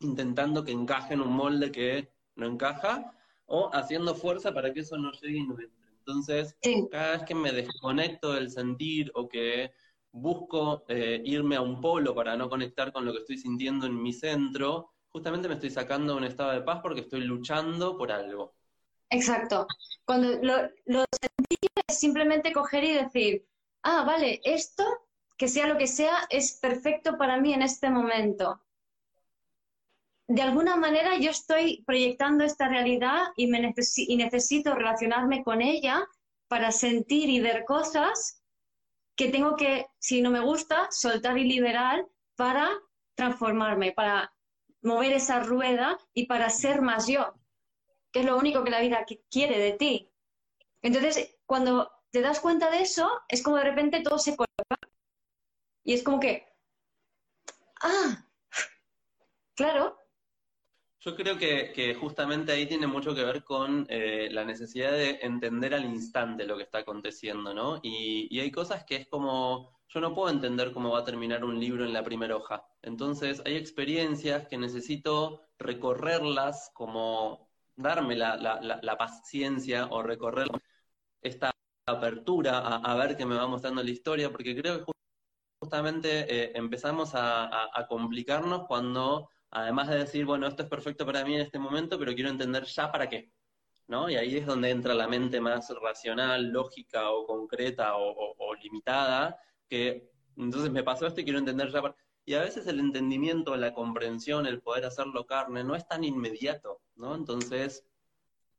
intentando 0.00 0.64
que 0.64 0.72
encaje 0.72 1.14
en 1.14 1.22
un 1.22 1.32
molde 1.32 1.72
que 1.72 2.12
no 2.36 2.46
encaja, 2.46 3.17
o 3.48 3.70
haciendo 3.74 4.14
fuerza 4.14 4.52
para 4.52 4.72
que 4.72 4.80
eso 4.80 4.96
no 4.96 5.10
llegue 5.12 5.38
y 5.38 5.46
no 5.46 5.58
entre. 5.58 5.88
Entonces, 5.98 6.56
cada 6.90 7.12
vez 7.12 7.22
que 7.24 7.34
me 7.34 7.52
desconecto 7.52 8.32
del 8.32 8.50
sentir 8.50 9.10
o 9.14 9.28
que 9.28 9.72
busco 10.10 10.84
eh, 10.88 11.20
irme 11.24 11.56
a 11.56 11.60
un 11.60 11.80
polo 11.80 12.14
para 12.14 12.36
no 12.36 12.48
conectar 12.48 12.92
con 12.92 13.04
lo 13.04 13.12
que 13.12 13.18
estoy 13.18 13.36
sintiendo 13.36 13.86
en 13.86 14.00
mi 14.00 14.12
centro, 14.12 14.92
justamente 15.08 15.48
me 15.48 15.54
estoy 15.54 15.70
sacando 15.70 16.12
de 16.12 16.18
un 16.18 16.24
estado 16.24 16.52
de 16.52 16.62
paz 16.62 16.80
porque 16.82 17.00
estoy 17.02 17.20
luchando 17.22 17.96
por 17.98 18.10
algo. 18.10 18.54
Exacto. 19.10 19.66
Cuando 20.04 20.28
lo, 20.42 20.70
lo 20.86 21.04
sentir 21.20 21.70
es 21.86 21.98
simplemente 21.98 22.52
coger 22.52 22.84
y 22.84 22.92
decir, 22.94 23.46
ah, 23.82 24.04
vale, 24.06 24.40
esto, 24.44 24.84
que 25.36 25.48
sea 25.48 25.66
lo 25.66 25.76
que 25.76 25.86
sea, 25.86 26.26
es 26.30 26.58
perfecto 26.60 27.18
para 27.18 27.38
mí 27.38 27.52
en 27.52 27.62
este 27.62 27.90
momento. 27.90 28.60
De 30.28 30.42
alguna 30.42 30.76
manera 30.76 31.16
yo 31.16 31.30
estoy 31.30 31.82
proyectando 31.86 32.44
esta 32.44 32.68
realidad 32.68 33.28
y, 33.34 33.46
me 33.46 33.74
y 33.96 34.16
necesito 34.16 34.74
relacionarme 34.74 35.42
con 35.42 35.62
ella 35.62 36.06
para 36.48 36.70
sentir 36.70 37.30
y 37.30 37.40
ver 37.40 37.64
cosas 37.64 38.42
que 39.16 39.30
tengo 39.30 39.56
que, 39.56 39.86
si 39.98 40.20
no 40.20 40.30
me 40.30 40.40
gusta, 40.40 40.86
soltar 40.90 41.38
y 41.38 41.44
liberar 41.44 42.06
para 42.36 42.68
transformarme, 43.14 43.92
para 43.92 44.32
mover 44.82 45.12
esa 45.12 45.40
rueda 45.40 45.98
y 46.12 46.26
para 46.26 46.50
ser 46.50 46.82
más 46.82 47.08
yo, 47.08 47.34
que 48.12 48.20
es 48.20 48.26
lo 48.26 48.36
único 48.36 48.62
que 48.62 48.70
la 48.70 48.80
vida 48.80 49.04
quiere 49.30 49.58
de 49.58 49.72
ti. 49.72 50.12
Entonces, 50.82 51.36
cuando 51.46 51.90
te 52.10 52.20
das 52.20 52.38
cuenta 52.40 52.70
de 52.70 52.82
eso, 52.82 53.10
es 53.28 53.42
como 53.42 53.56
de 53.56 53.64
repente 53.64 54.02
todo 54.02 54.18
se 54.18 54.36
coloca 54.36 54.76
y 55.84 55.94
es 55.94 56.02
como 56.02 56.20
que, 56.20 56.46
ah, 57.82 58.28
claro, 59.56 59.97
yo 61.00 61.14
creo 61.16 61.38
que, 61.38 61.94
justamente 62.00 62.52
ahí 62.52 62.66
tiene 62.66 62.86
mucho 62.86 63.14
que 63.14 63.24
ver 63.24 63.44
con 63.44 63.86
eh, 63.88 64.28
la 64.32 64.44
necesidad 64.44 64.90
de 64.92 65.20
entender 65.22 65.74
al 65.74 65.84
instante 65.84 66.44
lo 66.44 66.56
que 66.56 66.64
está 66.64 66.78
aconteciendo, 66.78 67.54
¿no? 67.54 67.80
Y, 67.82 68.38
hay 68.40 68.50
cosas 68.50 68.84
que 68.84 68.96
es 68.96 69.08
como, 69.08 69.80
yo 69.88 70.00
no 70.00 70.14
puedo 70.14 70.30
entender 70.30 70.72
cómo 70.72 70.90
va 70.90 71.00
a 71.00 71.04
terminar 71.04 71.44
un 71.44 71.60
libro 71.60 71.84
en 71.84 71.92
la 71.92 72.02
primera 72.02 72.36
hoja. 72.36 72.66
Entonces, 72.82 73.42
hay 73.46 73.56
experiencias 73.56 74.48
que 74.48 74.58
necesito 74.58 75.48
recorrerlas, 75.58 76.70
como 76.74 77.48
darme 77.76 78.16
la, 78.16 78.96
paciencia 78.98 79.86
o 79.90 80.02
recorrer 80.02 80.48
esta 81.22 81.52
apertura 81.86 82.58
a, 82.58 82.94
ver 82.96 83.16
qué 83.16 83.24
me 83.26 83.36
va 83.36 83.46
mostrando 83.46 83.82
la 83.82 83.90
historia, 83.90 84.30
porque 84.30 84.56
creo 84.56 84.84
que 84.84 84.92
justamente 85.60 86.26
eh, 86.28 86.52
empezamos 86.56 87.12
a 87.14 87.86
complicarnos 87.88 88.66
cuando 88.66 89.30
Además 89.50 89.88
de 89.88 89.98
decir, 89.98 90.24
bueno, 90.24 90.46
esto 90.46 90.62
es 90.62 90.68
perfecto 90.68 91.06
para 91.06 91.24
mí 91.24 91.34
en 91.34 91.40
este 91.40 91.58
momento, 91.58 91.98
pero 91.98 92.14
quiero 92.14 92.30
entender 92.30 92.64
ya 92.64 92.92
para 92.92 93.08
qué. 93.08 93.32
¿no? 93.88 94.08
Y 94.10 94.16
ahí 94.16 94.36
es 94.36 94.46
donde 94.46 94.70
entra 94.70 94.94
la 94.94 95.08
mente 95.08 95.40
más 95.40 95.70
racional, 95.82 96.50
lógica 96.52 97.10
o 97.10 97.26
concreta 97.26 97.96
o, 97.96 98.54
limitada, 98.62 99.40
que 99.66 100.10
entonces 100.36 100.70
me 100.70 100.82
pasó 100.84 101.06
esto 101.06 101.20
y 101.20 101.24
quiero 101.24 101.38
entender 101.38 101.70
ya 101.72 101.82
para... 101.82 101.96
Y 102.24 102.34
a 102.34 102.40
veces 102.40 102.66
el 102.66 102.78
entendimiento, 102.78 103.56
la 103.56 103.72
comprensión, 103.72 104.46
el 104.46 104.60
poder 104.60 104.84
hacerlo 104.84 105.26
carne, 105.26 105.64
no 105.64 105.74
es 105.74 105.88
tan 105.88 106.04
inmediato, 106.04 106.82
¿no? 106.96 107.14
Entonces 107.14 107.86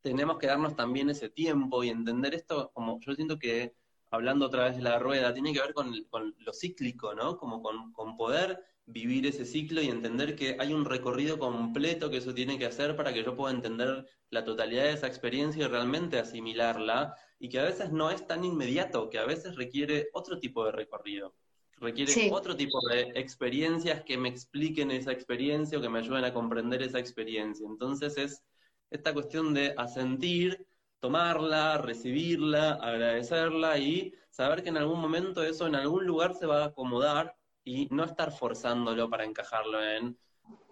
tenemos 0.01 0.39
que 0.39 0.47
darnos 0.47 0.75
también 0.75 1.09
ese 1.11 1.29
tiempo 1.29 1.83
y 1.83 1.89
entender 1.89 2.33
esto, 2.33 2.71
como 2.73 2.99
yo 2.99 3.13
siento 3.13 3.37
que, 3.37 3.75
hablando 4.09 4.47
otra 4.47 4.65
vez 4.65 4.77
de 4.77 4.81
la 4.81 4.97
rueda, 4.97 5.33
tiene 5.33 5.53
que 5.53 5.61
ver 5.61 5.73
con, 5.73 5.93
lo 6.39 6.53
cíclico, 6.53 7.13
¿no? 7.13 7.37
Como 7.37 7.61
con, 7.61 7.93
con 7.93 8.17
poder 8.17 8.59
vivir 8.91 9.27
ese 9.27 9.45
ciclo 9.45 9.81
y 9.81 9.87
entender 9.87 10.35
que 10.35 10.57
hay 10.59 10.73
un 10.73 10.83
recorrido 10.83 11.37
completo 11.37 12.09
que 12.09 12.17
eso 12.17 12.33
tiene 12.33 12.57
que 12.57 12.65
hacer 12.65 12.95
para 12.95 13.13
que 13.13 13.23
yo 13.23 13.35
pueda 13.35 13.53
entender 13.53 14.05
la 14.31 14.43
totalidad 14.43 14.83
de 14.83 14.93
esa 14.93 15.07
experiencia 15.07 15.65
y 15.65 15.67
realmente 15.67 16.17
asimilarla, 16.17 17.15
y 17.39 17.49
que 17.49 17.59
a 17.59 17.63
veces 17.63 17.91
no 17.91 18.09
es 18.09 18.25
tan 18.25 18.43
inmediato, 18.43 19.09
que 19.09 19.19
a 19.19 19.25
veces 19.25 19.55
requiere 19.55 20.09
otro 20.13 20.39
tipo 20.39 20.65
de 20.65 20.71
recorrido, 20.71 21.35
requiere 21.77 22.29
otro 22.31 22.55
tipo 22.55 22.79
de 22.89 23.11
experiencias 23.15 24.03
que 24.03 24.17
me 24.17 24.29
expliquen 24.29 24.91
esa 24.91 25.11
experiencia 25.11 25.77
o 25.77 25.81
que 25.81 25.89
me 25.89 25.99
ayuden 25.99 26.25
a 26.25 26.33
comprender 26.33 26.81
esa 26.81 26.99
experiencia. 26.99 27.67
Entonces 27.67 28.17
es 28.17 28.43
esta 28.89 29.13
cuestión 29.13 29.53
de 29.53 29.73
asentir, 29.77 30.65
tomarla, 30.99 31.77
recibirla, 31.77 32.73
agradecerla 32.73 33.77
y 33.77 34.13
saber 34.31 34.63
que 34.63 34.69
en 34.69 34.77
algún 34.77 34.99
momento 34.99 35.43
eso 35.43 35.67
en 35.67 35.75
algún 35.75 36.05
lugar 36.05 36.33
se 36.33 36.47
va 36.47 36.63
a 36.63 36.67
acomodar 36.67 37.38
y 37.64 37.88
no 37.91 38.03
estar 38.03 38.32
forzándolo 38.32 39.10
para 39.10 39.26
encajarlo 39.26 39.84
en 39.84 40.18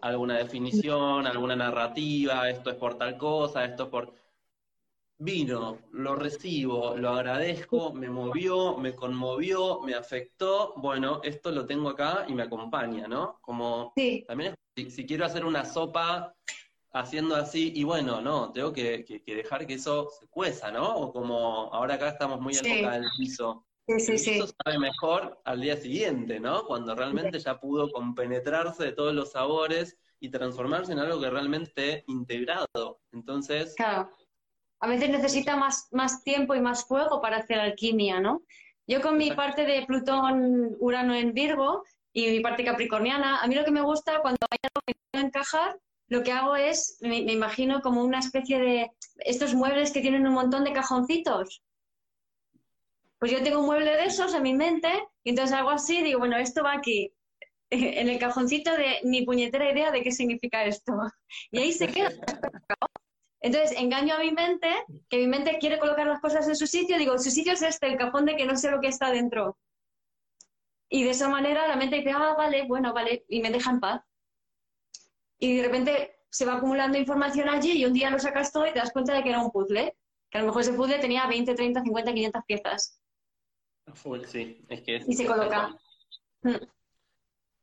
alguna 0.02 0.38
definición, 0.38 1.28
alguna 1.28 1.56
narrativa, 1.56 2.50
esto 2.50 2.70
es 2.70 2.76
por 2.76 2.98
tal 2.98 3.18
cosa, 3.18 3.66
esto 3.66 3.84
es 3.84 3.90
por... 3.90 4.14
Vino, 5.20 5.80
lo 5.94 6.16
recibo, 6.16 6.96
lo 6.96 7.10
agradezco, 7.10 7.92
me 7.92 8.08
movió, 8.08 8.78
me 8.78 8.94
conmovió, 8.94 9.82
me 9.82 9.96
afectó, 9.96 10.76
bueno, 10.78 11.22
esto 11.24 11.50
lo 11.52 11.66
tengo 11.66 11.90
acá 11.90 12.26
y 12.28 12.36
me 12.36 12.44
acompaña, 12.44 13.08
¿no? 13.08 13.40
Como 13.42 13.94
también 14.28 14.54
si, 14.76 15.08
quiero 15.08 15.26
hacer 15.26 15.44
una 15.44 15.66
sopa 15.66 16.36
haciendo 16.92 17.36
así, 17.36 17.74
y 17.76 17.84
bueno, 17.84 18.22
no, 18.22 18.52
tengo 18.52 18.72
que, 18.72 19.24
dejar 19.26 19.66
que 19.66 19.74
eso 19.74 20.08
se 20.20 20.28
cueza, 20.28 20.72
¿no? 20.72 20.96
O 20.96 21.12
como 21.12 21.74
ahora 21.74 21.96
acá 21.96 22.10
estamos 22.10 22.40
muy 22.40 22.54
en 22.56 22.82
boca 22.84 22.94
del 22.94 23.10
piso, 23.18 23.67
Sí, 23.88 24.18
sabe 24.18 24.80
mejor 24.80 25.40
al 25.46 25.62
día 25.62 25.78
siguiente, 25.78 26.42
¿no? 26.42 26.66
Cuando 26.66 26.94
realmente 26.94 27.40
ya 27.40 27.58
pudo 27.58 27.90
compenetrarse 27.90 28.84
de 28.84 28.92
todos 28.92 29.16
los 29.16 29.32
sabores 29.32 29.98
y 30.20 30.30
transformarse 30.30 30.92
en 30.92 31.00
algo 31.00 31.22
que 31.22 31.30
realmente 31.30 31.70
esté 31.70 32.04
integrado. 32.08 33.00
Entonces. 33.14 33.76
Claro. 33.78 34.10
A 34.82 34.88
veces 34.88 35.10
necesita 35.10 35.56
más, 35.56 35.88
más 35.92 36.22
tiempo 36.24 36.54
y 36.54 36.60
más 36.60 36.86
fuego 36.86 37.22
para 37.22 37.38
hacer 37.38 37.60
alquimia, 37.60 38.20
¿no? 38.20 38.44
Yo 38.88 39.02
con 39.02 39.18
mi 39.18 39.32
parte 39.32 39.66
de 39.66 39.86
Plutón, 39.86 40.76
Urano 40.80 41.16
en 41.16 41.34
Virgo 41.34 41.84
y 42.12 42.30
mi 42.30 42.42
parte 42.42 42.66
capricorniana, 42.66 43.40
a 43.40 43.48
mí 43.48 43.56
lo 43.56 43.64
que 43.64 43.72
me 43.72 43.82
gusta 43.82 44.22
cuando 44.22 44.46
hay 44.52 44.60
algo 44.64 44.82
que 44.86 44.94
no 45.14 45.28
encajar, 45.28 45.80
lo 46.10 46.24
que 46.24 46.32
hago 46.32 46.56
es, 46.56 46.98
me 47.02 47.20
imagino 47.20 47.82
como 47.82 48.04
una 48.04 48.20
especie 48.20 48.60
de 48.60 48.92
estos 49.20 49.54
muebles 49.54 49.92
que 49.92 50.02
tienen 50.02 50.28
un 50.28 50.34
montón 50.34 50.64
de 50.64 50.74
cajoncitos 50.74 51.64
pues 53.20 53.32
yo 53.32 53.42
tengo 53.44 53.60
un 53.60 53.66
mueble 53.66 53.92
de 53.92 54.06
esos 54.06 54.34
en 54.34 54.44
mi 54.44 54.54
mente 54.54 54.90
y 55.24 55.32
entonces 55.32 55.56
hago 55.56 55.72
así 55.72 56.04
digo, 56.04 56.20
bueno, 56.20 56.38
esto 56.38 56.64
va 56.64 56.74
aquí, 56.74 57.12
en 57.70 58.10
el 58.10 58.20
cajoncito 58.20 58.72
de 58.76 59.00
mi 59.04 59.24
puñetera 59.24 59.72
idea 59.72 59.92
de 59.92 60.02
qué 60.02 60.12
significa 60.12 60.66
esto. 60.66 60.94
Y 61.52 61.60
ahí 61.60 61.72
se 61.72 61.88
queda. 61.88 62.12
Entonces 63.40 63.78
engaño 63.78 64.16
a 64.16 64.20
mi 64.20 64.32
mente, 64.32 64.70
que 65.10 65.18
mi 65.18 65.28
mente 65.28 65.58
quiere 65.60 65.80
colocar 65.80 66.08
las 66.08 66.20
cosas 66.20 66.48
en 66.48 66.56
su 66.56 66.68
sitio, 66.68 66.98
digo, 66.98 67.18
su 67.18 67.30
sitio 67.30 67.54
es 67.54 67.62
este, 67.62 67.88
el 67.88 67.98
cajón 67.98 68.26
de 68.26 68.36
que 68.36 68.46
no 68.46 68.56
sé 68.56 68.72
lo 68.72 68.80
que 68.80 68.88
está 68.88 69.12
dentro. 69.12 69.58
Y 70.90 71.04
de 71.04 71.12
esa 71.12 71.30
manera 71.30 71.68
la 71.68 71.76
mente 71.76 71.98
dice, 71.98 72.12
ah, 72.12 72.34
vale, 72.38 72.64
bueno, 72.64 72.94
vale, 72.94 73.26
y 73.28 73.42
me 73.42 73.52
deja 73.52 73.72
en 73.72 73.80
paz. 73.80 74.02
Y 75.38 75.58
de 75.58 75.64
repente 75.64 76.20
se 76.30 76.46
va 76.46 76.56
acumulando 76.56 76.98
información 76.98 77.50
allí 77.50 77.74
y 77.74 77.86
un 77.86 77.94
día 77.94 78.10
lo 78.10 78.20
sacas 78.20 78.52
todo 78.52 78.66
y 78.66 78.74
te 78.74 78.80
das 78.80 78.92
cuenta 78.92 79.14
de 79.14 79.24
que 79.24 79.30
era 79.30 79.42
un 79.42 79.52
puzzle, 79.52 79.96
que 80.30 80.38
a 80.38 80.42
lo 80.42 80.48
mejor 80.48 80.62
ese 80.62 80.74
puzzle 80.74 81.00
tenía 81.00 81.28
20, 81.28 81.54
30, 81.54 81.84
50, 81.84 82.14
500 82.14 82.42
piezas 82.46 83.00
sí, 84.28 84.66
es 84.70 84.82
que 84.82 85.04
y 85.08 85.14
se 85.14 85.26
coloca. 85.26 85.78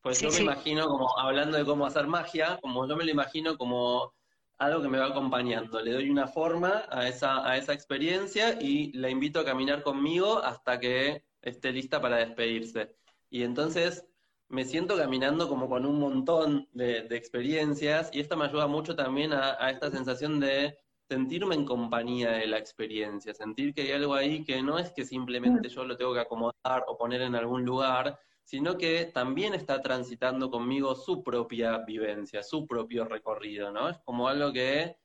Pues 0.00 0.20
yo 0.20 0.30
me 0.30 0.40
imagino 0.40 0.86
como, 0.86 1.18
hablando 1.18 1.56
de 1.56 1.64
cómo 1.64 1.86
hacer 1.86 2.06
magia, 2.06 2.58
como 2.60 2.86
yo 2.86 2.94
me 2.94 3.04
lo 3.04 3.10
imagino 3.10 3.56
como 3.56 4.12
algo 4.58 4.82
que 4.82 4.88
me 4.88 4.98
va 4.98 5.06
acompañando. 5.06 5.80
Le 5.80 5.92
doy 5.92 6.10
una 6.10 6.28
forma 6.28 6.84
a 6.90 7.08
esa, 7.08 7.48
a 7.48 7.56
esa 7.56 7.72
experiencia 7.72 8.60
y 8.60 8.92
la 8.92 9.08
invito 9.08 9.40
a 9.40 9.44
caminar 9.44 9.82
conmigo 9.82 10.38
hasta 10.38 10.78
que 10.78 11.24
esté 11.40 11.72
lista 11.72 12.00
para 12.00 12.18
despedirse. 12.18 12.94
Y 13.30 13.44
entonces 13.44 14.06
me 14.48 14.64
siento 14.64 14.96
caminando 14.96 15.48
como 15.48 15.68
con 15.68 15.86
un 15.86 15.98
montón 15.98 16.68
de, 16.72 16.98
experiencias 17.10 18.10
y 18.12 18.20
esto 18.20 18.36
me 18.36 18.44
ayuda 18.44 18.66
mucho 18.66 18.94
también 18.94 19.32
a, 19.32 19.56
a, 19.58 19.70
esta 19.70 19.90
sensación 19.90 20.38
de 20.38 20.78
sentirme 21.08 21.54
en 21.54 21.64
compañía 21.64 22.32
de 22.32 22.46
la 22.46 22.58
experiencia, 22.58 23.34
sentir 23.34 23.74
que 23.74 23.82
hay 23.82 23.92
algo 23.92 24.14
ahí 24.14 24.44
que 24.44 24.62
no 24.62 24.78
es 24.78 24.90
que 24.92 25.04
simplemente 25.04 25.68
yo 25.68 25.84
lo 25.84 25.96
tengo 25.96 26.14
que 26.14 26.20
acomodar 26.20 26.84
o 26.86 26.96
poner 26.96 27.20
en 27.22 27.34
algún 27.34 27.64
lugar, 27.64 28.18
sino 28.42 28.76
que 28.76 29.06
también 29.06 29.54
está 29.54 29.80
transitando 29.80 30.50
conmigo 30.50 30.94
su 30.94 31.22
propia 31.22 31.78
vivencia, 31.78 32.42
su 32.42 32.66
propio 32.66 33.04
recorrido, 33.04 33.70
¿no? 33.70 33.88
Es 33.88 33.98
como 33.98 34.28
algo 34.28 34.52
que, 34.52 34.96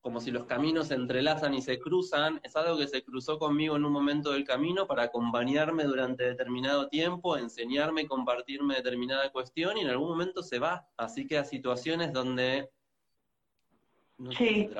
como 0.00 0.20
si 0.20 0.30
los 0.30 0.46
caminos 0.46 0.88
se 0.88 0.94
entrelazan 0.94 1.54
y 1.54 1.62
se 1.62 1.78
cruzan, 1.78 2.40
es 2.42 2.56
algo 2.56 2.78
que 2.78 2.88
se 2.88 3.02
cruzó 3.02 3.38
conmigo 3.38 3.76
en 3.76 3.84
un 3.84 3.92
momento 3.92 4.32
del 4.32 4.44
camino 4.44 4.86
para 4.86 5.04
acompañarme 5.04 5.84
durante 5.84 6.24
determinado 6.24 6.88
tiempo, 6.88 7.36
enseñarme 7.36 8.06
compartirme 8.06 8.76
determinada 8.76 9.30
cuestión 9.30 9.76
y 9.76 9.82
en 9.82 9.88
algún 9.88 10.08
momento 10.08 10.42
se 10.42 10.58
va. 10.58 10.88
Así 10.96 11.26
que 11.26 11.38
a 11.38 11.44
situaciones 11.44 12.12
donde 12.12 12.70
sí. 14.36 14.70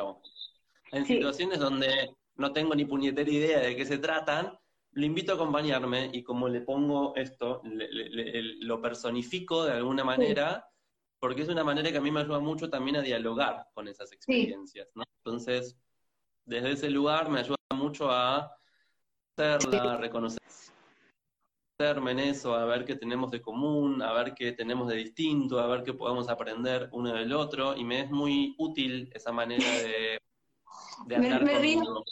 En 0.92 1.06
situaciones 1.06 1.58
donde 1.58 2.16
no 2.36 2.52
tengo 2.52 2.74
ni 2.74 2.84
puñetera 2.84 3.30
idea 3.30 3.60
de 3.60 3.76
qué 3.76 3.84
se 3.84 3.98
tratan, 3.98 4.58
lo 4.92 5.04
invito 5.04 5.32
a 5.32 5.34
acompañarme 5.36 6.10
y 6.12 6.22
como 6.22 6.48
le 6.48 6.62
pongo 6.62 7.14
esto, 7.14 7.62
lo 7.64 8.80
personifico 8.80 9.64
de 9.64 9.72
alguna 9.72 10.02
manera, 10.02 10.66
porque 11.18 11.42
es 11.42 11.48
una 11.48 11.62
manera 11.62 11.92
que 11.92 11.98
a 11.98 12.00
mí 12.00 12.10
me 12.10 12.20
ayuda 12.20 12.40
mucho 12.40 12.68
también 12.68 12.96
a 12.96 13.02
dialogar 13.02 13.66
con 13.72 13.86
esas 13.86 14.12
experiencias, 14.12 14.92
Entonces, 15.24 15.78
desde 16.44 16.72
ese 16.72 16.90
lugar 16.90 17.28
me 17.28 17.40
ayuda 17.40 17.56
mucho 17.74 18.10
a 18.10 18.52
hacerla, 19.36 19.94
a 19.94 19.96
reconocer 19.96 20.40
en 21.80 22.18
eso, 22.18 22.54
a 22.54 22.64
ver 22.66 22.84
qué 22.84 22.94
tenemos 22.94 23.30
de 23.30 23.40
común, 23.40 24.02
a 24.02 24.12
ver 24.12 24.34
qué 24.34 24.52
tenemos 24.52 24.88
de 24.88 24.96
distinto, 24.96 25.58
a 25.58 25.66
ver 25.66 25.82
qué 25.82 25.94
podemos 25.94 26.28
aprender 26.28 26.88
uno 26.92 27.12
del 27.14 27.32
otro, 27.32 27.76
y 27.76 27.84
me 27.84 28.00
es 28.00 28.10
muy 28.10 28.54
útil 28.58 29.10
esa 29.14 29.32
manera 29.32 29.64
de, 29.64 30.18
de 31.06 31.18
me, 31.18 31.40
me 31.40 31.58
río, 31.58 32.04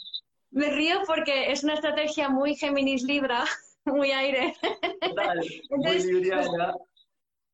me 0.51 0.69
río 0.71 1.01
porque 1.05 1.51
es 1.51 1.63
una 1.63 1.75
estrategia 1.75 2.29
muy 2.29 2.55
Géminis 2.55 3.03
Libra, 3.03 3.45
muy 3.85 4.11
aire. 4.11 4.55
muy 5.69 5.99
libriana. 6.03 6.73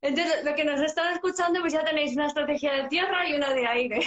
Entonces, 0.02 0.46
lo 0.46 0.54
que 0.56 0.64
nos 0.64 0.80
están 0.82 1.14
escuchando, 1.14 1.62
pues 1.62 1.74
ya 1.74 1.84
tenéis 1.84 2.16
una 2.16 2.28
estrategia 2.28 2.74
de 2.74 2.88
tierra 2.90 3.28
y 3.28 3.34
una 3.34 3.54
de 3.54 3.66
aire. 3.66 4.00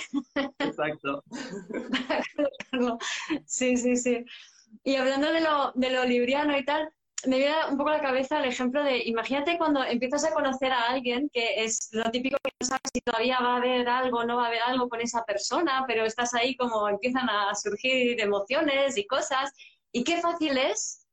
Exacto. 0.60 1.24
sí, 3.46 3.76
sí, 3.76 3.96
sí. 3.96 4.24
Y 4.84 4.94
hablando 4.94 5.32
de 5.32 5.40
lo, 5.40 5.72
de 5.74 5.90
lo 5.90 6.04
libriano 6.04 6.56
y 6.56 6.64
tal, 6.64 6.92
me 7.26 7.38
viene 7.38 7.54
un 7.68 7.76
poco 7.76 7.90
la 7.90 8.00
cabeza 8.00 8.38
el 8.38 8.44
ejemplo 8.44 8.82
de, 8.82 8.98
imagínate 9.04 9.58
cuando 9.58 9.82
empiezas 9.82 10.24
a 10.24 10.32
conocer 10.32 10.70
a 10.72 10.88
alguien, 10.90 11.28
que 11.32 11.64
es 11.64 11.88
lo 11.92 12.10
típico 12.10 12.36
que 12.42 12.52
no 12.60 12.66
sabes 12.66 12.90
si 12.92 13.00
todavía 13.00 13.40
va 13.40 13.54
a 13.54 13.56
haber 13.56 13.88
algo 13.88 14.18
o 14.18 14.24
no 14.24 14.36
va 14.36 14.44
a 14.44 14.46
haber 14.48 14.62
algo 14.62 14.88
con 14.88 15.00
esa 15.00 15.24
persona, 15.24 15.84
pero 15.86 16.04
estás 16.04 16.32
ahí 16.34 16.56
como 16.56 16.88
empiezan 16.88 17.28
a 17.28 17.54
surgir 17.54 18.20
emociones 18.20 18.96
y 18.96 19.06
cosas, 19.06 19.52
y 19.90 20.04
qué 20.04 20.18
fácil 20.20 20.56
es 20.58 21.06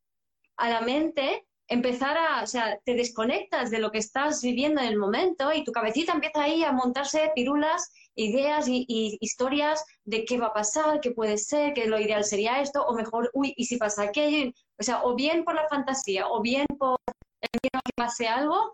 a 0.57 0.69
la 0.69 0.81
mente 0.81 1.45
empezar 1.67 2.17
a, 2.17 2.43
o 2.43 2.47
sea, 2.47 2.79
te 2.85 2.93
desconectas 2.93 3.71
de 3.71 3.79
lo 3.79 3.91
que 3.91 3.97
estás 3.97 4.41
viviendo 4.41 4.81
en 4.81 4.87
el 4.87 4.97
momento 4.97 5.51
y 5.51 5.63
tu 5.63 5.71
cabecita 5.71 6.13
empieza 6.13 6.43
ahí 6.43 6.63
a 6.63 6.71
montarse 6.71 7.31
pirulas, 7.35 7.91
ideas 8.15 8.67
y, 8.67 8.85
historias 9.19 9.83
de 10.03 10.25
qué 10.25 10.37
va 10.37 10.47
a 10.47 10.53
pasar, 10.53 10.99
qué 11.01 11.11
puede 11.11 11.37
ser, 11.37 11.73
que 11.73 11.87
lo 11.87 11.99
ideal 11.99 12.23
sería 12.23 12.61
esto, 12.61 12.85
o 12.85 12.93
mejor, 12.93 13.31
uy, 13.33 13.53
y 13.57 13.65
si 13.65 13.77
pasa 13.77 14.03
aquello, 14.03 14.51
o 14.77 14.83
sea, 14.83 15.03
o 15.03 15.15
bien 15.15 15.43
por 15.43 15.55
la 15.55 15.67
fantasía, 15.67 16.27
o 16.27 16.41
bien 16.41 16.65
por 16.77 16.99
el 17.41 17.49
miedo 17.63 17.79
a 17.79 17.81
que 17.81 17.93
pase 17.95 18.27
algo, 18.27 18.73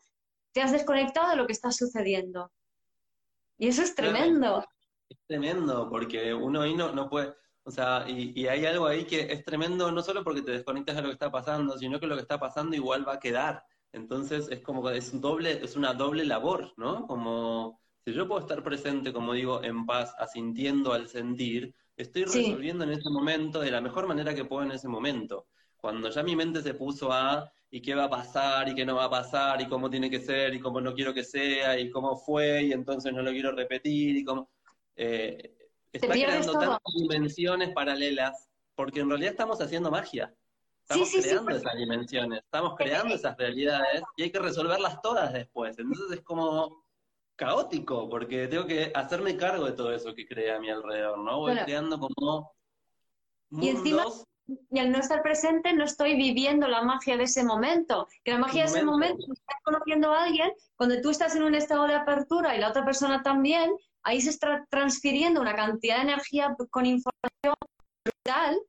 te 0.52 0.62
has 0.62 0.72
desconectado 0.72 1.30
de 1.30 1.38
lo 1.38 1.48
que 1.48 1.54
está 1.54 1.72
sucediendo. 1.72 2.52
Y 3.58 3.68
eso 3.68 3.84
es 3.84 3.96
tremendo. 3.96 4.66
Es 5.08 5.18
tremendo, 5.28 5.90
porque 5.90 6.34
uno 6.34 6.62
ahí 6.62 6.76
no, 6.76 6.92
no 6.92 7.10
puede, 7.10 7.34
o 7.64 7.72
sea, 7.72 8.06
y, 8.08 8.48
hay 8.48 8.66
algo 8.66 8.88
ahí 8.88 9.06
que 9.06 9.32
es 9.32 9.44
tremendo, 9.46 9.92
no 9.92 10.02
solo 10.02 10.24
porque 10.24 10.42
te 10.42 10.52
desconectas 10.52 10.96
de 10.96 11.02
lo 11.04 11.08
que 11.10 11.14
está 11.14 11.32
pasando, 11.32 11.78
sino 11.78 12.00
que 12.00 12.08
lo 12.08 12.16
que 12.16 12.22
está 12.22 12.40
pasando 12.40 12.76
igual 12.76 13.08
va 13.08 13.14
a 13.14 13.20
quedar. 13.20 13.64
Entonces 13.94 14.48
es 14.50 14.62
como 14.62 14.84
que 14.84 14.98
es 14.98 15.14
un 15.14 15.22
doble, 15.22 15.64
es 15.64 15.76
una 15.76 15.94
doble 15.94 16.26
labor, 16.26 16.74
¿no? 16.78 17.06
Como 17.08 17.80
si 18.04 18.14
yo 18.14 18.28
puedo 18.28 18.42
estar 18.42 18.64
presente, 18.64 19.14
como 19.14 19.34
digo, 19.34 19.64
en 19.64 19.86
paz, 19.86 20.16
asintiendo 20.18 20.94
al 20.94 21.08
sentir, 21.08 21.76
estoy 21.96 22.24
resolviendo 22.24 22.84
en 22.84 22.92
ese 22.92 23.10
momento 23.10 23.60
de 23.60 23.72
la 23.72 23.82
mejor 23.82 24.08
manera 24.08 24.34
que 24.34 24.46
puedo 24.46 24.64
en 24.64 24.72
ese 24.72 24.88
momento. 24.88 25.48
Cuando 25.78 26.10
ya 26.10 26.24
mi 26.24 26.36
mente 26.36 26.62
se 26.62 26.74
puso 26.74 27.12
a 27.12 27.52
y 27.70 27.82
qué 27.82 27.94
va 27.96 28.06
a 28.06 28.10
pasar 28.10 28.70
y 28.70 28.76
qué 28.76 28.86
no 28.86 28.96
va 28.96 29.06
a 29.06 29.10
pasar 29.10 29.62
y 29.62 29.68
cómo 29.68 29.90
tiene 29.90 30.10
que 30.10 30.20
ser 30.20 30.54
y 30.54 30.60
cómo 30.60 30.82
no 30.82 30.94
quiero 30.94 31.14
que 31.14 31.24
sea 31.24 31.80
y 31.80 31.90
cómo 31.90 32.18
fue 32.18 32.64
y 32.64 32.72
entonces 32.74 33.14
no 33.14 33.22
lo 33.22 33.32
quiero 33.32 33.52
repetir 33.52 34.18
y 34.18 34.24
cómo... 34.24 34.50
Eh, 34.96 35.61
está 35.94 36.08
creando 36.08 36.54
tantas 36.54 36.94
dimensiones 36.96 37.74
paralelas, 37.74 38.48
porque 38.76 39.02
en 39.02 39.10
realidad 39.10 39.32
estamos 39.32 39.62
haciendo 39.62 39.92
magia. 39.92 40.34
Estamos 40.82 41.10
creando 41.12 41.52
esas 41.52 41.78
dimensiones, 41.78 42.40
estamos 42.40 42.76
creando 42.76 43.16
esas 43.16 43.38
realidades 43.38 44.02
y 44.18 44.24
hay 44.24 44.32
que 44.32 44.40
resolverlas 44.40 45.02
todas 45.02 45.32
después. 45.32 45.78
Entonces 45.80 46.18
es 46.18 46.22
como 46.22 46.84
caótico, 47.36 48.10
porque 48.10 48.48
tengo 48.48 48.66
que 48.66 48.92
hacerme 48.94 49.38
cargo 49.38 49.66
de 49.66 49.72
todo 49.72 49.94
eso 49.94 50.14
que 50.14 50.28
crea 50.28 50.58
a 50.58 50.60
mi 50.60 50.70
alrededor, 50.70 51.18
¿no? 51.18 51.40
Voy 51.40 51.56
creando 51.58 51.98
como 52.00 52.54
mundos... 53.50 53.66
Y 53.66 53.70
encima, 53.70 54.06
y 54.70 54.80
al 54.80 54.92
no 54.92 54.98
estar 54.98 55.22
presente, 55.24 55.74
no 55.74 55.86
estoy 55.86 56.16
viviendo 56.16 56.68
la 56.68 56.82
magia 56.82 57.18
de 57.18 57.24
ese 57.24 57.44
momento. 57.44 58.08
Que 58.24 58.32
la 58.34 58.40
magia 58.40 58.64
de 58.64 58.68
ese 58.68 58.84
momento, 58.84 59.26
estás 59.32 59.56
conociendo 59.64 60.12
a 60.12 60.24
alguien, 60.24 60.52
cuando 60.76 61.00
tú 61.02 61.10
estás 61.10 61.36
en 61.36 61.44
un 61.44 61.56
estado 61.56 61.88
de 61.88 61.96
apertura 61.96 62.56
y 62.56 62.60
la 62.60 62.70
otra 62.70 62.84
persona 62.84 63.24
también, 63.24 63.72
ahí 64.04 64.22
se 64.22 64.30
está 64.30 64.66
transfiriendo 64.70 65.42
una 65.42 65.56
cantidad 65.56 65.98
de 65.98 66.04
energía 66.04 66.56
con 66.70 66.86
información 66.86 67.56
brutal, 68.04 68.60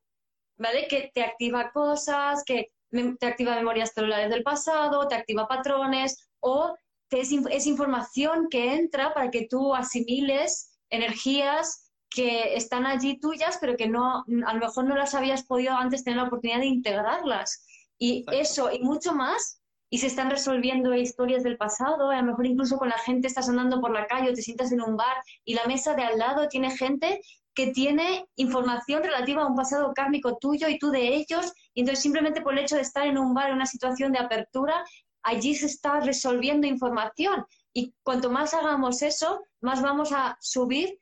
¿vale? 0.58 0.86
Que 0.88 1.10
te 1.14 1.22
activa 1.22 1.70
cosas, 1.72 2.42
que 2.44 2.72
te 2.90 3.26
activa 3.26 3.56
memorias 3.56 3.92
celulares 3.94 4.30
del 4.30 4.42
pasado, 4.42 5.08
te 5.08 5.14
activa 5.14 5.48
patrones, 5.48 6.28
o 6.40 6.76
es, 7.10 7.32
es 7.50 7.66
información 7.66 8.48
que 8.50 8.74
entra 8.74 9.12
para 9.14 9.30
que 9.30 9.46
tú 9.48 9.74
asimiles 9.74 10.78
energías 10.90 11.90
que 12.10 12.54
están 12.56 12.86
allí 12.86 13.18
tuyas, 13.18 13.58
pero 13.60 13.76
que 13.76 13.88
no, 13.88 14.24
a 14.46 14.54
lo 14.54 14.60
mejor 14.60 14.84
no 14.84 14.94
las 14.94 15.14
habías 15.14 15.44
podido 15.44 15.74
antes 15.74 16.04
tener 16.04 16.18
la 16.18 16.24
oportunidad 16.24 16.60
de 16.60 16.66
integrarlas. 16.66 17.64
Y 17.98 18.24
eso 18.32 18.70
y 18.70 18.80
mucho 18.80 19.14
más 19.14 19.61
y 19.92 19.98
se 19.98 20.06
están 20.06 20.30
resolviendo 20.30 20.94
historias 20.94 21.42
del 21.42 21.58
pasado, 21.58 22.08
a 22.08 22.16
lo 22.16 22.22
mejor 22.22 22.46
incluso 22.46 22.78
con 22.78 22.88
la 22.88 22.96
gente 22.96 23.28
estás 23.28 23.50
andando 23.50 23.78
por 23.78 23.90
la 23.92 24.06
calle 24.06 24.30
o 24.30 24.32
te 24.32 24.40
sientas 24.40 24.72
en 24.72 24.80
un 24.80 24.96
bar 24.96 25.18
y 25.44 25.52
la 25.52 25.66
mesa 25.66 25.94
de 25.94 26.02
al 26.02 26.18
lado 26.18 26.48
tiene 26.48 26.74
gente 26.74 27.20
que 27.54 27.72
tiene 27.72 28.24
información 28.36 29.02
relativa 29.02 29.42
a 29.42 29.46
un 29.46 29.54
pasado 29.54 29.92
kármico 29.94 30.38
tuyo 30.38 30.66
y 30.68 30.78
tú 30.78 30.90
de 30.90 31.08
ellos, 31.08 31.52
y 31.74 31.80
entonces 31.80 32.02
simplemente 32.02 32.40
por 32.40 32.54
el 32.54 32.60
hecho 32.60 32.76
de 32.76 32.80
estar 32.80 33.06
en 33.06 33.18
un 33.18 33.34
bar 33.34 33.50
en 33.50 33.56
una 33.56 33.66
situación 33.66 34.12
de 34.12 34.20
apertura, 34.20 34.82
allí 35.22 35.54
se 35.54 35.66
está 35.66 36.00
resolviendo 36.00 36.66
información. 36.66 37.44
Y 37.74 37.92
cuanto 38.02 38.30
más 38.30 38.54
hagamos 38.54 39.02
eso, 39.02 39.42
más 39.60 39.82
vamos 39.82 40.10
a 40.12 40.38
subir 40.40 41.01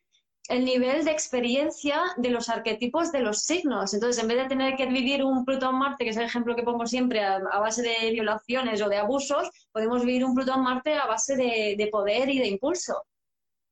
el 0.50 0.64
nivel 0.64 1.04
de 1.04 1.12
experiencia 1.12 2.02
de 2.16 2.28
los 2.28 2.48
arquetipos 2.48 3.12
de 3.12 3.20
los 3.20 3.42
signos. 3.42 3.94
Entonces, 3.94 4.20
en 4.20 4.28
vez 4.28 4.36
de 4.36 4.48
tener 4.48 4.76
que 4.76 4.86
vivir 4.86 5.22
un 5.22 5.44
Plutón-Marte, 5.44 6.02
que 6.02 6.10
es 6.10 6.16
el 6.16 6.24
ejemplo 6.24 6.56
que 6.56 6.64
pongo 6.64 6.88
siempre, 6.88 7.24
a, 7.24 7.38
base 7.38 7.82
de 7.82 8.10
violaciones 8.10 8.82
o 8.82 8.88
de 8.88 8.96
abusos, 8.96 9.48
podemos 9.70 10.04
vivir 10.04 10.24
un 10.24 10.34
Plutón-Marte 10.34 10.94
a 10.94 11.06
base 11.06 11.36
de, 11.36 11.88
poder 11.92 12.28
y 12.30 12.40
de 12.40 12.48
impulso, 12.48 13.04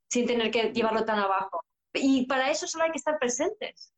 sin 0.08 0.24
tener 0.26 0.52
que 0.52 0.72
llevarlo 0.72 1.04
tan 1.04 1.18
abajo. 1.18 1.64
Y 1.94 2.26
para 2.26 2.48
eso 2.48 2.68
solo 2.68 2.84
hay 2.84 2.92
que 2.92 2.98
estar 2.98 3.18
presentes. 3.18 3.92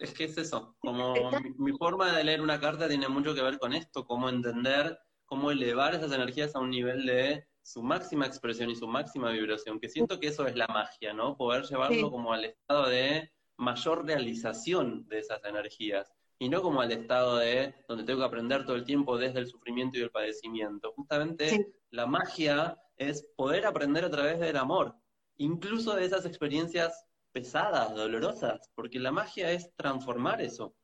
Es 0.00 0.14
que 0.14 0.24
es 0.24 0.38
eso. 0.38 0.76
Como 0.78 1.14
mi, 1.58 1.72
forma 1.72 2.16
de 2.16 2.24
leer 2.24 2.40
una 2.40 2.58
carta 2.58 2.88
tiene 2.88 3.06
mucho 3.08 3.34
que 3.34 3.42
ver 3.42 3.58
con 3.58 3.74
esto, 3.74 4.06
cómo 4.06 4.30
entender, 4.30 4.98
cómo 5.26 5.50
elevar 5.50 5.94
esas 5.94 6.12
energías 6.12 6.56
a 6.56 6.60
un 6.60 6.70
nivel 6.70 7.04
de 7.04 7.46
su 7.68 7.82
máxima 7.82 8.24
expresión 8.24 8.70
y 8.70 8.76
su 8.76 8.88
máxima 8.88 9.30
vibración, 9.30 9.78
que 9.78 9.90
siento 9.90 10.18
que 10.18 10.28
eso 10.28 10.46
es 10.46 10.56
la 10.56 10.66
magia, 10.68 11.12
¿no? 11.12 11.36
Poder 11.36 11.64
llevarlo 11.64 12.10
como 12.10 12.32
al 12.32 12.46
estado 12.46 12.88
de 12.88 13.30
mayor 13.58 14.06
realización 14.06 15.06
de 15.06 15.18
esas 15.18 15.44
energías 15.44 16.10
y 16.38 16.48
no 16.48 16.62
como 16.62 16.80
al 16.80 16.92
estado 16.92 17.36
de 17.36 17.74
donde 17.86 18.04
tengo 18.04 18.20
que 18.20 18.24
aprender 18.24 18.64
todo 18.64 18.74
el 18.74 18.86
tiempo 18.86 19.18
desde 19.18 19.40
el 19.40 19.48
sufrimiento 19.48 19.98
y 19.98 20.00
el 20.00 20.10
padecimiento. 20.10 20.92
Justamente 20.92 21.74
la 21.90 22.06
magia 22.06 22.78
es 22.96 23.28
poder 23.36 23.66
aprender 23.66 24.02
a 24.06 24.10
través 24.10 24.40
del 24.40 24.56
amor, 24.56 24.96
incluso 25.36 25.94
de 25.94 26.06
esas 26.06 26.24
experiencias 26.24 27.04
pesadas, 27.32 27.94
dolorosas, 27.94 28.70
porque 28.74 28.98
la 28.98 29.12
magia 29.12 29.52
es 29.52 29.74
transformar 29.76 30.40
eso. 30.40 30.74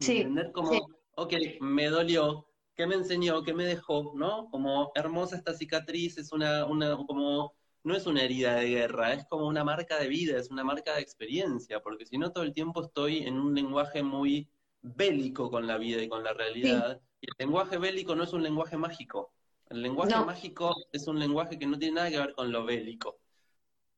Sí. 0.00 0.22
Entender 0.22 0.50
como, 0.50 0.72
ok, 1.14 1.34
me 1.60 1.86
dolió, 1.86 2.49
¿Qué 2.80 2.86
me 2.86 2.94
enseñó? 2.94 3.42
¿Qué 3.42 3.52
me 3.52 3.66
dejó? 3.66 4.12
¿No? 4.14 4.48
Como 4.48 4.90
hermosa 4.94 5.36
esta 5.36 5.52
cicatriz, 5.52 6.16
es 6.16 6.32
una, 6.32 6.64
una, 6.64 6.96
como, 6.96 7.54
no 7.84 7.94
es 7.94 8.06
una 8.06 8.22
herida 8.22 8.54
de 8.54 8.70
guerra, 8.70 9.12
es 9.12 9.26
como 9.26 9.46
una 9.46 9.62
marca 9.64 9.98
de 9.98 10.08
vida, 10.08 10.38
es 10.38 10.50
una 10.50 10.64
marca 10.64 10.94
de 10.94 11.02
experiencia, 11.02 11.80
porque 11.80 12.06
si 12.06 12.16
no 12.16 12.32
todo 12.32 12.42
el 12.42 12.54
tiempo 12.54 12.82
estoy 12.82 13.18
en 13.24 13.38
un 13.38 13.54
lenguaje 13.54 14.02
muy 14.02 14.48
bélico 14.80 15.50
con 15.50 15.66
la 15.66 15.76
vida 15.76 16.02
y 16.02 16.08
con 16.08 16.24
la 16.24 16.32
realidad, 16.32 16.98
y 17.20 17.26
el 17.26 17.34
lenguaje 17.38 17.76
bélico 17.76 18.16
no 18.16 18.24
es 18.24 18.32
un 18.32 18.42
lenguaje 18.42 18.78
mágico. 18.78 19.34
El 19.68 19.82
lenguaje 19.82 20.24
mágico 20.24 20.74
es 20.90 21.06
un 21.06 21.18
lenguaje 21.18 21.58
que 21.58 21.66
no 21.66 21.78
tiene 21.78 21.96
nada 21.96 22.10
que 22.10 22.18
ver 22.18 22.32
con 22.32 22.50
lo 22.50 22.64
bélico, 22.64 23.18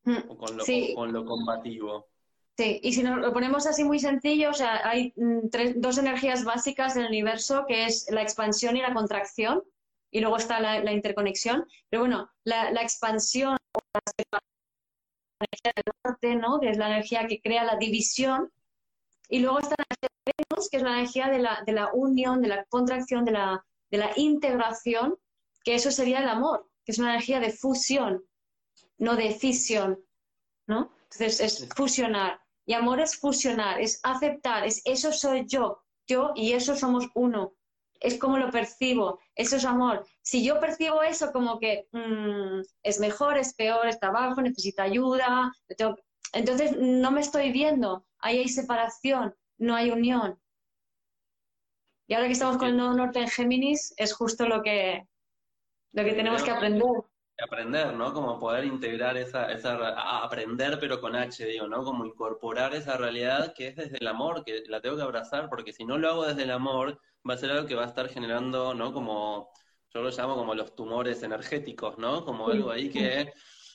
mm, 0.02 0.28
o 0.28 0.36
con 0.36 0.56
lo, 0.56 0.64
con 0.96 1.12
lo 1.12 1.24
combativo. 1.24 2.08
Sí, 2.56 2.80
y 2.82 2.92
si 2.92 3.02
nos 3.02 3.18
lo 3.18 3.32
ponemos 3.32 3.66
así 3.66 3.82
muy 3.82 3.98
sencillo, 3.98 4.50
o 4.50 4.54
sea, 4.54 4.86
hay 4.86 5.14
mm, 5.16 5.48
dos 5.76 5.96
energías 5.98 6.44
básicas 6.44 6.94
del 6.94 7.06
universo, 7.06 7.64
que 7.66 7.86
es 7.86 8.06
la 8.10 8.22
expansión 8.22 8.76
y 8.76 8.82
la 8.82 8.92
contracción, 8.92 9.62
y 10.10 10.20
luego 10.20 10.36
está 10.36 10.60
la, 10.60 10.92
interconexión. 10.92 11.66
Pero 11.88 12.02
bueno, 12.02 12.30
la, 12.44 12.70
expansión 12.82 13.56
o 13.72 13.80
la 13.94 14.40
energía 15.40 15.72
del 15.74 15.94
norte, 16.04 16.36
¿no? 16.36 16.60
que 16.60 16.70
es 16.70 16.76
la 16.76 16.88
energía 16.88 17.26
que 17.26 17.40
crea 17.40 17.64
la 17.64 17.76
división, 17.76 18.52
y 19.30 19.40
luego 19.40 19.60
está 19.60 19.74
la 19.78 19.86
energía 19.88 20.10
de 20.26 20.44
Venus, 20.50 20.68
que 20.68 20.76
es 20.76 20.82
la 20.82 20.98
energía 20.98 21.28
de 21.28 21.38
la, 21.38 21.62
de 21.64 21.72
la 21.72 21.90
unión, 21.94 22.42
de 22.42 22.48
la 22.48 22.64
contracción, 22.66 23.24
de 23.24 23.32
la, 23.32 23.64
de 23.90 23.96
la 23.96 24.10
integración, 24.16 25.16
que 25.64 25.74
eso 25.74 25.90
sería 25.90 26.20
el 26.20 26.28
amor, 26.28 26.68
que 26.84 26.92
es 26.92 26.98
una 26.98 27.14
energía 27.14 27.40
de 27.40 27.50
fusión, 27.50 28.22
no 28.98 29.16
de 29.16 29.32
fisión, 29.32 30.04
¿no? 30.66 30.92
Entonces 31.04 31.40
es 31.40 31.68
fusionar. 31.74 32.41
Y 32.64 32.74
amor 32.74 33.00
es 33.00 33.16
fusionar, 33.16 33.80
es 33.80 34.00
aceptar, 34.02 34.64
es 34.64 34.82
eso 34.84 35.12
soy 35.12 35.46
yo, 35.46 35.82
yo 36.06 36.32
y 36.34 36.52
eso 36.52 36.76
somos 36.76 37.08
uno. 37.14 37.54
Es 38.00 38.18
como 38.18 38.36
lo 38.36 38.50
percibo, 38.50 39.20
eso 39.34 39.56
es 39.56 39.64
amor. 39.64 40.04
Si 40.22 40.44
yo 40.44 40.58
percibo 40.58 41.02
eso 41.02 41.32
como 41.32 41.58
que 41.58 41.88
mm, 41.92 42.60
es 42.82 42.98
mejor, 42.98 43.38
es 43.38 43.54
peor, 43.54 43.86
está 43.86 44.08
abajo, 44.08 44.42
necesita 44.42 44.82
ayuda, 44.84 45.52
entonces 46.32 46.76
no 46.76 47.10
me 47.10 47.20
estoy 47.20 47.52
viendo, 47.52 48.06
ahí 48.18 48.38
hay 48.38 48.48
separación, 48.48 49.34
no 49.58 49.74
hay 49.74 49.90
unión. 49.90 50.40
Y 52.08 52.14
ahora 52.14 52.26
que 52.26 52.32
estamos 52.32 52.56
con 52.56 52.68
el 52.68 52.76
nodo 52.76 52.94
norte 52.94 53.20
en 53.20 53.28
Géminis, 53.28 53.94
es 53.96 54.12
justo 54.12 54.46
lo 54.46 54.62
que, 54.62 55.06
lo 55.92 56.04
que 56.04 56.12
tenemos 56.12 56.42
que 56.42 56.50
aprender 56.50 56.82
aprender, 57.42 57.94
¿no? 57.94 58.12
Como 58.12 58.38
poder 58.38 58.64
integrar 58.64 59.16
esa, 59.16 59.50
esa, 59.52 60.22
aprender 60.24 60.78
pero 60.80 61.00
con 61.00 61.16
H, 61.16 61.44
digo, 61.46 61.66
¿no? 61.66 61.84
Como 61.84 62.04
incorporar 62.04 62.74
esa 62.74 62.96
realidad 62.96 63.54
que 63.54 63.68
es 63.68 63.76
desde 63.76 63.98
el 63.98 64.06
amor, 64.08 64.44
que 64.44 64.62
la 64.68 64.80
tengo 64.80 64.96
que 64.96 65.02
abrazar, 65.02 65.48
porque 65.48 65.72
si 65.72 65.84
no 65.84 65.98
lo 65.98 66.08
hago 66.08 66.26
desde 66.26 66.44
el 66.44 66.50
amor, 66.50 67.00
va 67.28 67.34
a 67.34 67.38
ser 67.38 67.50
algo 67.50 67.66
que 67.66 67.74
va 67.74 67.84
a 67.84 67.88
estar 67.88 68.08
generando, 68.08 68.74
¿no? 68.74 68.92
Como 68.92 69.50
yo 69.94 70.02
lo 70.02 70.10
llamo 70.10 70.36
como 70.36 70.54
los 70.54 70.74
tumores 70.74 71.22
energéticos, 71.22 71.98
¿no? 71.98 72.24
Como 72.24 72.48
algo 72.48 72.70
ahí 72.70 72.88
que 72.88 73.32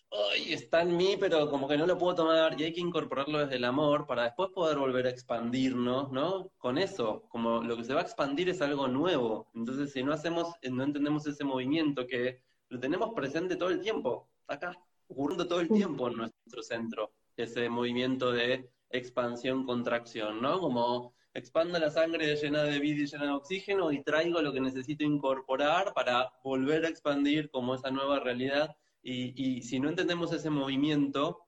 Ay, 0.10 0.54
está 0.54 0.82
en 0.84 0.96
mí, 0.96 1.18
pero 1.20 1.50
como 1.50 1.68
que 1.68 1.78
no 1.78 1.86
lo 1.86 1.98
puedo 1.98 2.16
tomar 2.16 2.60
y 2.60 2.64
hay 2.64 2.74
que 2.74 2.80
incorporarlo 2.80 3.40
desde 3.40 3.58
el 3.58 3.66
amor 3.66 4.08
para 4.08 4.24
después 4.24 4.50
poder 4.52 4.78
volver 4.78 5.06
a 5.06 5.10
expandirnos, 5.10 6.12
¿no? 6.12 6.50
Con 6.58 6.78
eso, 6.78 7.28
como 7.30 7.62
lo 7.62 7.76
que 7.76 7.84
se 7.84 7.94
va 7.94 8.02
a 8.02 8.04
expandir 8.04 8.48
es 8.50 8.62
algo 8.62 8.88
nuevo. 8.88 9.50
Entonces, 9.54 9.92
si 9.92 10.04
no 10.04 10.14
hacemos, 10.14 10.54
no 10.64 10.84
entendemos 10.84 11.28
ese 11.28 11.44
movimiento 11.44 12.08
que 12.08 12.42
lo 12.70 12.80
tenemos 12.80 13.14
presente 13.14 13.56
todo 13.56 13.70
el 13.70 13.80
tiempo, 13.80 14.30
acá, 14.48 14.78
ocurriendo 15.08 15.48
todo 15.48 15.62
el 15.62 15.70
tiempo 15.70 16.08
en 16.10 16.18
nuestro 16.18 16.62
centro, 16.62 17.14
ese 17.36 17.70
movimiento 17.70 18.32
de 18.32 18.70
expansión, 18.90 19.66
contracción, 19.66 20.42
¿no? 20.42 20.60
Como 20.60 21.14
expando 21.34 21.78
la 21.78 21.92
sangre 21.92 22.36
llena 22.36 22.64
de 22.64 22.80
vida 22.80 23.04
y 23.04 23.06
llena 23.06 23.26
de 23.26 23.32
oxígeno 23.32 23.92
y 23.92 24.04
traigo 24.04 24.42
lo 24.42 24.52
que 24.52 24.60
necesito 24.60 25.04
incorporar 25.04 25.94
para 25.94 26.32
volver 26.44 26.86
a 26.86 26.90
expandir 26.90 27.50
como 27.52 27.76
esa 27.76 27.92
nueva 27.92 28.20
realidad 28.20 28.76
y, 29.04 29.62
si 29.62 29.80
no 29.80 29.88
entendemos 29.88 30.34
ese 30.34 30.50
movimiento, 30.50 31.46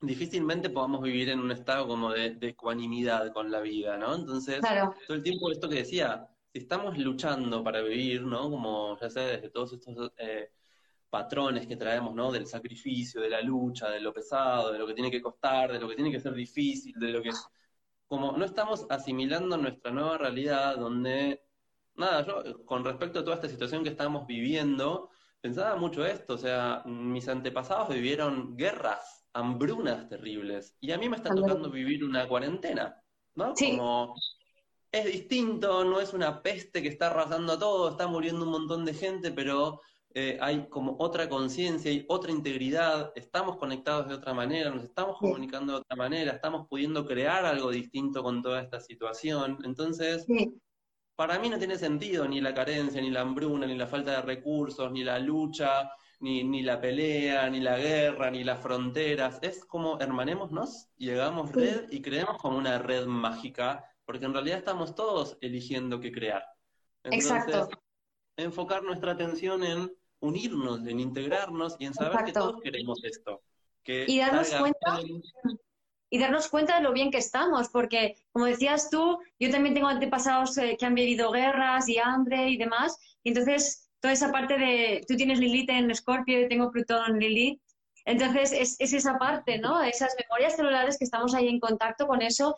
difícilmente 0.00 0.70
podamos 0.70 1.02
vivir 1.02 1.30
en 1.30 1.40
un 1.40 1.50
estado 1.50 1.88
como 1.88 2.12
de, 2.12 2.38
ecuanimidad 2.42 3.32
con 3.32 3.50
la 3.50 3.60
vida, 3.60 3.96
¿no? 3.96 4.14
Entonces, 4.14 4.60
todo 5.08 5.16
el 5.16 5.22
tiempo 5.24 5.50
esto 5.50 5.68
que 5.68 5.76
decía, 5.76 6.28
si 6.52 6.58
estamos 6.58 6.98
luchando 6.98 7.64
para 7.64 7.80
vivir, 7.80 8.22
¿no? 8.22 8.50
Como 8.50 8.98
ya 8.98 9.08
sé, 9.08 9.20
desde 9.20 9.50
todos 9.50 9.72
estos 9.72 10.12
eh, 10.18 10.50
patrones 11.08 11.66
que 11.66 11.76
traemos, 11.76 12.14
¿no? 12.14 12.30
Del 12.30 12.46
sacrificio, 12.46 13.22
de 13.22 13.30
la 13.30 13.40
lucha, 13.40 13.88
de 13.88 14.00
lo 14.00 14.12
pesado, 14.12 14.70
de 14.70 14.78
lo 14.78 14.86
que 14.86 14.94
tiene 14.94 15.10
que 15.10 15.22
costar, 15.22 15.72
de 15.72 15.80
lo 15.80 15.88
que 15.88 15.94
tiene 15.94 16.12
que 16.12 16.20
ser 16.20 16.34
difícil, 16.34 16.94
de 16.98 17.08
lo 17.08 17.22
que... 17.22 17.30
Como 18.06 18.36
no 18.36 18.44
estamos 18.44 18.86
asimilando 18.90 19.56
nuestra 19.56 19.90
nueva 19.90 20.18
realidad 20.18 20.76
donde, 20.76 21.42
nada, 21.94 22.26
yo 22.26 22.66
con 22.66 22.84
respecto 22.84 23.20
a 23.20 23.24
toda 23.24 23.36
esta 23.36 23.48
situación 23.48 23.82
que 23.82 23.88
estamos 23.88 24.26
viviendo, 24.26 25.08
pensaba 25.40 25.76
mucho 25.76 26.04
esto, 26.04 26.34
o 26.34 26.38
sea, 26.38 26.82
mis 26.84 27.26
antepasados 27.28 27.88
vivieron 27.88 28.54
guerras, 28.54 29.26
hambrunas 29.32 30.10
terribles, 30.10 30.76
y 30.80 30.92
a 30.92 30.98
mí 30.98 31.08
me 31.08 31.16
está 31.16 31.34
tocando 31.34 31.70
vivir 31.70 32.04
una 32.04 32.28
cuarentena, 32.28 33.02
¿no? 33.34 33.54
Como 33.54 34.14
es 34.92 35.06
distinto, 35.06 35.84
no 35.84 36.00
es 36.00 36.12
una 36.12 36.42
peste 36.42 36.82
que 36.82 36.88
está 36.88 37.08
arrasando 37.08 37.54
a 37.54 37.58
todo, 37.58 37.90
está 37.90 38.06
muriendo 38.06 38.44
un 38.44 38.50
montón 38.50 38.84
de 38.84 38.92
gente, 38.92 39.32
pero 39.32 39.80
eh, 40.14 40.36
hay 40.40 40.68
como 40.68 40.96
otra 40.98 41.30
conciencia, 41.30 41.90
hay 41.90 42.04
otra 42.08 42.30
integridad, 42.30 43.10
estamos 43.14 43.56
conectados 43.56 44.08
de 44.08 44.14
otra 44.14 44.34
manera, 44.34 44.70
nos 44.70 44.84
estamos 44.84 45.16
comunicando 45.18 45.72
de 45.72 45.78
otra 45.78 45.96
manera, 45.96 46.32
estamos 46.32 46.68
pudiendo 46.68 47.06
crear 47.06 47.46
algo 47.46 47.70
distinto 47.70 48.22
con 48.22 48.42
toda 48.42 48.60
esta 48.60 48.80
situación. 48.80 49.58
Entonces, 49.64 50.26
para 51.16 51.38
mí 51.38 51.48
no 51.48 51.58
tiene 51.58 51.78
sentido 51.78 52.28
ni 52.28 52.42
la 52.42 52.52
carencia, 52.52 53.00
ni 53.00 53.10
la 53.10 53.22
hambruna, 53.22 53.66
ni 53.66 53.76
la 53.76 53.86
falta 53.86 54.10
de 54.10 54.22
recursos, 54.22 54.92
ni 54.92 55.02
la 55.02 55.18
lucha, 55.18 55.90
ni, 56.20 56.44
ni 56.44 56.62
la 56.62 56.78
pelea, 56.78 57.48
ni 57.48 57.60
la 57.60 57.78
guerra, 57.78 58.30
ni 58.30 58.44
las 58.44 58.60
fronteras. 58.60 59.38
Es 59.40 59.64
como 59.64 59.98
hermanémonos 59.98 60.88
y 60.98 61.08
hagamos 61.10 61.52
red 61.52 61.90
y 61.90 62.02
creemos 62.02 62.36
como 62.36 62.58
una 62.58 62.78
red 62.78 63.06
mágica, 63.06 63.84
porque 64.04 64.26
en 64.26 64.32
realidad 64.32 64.58
estamos 64.58 64.94
todos 64.94 65.38
eligiendo 65.40 66.00
qué 66.00 66.12
crear. 66.12 66.44
Entonces, 67.04 67.68
enfocar 68.36 68.82
nuestra 68.82 69.12
atención 69.12 69.64
en 69.64 69.92
unirnos, 70.20 70.86
en 70.86 71.00
integrarnos 71.00 71.76
y 71.78 71.86
en 71.86 71.94
saber 71.94 72.24
que 72.24 72.32
todos 72.32 72.60
queremos 72.62 73.02
esto. 73.04 73.42
Que 73.82 74.04
y 74.06 74.18
darnos 74.18 74.50
cuenta 74.50 75.00
y 76.08 76.18
darnos 76.18 76.48
cuenta 76.48 76.76
de 76.76 76.82
lo 76.82 76.92
bien 76.92 77.10
que 77.10 77.16
estamos, 77.16 77.70
porque 77.70 78.16
como 78.32 78.44
decías 78.44 78.90
tú, 78.90 79.18
yo 79.40 79.50
también 79.50 79.74
tengo 79.74 79.88
antepasados 79.88 80.58
eh, 80.58 80.76
que 80.78 80.84
han 80.84 80.94
vivido 80.94 81.32
guerras 81.32 81.88
y 81.88 81.96
hambre 81.98 82.50
y 82.50 82.58
demás, 82.58 82.98
y 83.22 83.30
entonces 83.30 83.90
toda 83.98 84.12
esa 84.12 84.30
parte 84.30 84.58
de, 84.58 85.02
tú 85.08 85.16
tienes 85.16 85.38
Lilith 85.38 85.70
en 85.70 85.90
Escorpio, 85.90 86.42
yo 86.42 86.48
tengo 86.48 86.70
Plutón 86.70 87.12
en 87.12 87.18
Lilith, 87.18 87.62
entonces 88.04 88.52
es, 88.52 88.76
es, 88.78 88.92
esa 88.92 89.16
parte, 89.16 89.58
¿no? 89.58 89.80
Esas 89.80 90.14
memorias 90.20 90.56
celulares 90.56 90.98
que 90.98 91.04
estamos 91.04 91.34
ahí 91.34 91.48
en 91.48 91.60
contacto 91.60 92.06
con 92.06 92.20
eso. 92.20 92.54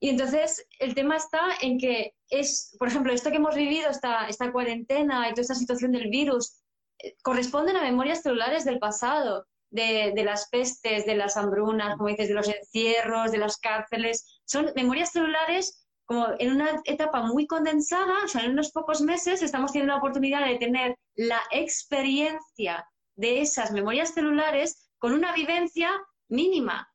Y 0.00 0.08
entonces 0.08 0.66
el 0.78 0.94
tema 0.94 1.16
está 1.16 1.40
en 1.60 1.78
que 1.78 2.14
es, 2.30 2.74
por 2.78 2.88
ejemplo, 2.88 3.12
esto 3.12 3.30
que 3.30 3.36
hemos 3.36 3.54
vivido, 3.54 3.90
esta, 3.90 4.26
esta 4.28 4.50
cuarentena 4.50 5.28
y 5.28 5.32
toda 5.32 5.42
esta 5.42 5.54
situación 5.54 5.92
del 5.92 6.08
virus, 6.08 6.62
eh, 6.98 7.14
corresponden 7.22 7.76
a 7.76 7.82
memorias 7.82 8.22
celulares 8.22 8.64
del 8.64 8.78
pasado 8.78 9.46
de, 9.70 10.12
las 10.24 10.48
pestes, 10.48 11.06
de 11.06 11.14
las 11.14 11.36
hambrunas, 11.36 11.96
como 11.96 12.08
dices, 12.08 12.28
de 12.28 12.34
los 12.34 12.48
encierros, 12.48 13.30
de 13.30 13.38
las 13.38 13.58
cárceles. 13.58 14.40
Son 14.44 14.72
memorias 14.74 15.12
celulares 15.12 15.86
como 16.06 16.28
en 16.38 16.52
una 16.52 16.80
etapa 16.86 17.22
muy 17.22 17.46
condensada, 17.46 18.24
o 18.24 18.28
sea, 18.28 18.42
en 18.42 18.52
unos 18.52 18.72
pocos 18.72 19.00
meses 19.00 19.42
estamos 19.42 19.70
teniendo 19.70 19.92
la 19.92 19.98
oportunidad 19.98 20.44
de 20.44 20.58
tener 20.58 20.96
la 21.14 21.40
experiencia 21.52 22.84
de 23.14 23.42
esas 23.42 23.70
memorias 23.70 24.12
celulares 24.12 24.90
con 24.98 25.12
una 25.12 25.32
vivencia 25.32 25.92
mínima, 26.28 26.90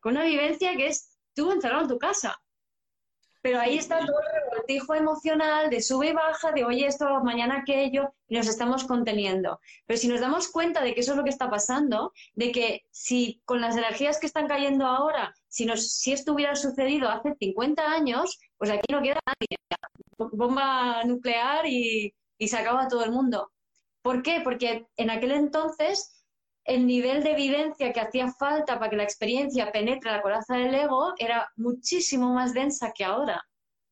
con 0.00 0.12
una 0.12 0.24
vivencia 0.24 0.74
que 0.74 0.86
es 0.86 1.13
tú 1.34 1.52
encerrado 1.52 1.82
en 1.82 1.88
tu 1.88 1.98
casa. 1.98 2.40
Pero 3.44 3.60
ahí 3.60 3.76
está 3.76 3.98
todo 3.98 4.20
el 4.20 4.42
revoltijo 4.42 4.94
emocional 4.94 5.68
de 5.68 5.82
sube 5.82 6.08
y 6.08 6.12
baja, 6.14 6.50
de 6.52 6.64
oye 6.64 6.86
esto, 6.86 7.04
mañana 7.22 7.58
aquello, 7.58 8.14
y 8.26 8.36
nos 8.36 8.46
estamos 8.46 8.84
conteniendo. 8.84 9.60
Pero 9.84 9.98
si 10.00 10.08
nos 10.08 10.20
damos 10.20 10.48
cuenta 10.48 10.82
de 10.82 10.94
que 10.94 11.00
eso 11.00 11.12
es 11.12 11.18
lo 11.18 11.24
que 11.24 11.30
está 11.30 11.50
pasando, 11.50 12.14
de 12.32 12.52
que 12.52 12.86
si 12.90 13.42
con 13.44 13.60
las 13.60 13.76
energías 13.76 14.18
que 14.18 14.26
están 14.26 14.48
cayendo 14.48 14.86
ahora, 14.86 15.34
si, 15.46 15.66
nos, 15.66 15.92
si 15.92 16.14
esto 16.14 16.32
hubiera 16.32 16.56
sucedido 16.56 17.10
hace 17.10 17.34
50 17.38 17.84
años, 17.84 18.38
pues 18.56 18.70
aquí 18.70 18.90
no 18.90 19.02
queda 19.02 19.20
nadie. 19.26 19.58
Bomba 20.16 21.04
nuclear 21.04 21.66
y, 21.66 22.14
y 22.38 22.48
se 22.48 22.56
acaba 22.56 22.88
todo 22.88 23.04
el 23.04 23.12
mundo. 23.12 23.52
¿Por 24.00 24.22
qué? 24.22 24.40
Porque 24.42 24.86
en 24.96 25.10
aquel 25.10 25.32
entonces 25.32 26.13
el 26.64 26.86
nivel 26.86 27.22
de 27.22 27.32
evidencia 27.32 27.92
que 27.92 28.00
hacía 28.00 28.32
falta 28.32 28.78
para 28.78 28.90
que 28.90 28.96
la 28.96 29.04
experiencia 29.04 29.70
penetre 29.70 30.10
la 30.10 30.22
coraza 30.22 30.56
del 30.56 30.74
ego 30.74 31.14
era 31.18 31.50
muchísimo 31.56 32.32
más 32.32 32.54
densa 32.54 32.92
que 32.92 33.04
ahora. 33.04 33.42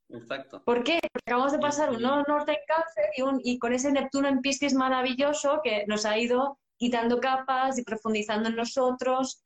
Exacto. 0.08 0.62
¿Por 0.64 0.82
qué? 0.82 0.98
Porque 1.00 1.22
acabamos 1.26 1.52
de 1.52 1.58
pasar 1.58 1.90
un 1.90 2.02
norte 2.02 2.52
en 2.52 2.58
cáncer 2.66 3.04
y, 3.16 3.22
un, 3.22 3.40
y 3.42 3.58
con 3.58 3.72
ese 3.72 3.92
Neptuno 3.92 4.28
en 4.28 4.40
Piscis 4.40 4.74
maravilloso 4.74 5.60
que 5.62 5.84
nos 5.86 6.04
ha 6.04 6.18
ido 6.18 6.58
quitando 6.76 7.20
capas 7.20 7.78
y 7.78 7.84
profundizando 7.84 8.48
en 8.48 8.56
nosotros. 8.56 9.42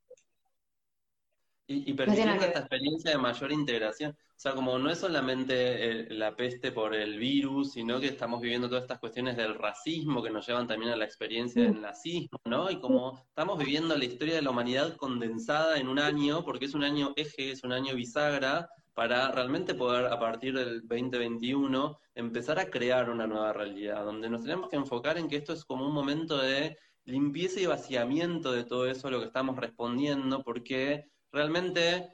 Y, 1.68 1.90
y 1.90 1.94
permitiendo 1.94 2.44
esta 2.44 2.60
experiencia 2.60 3.10
de 3.10 3.18
mayor 3.18 3.50
integración. 3.50 4.12
O 4.12 4.38
sea, 4.38 4.52
como 4.52 4.78
no 4.78 4.90
es 4.90 4.98
solamente 4.98 5.54
eh, 5.54 6.06
la 6.10 6.36
peste 6.36 6.70
por 6.70 6.94
el 6.94 7.18
virus, 7.18 7.72
sino 7.72 7.98
que 7.98 8.08
estamos 8.08 8.40
viviendo 8.40 8.68
todas 8.68 8.82
estas 8.82 9.00
cuestiones 9.00 9.36
del 9.36 9.54
racismo 9.54 10.22
que 10.22 10.30
nos 10.30 10.46
llevan 10.46 10.68
también 10.68 10.92
a 10.92 10.96
la 10.96 11.04
experiencia 11.04 11.62
del 11.62 11.80
nazismo, 11.80 12.38
¿no? 12.44 12.70
Y 12.70 12.78
como 12.78 13.18
estamos 13.28 13.58
viviendo 13.58 13.96
la 13.96 14.04
historia 14.04 14.36
de 14.36 14.42
la 14.42 14.50
humanidad 14.50 14.94
condensada 14.96 15.78
en 15.78 15.88
un 15.88 15.98
año, 15.98 16.44
porque 16.44 16.66
es 16.66 16.74
un 16.74 16.84
año 16.84 17.14
eje, 17.16 17.50
es 17.50 17.64
un 17.64 17.72
año 17.72 17.94
bisagra, 17.94 18.68
para 18.96 19.30
realmente 19.30 19.74
poder, 19.74 20.06
a 20.06 20.18
partir 20.18 20.54
del 20.54 20.80
2021, 20.88 21.98
empezar 22.14 22.58
a 22.58 22.70
crear 22.70 23.10
una 23.10 23.26
nueva 23.26 23.52
realidad, 23.52 24.02
donde 24.02 24.30
nos 24.30 24.42
tenemos 24.42 24.70
que 24.70 24.76
enfocar 24.76 25.18
en 25.18 25.28
que 25.28 25.36
esto 25.36 25.52
es 25.52 25.66
como 25.66 25.86
un 25.86 25.92
momento 25.92 26.38
de 26.38 26.78
limpieza 27.04 27.60
y 27.60 27.66
vaciamiento 27.66 28.52
de 28.52 28.64
todo 28.64 28.86
eso 28.86 29.08
a 29.08 29.10
lo 29.10 29.20
que 29.20 29.26
estamos 29.26 29.58
respondiendo, 29.58 30.42
porque 30.42 31.10
realmente, 31.37 32.09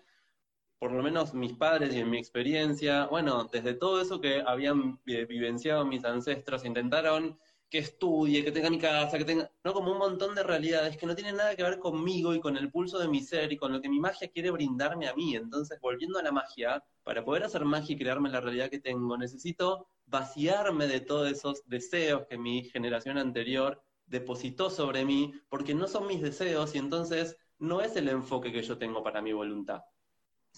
por 0.78 0.92
lo 0.92 1.02
menos 1.02 1.32
mis 1.32 1.52
padres 1.52 1.94
y 1.94 2.00
en 2.00 2.10
mi 2.10 2.18
experiencia, 2.18 3.06
bueno, 3.06 3.48
desde 3.52 3.74
todo 3.74 4.02
eso 4.02 4.20
que 4.20 4.42
habían 4.44 5.00
vivenciado 5.04 5.86
mis 5.86 6.04
ancestros, 6.04 6.64
intentaron 6.64 7.38
que 7.70 7.78
estudie, 7.78 8.44
que 8.44 8.52
tenga 8.52 8.68
mi 8.68 8.78
casa, 8.78 9.16
que 9.16 9.24
tenga, 9.24 9.50
no 9.64 9.72
como 9.72 9.92
un 9.92 9.98
montón 9.98 10.34
de 10.34 10.42
realidades 10.42 10.98
que 10.98 11.06
no 11.06 11.14
tienen 11.14 11.36
nada 11.36 11.56
que 11.56 11.62
ver 11.62 11.78
conmigo 11.78 12.34
y 12.34 12.40
con 12.40 12.58
el 12.58 12.70
pulso 12.70 12.98
de 12.98 13.08
mi 13.08 13.22
ser 13.22 13.50
y 13.52 13.56
con 13.56 13.72
lo 13.72 13.80
que 13.80 13.88
mi 13.88 13.98
magia 13.98 14.28
quiere 14.28 14.50
brindarme 14.50 15.08
a 15.08 15.14
mí. 15.14 15.36
Entonces, 15.36 15.78
volviendo 15.80 16.18
a 16.18 16.22
la 16.22 16.32
magia, 16.32 16.84
para 17.02 17.24
poder 17.24 17.44
hacer 17.44 17.64
magia 17.64 17.94
y 17.94 17.98
crearme 17.98 18.28
la 18.28 18.42
realidad 18.42 18.68
que 18.68 18.80
tengo, 18.80 19.16
necesito 19.16 19.86
vaciarme 20.04 20.86
de 20.86 21.00
todos 21.00 21.30
esos 21.30 21.62
deseos 21.66 22.26
que 22.28 22.36
mi 22.36 22.64
generación 22.64 23.16
anterior 23.16 23.82
depositó 24.04 24.68
sobre 24.68 25.06
mí, 25.06 25.32
porque 25.48 25.74
no 25.74 25.86
son 25.86 26.06
mis 26.06 26.20
deseos 26.20 26.74
y 26.74 26.78
entonces 26.78 27.38
no 27.62 27.80
es 27.80 27.94
el 27.96 28.08
enfoque 28.08 28.52
que 28.52 28.62
yo 28.62 28.76
tengo 28.76 29.02
para 29.02 29.22
mi 29.22 29.32
voluntad. 29.32 29.82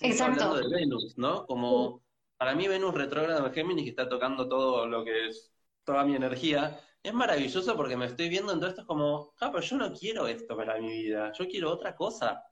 Exacto. 0.00 0.44
Hablando 0.44 0.68
de 0.68 0.74
Venus, 0.74 1.18
¿no? 1.18 1.44
Como 1.46 2.02
para 2.38 2.54
mí 2.54 2.66
Venus 2.66 2.94
retrógrado 2.94 3.46
en 3.46 3.52
Géminis 3.52 3.84
que 3.84 3.90
está 3.90 4.08
tocando 4.08 4.48
todo 4.48 4.86
lo 4.86 5.04
que 5.04 5.28
es 5.28 5.52
toda 5.84 6.04
mi 6.04 6.16
energía, 6.16 6.80
es 7.02 7.12
maravilloso 7.12 7.76
porque 7.76 7.98
me 7.98 8.06
estoy 8.06 8.30
viendo 8.30 8.52
en 8.52 8.58
todo 8.58 8.70
esto 8.70 8.80
es 8.80 8.86
como, 8.86 9.34
ah, 9.40 9.50
pero 9.52 9.62
yo 9.62 9.76
no 9.76 9.92
quiero 9.92 10.26
esto 10.26 10.56
para 10.56 10.80
mi 10.80 10.88
vida, 10.88 11.30
yo 11.38 11.46
quiero 11.46 11.70
otra 11.70 11.94
cosa. 11.94 12.42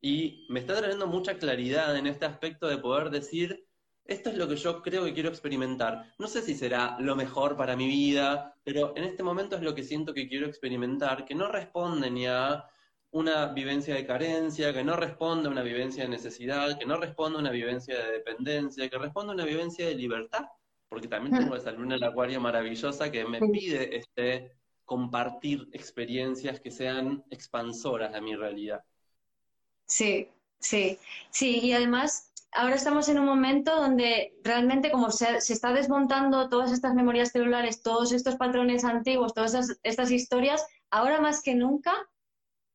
Y 0.00 0.46
me 0.48 0.60
está 0.60 0.76
trayendo 0.76 1.08
mucha 1.08 1.36
claridad 1.36 1.96
en 1.96 2.06
este 2.06 2.26
aspecto 2.26 2.68
de 2.68 2.78
poder 2.78 3.10
decir, 3.10 3.66
esto 4.04 4.30
es 4.30 4.36
lo 4.36 4.46
que 4.46 4.56
yo 4.56 4.82
creo 4.82 5.04
que 5.04 5.12
quiero 5.12 5.28
experimentar. 5.28 6.14
No 6.18 6.28
sé 6.28 6.42
si 6.42 6.54
será 6.54 6.96
lo 7.00 7.16
mejor 7.16 7.56
para 7.56 7.74
mi 7.74 7.88
vida, 7.88 8.54
pero 8.62 8.96
en 8.96 9.02
este 9.02 9.24
momento 9.24 9.56
es 9.56 9.62
lo 9.62 9.74
que 9.74 9.82
siento 9.82 10.14
que 10.14 10.28
quiero 10.28 10.46
experimentar, 10.46 11.24
que 11.24 11.34
no 11.34 11.48
responde 11.48 12.08
ni 12.08 12.28
a 12.28 12.64
una 13.12 13.46
vivencia 13.46 13.94
de 13.94 14.06
carencia, 14.06 14.72
que 14.72 14.84
no 14.84 14.96
responde 14.96 15.48
a 15.48 15.50
una 15.50 15.62
vivencia 15.62 16.04
de 16.04 16.10
necesidad, 16.10 16.78
que 16.78 16.86
no 16.86 16.96
responde 16.96 17.38
a 17.38 17.40
una 17.40 17.50
vivencia 17.50 17.98
de 17.98 18.12
dependencia, 18.12 18.88
que 18.88 18.98
responde 18.98 19.32
a 19.32 19.34
una 19.34 19.44
vivencia 19.44 19.86
de 19.86 19.94
libertad. 19.94 20.46
porque 20.88 21.06
también 21.06 21.36
tengo 21.36 21.54
esa 21.54 21.70
luna 21.70 21.96
en 21.96 22.02
el 22.02 22.08
acuario 22.08 22.40
maravillosa 22.40 23.12
que 23.12 23.24
me 23.24 23.38
pide 23.38 23.96
este 23.96 24.56
compartir 24.84 25.68
experiencias 25.72 26.58
que 26.58 26.72
sean 26.72 27.24
expansoras 27.30 28.12
de 28.12 28.20
mi 28.20 28.34
realidad. 28.34 28.82
Sí, 29.86 30.28
sí, 30.58 30.98
sí, 31.30 31.60
y 31.62 31.72
además 31.72 32.32
ahora 32.52 32.74
estamos 32.74 33.08
en 33.08 33.18
un 33.18 33.26
momento 33.26 33.74
donde 33.76 34.34
realmente 34.42 34.90
como 34.90 35.10
se, 35.10 35.36
está 35.36 35.72
desmontando 35.72 36.48
todas 36.48 36.72
estas 36.72 36.94
memorias 36.94 37.30
celulares, 37.30 37.82
todos 37.82 38.12
estos 38.12 38.36
patrones 38.36 38.84
antiguos, 38.84 39.32
todas 39.32 39.78
estas 39.84 40.10
historias, 40.10 40.66
ahora 40.90 41.20
más 41.20 41.42
que 41.42 41.54
nunca 41.54 41.92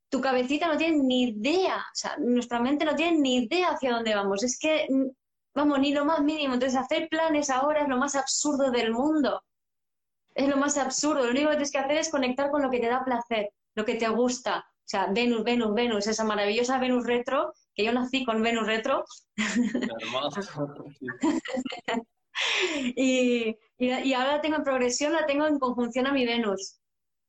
tu 0.10 0.22
cabecita 0.22 0.68
no 0.68 0.78
tiene 0.78 1.00
ni 1.04 1.24
idea, 1.24 1.78
o 1.78 1.96
sea, 1.96 2.16
nuestra 2.18 2.60
mente 2.60 2.86
no 2.86 2.96
tiene 2.96 3.20
ni 3.20 3.44
idea 3.44 3.72
hacia 3.72 3.94
dónde 3.94 4.16
vamos. 4.16 4.44
Es 4.44 4.58
que, 4.60 4.88
vamos, 5.54 5.80
ni 5.80 5.94
lo 5.94 6.06
más 6.06 6.22
mínimo. 6.22 6.54
Entonces, 6.54 6.80
hacer 6.80 7.10
planes 7.10 7.50
ahora 7.50 7.82
es 7.82 7.90
lo 7.90 7.98
más 7.98 8.16
absurdo 8.16 8.72
del 8.72 8.92
mundo. 8.92 9.42
Es 10.36 10.48
lo 10.48 10.58
más 10.58 10.78
absurdo. 10.78 11.24
Lo 11.24 11.32
único 11.32 11.50
que 11.50 11.56
tienes 11.56 11.72
que 11.72 11.80
hacer 11.80 11.98
es 11.98 12.10
conectar 12.10 12.52
con 12.52 12.62
lo 12.62 12.70
que 12.70 12.80
te 12.80 12.88
da 12.88 13.04
placer, 13.04 13.50
lo 13.76 13.86
que 13.86 13.96
te 13.96 14.08
gusta. 14.10 14.60
O 14.60 14.88
sea, 14.88 15.08
Venus, 15.08 15.44
Venus, 15.44 15.74
Venus, 15.74 16.08
esa 16.08 16.24
maravillosa 16.24 16.78
Venus 16.78 17.08
retro, 17.08 17.54
que 17.74 17.86
yo 17.86 17.92
nací 17.92 18.24
con 18.24 18.44
Venus 18.44 18.68
retro. 18.68 19.04
y, 22.96 23.58
y, 23.78 24.14
ahora 24.14 24.34
la 24.34 24.42
tengo 24.42 24.58
en 24.58 24.64
progresión, 24.64 25.14
la 25.14 25.26
tengo 25.26 25.48
en 25.48 25.58
conjunción 25.58 26.06
a 26.06 26.12
mi 26.12 26.26
Venus. 26.26 26.80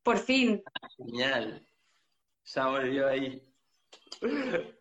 Por 0.03 0.19
fin. 0.19 0.63
Genial. 0.99 1.66
Ya 2.47 2.67
volvió 2.69 3.09
ahí. 3.09 3.43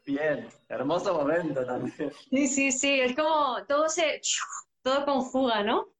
Bien, 0.05 0.47
hermoso 0.69 1.13
momento 1.13 1.65
también. 1.65 2.11
Sí, 2.29 2.47
sí, 2.47 2.71
sí, 2.71 2.99
es 2.99 3.15
como 3.15 3.65
todo 3.67 3.89
se, 3.89 4.21
todo 4.81 5.05
conjuga, 5.05 5.63
¿no? 5.63 5.95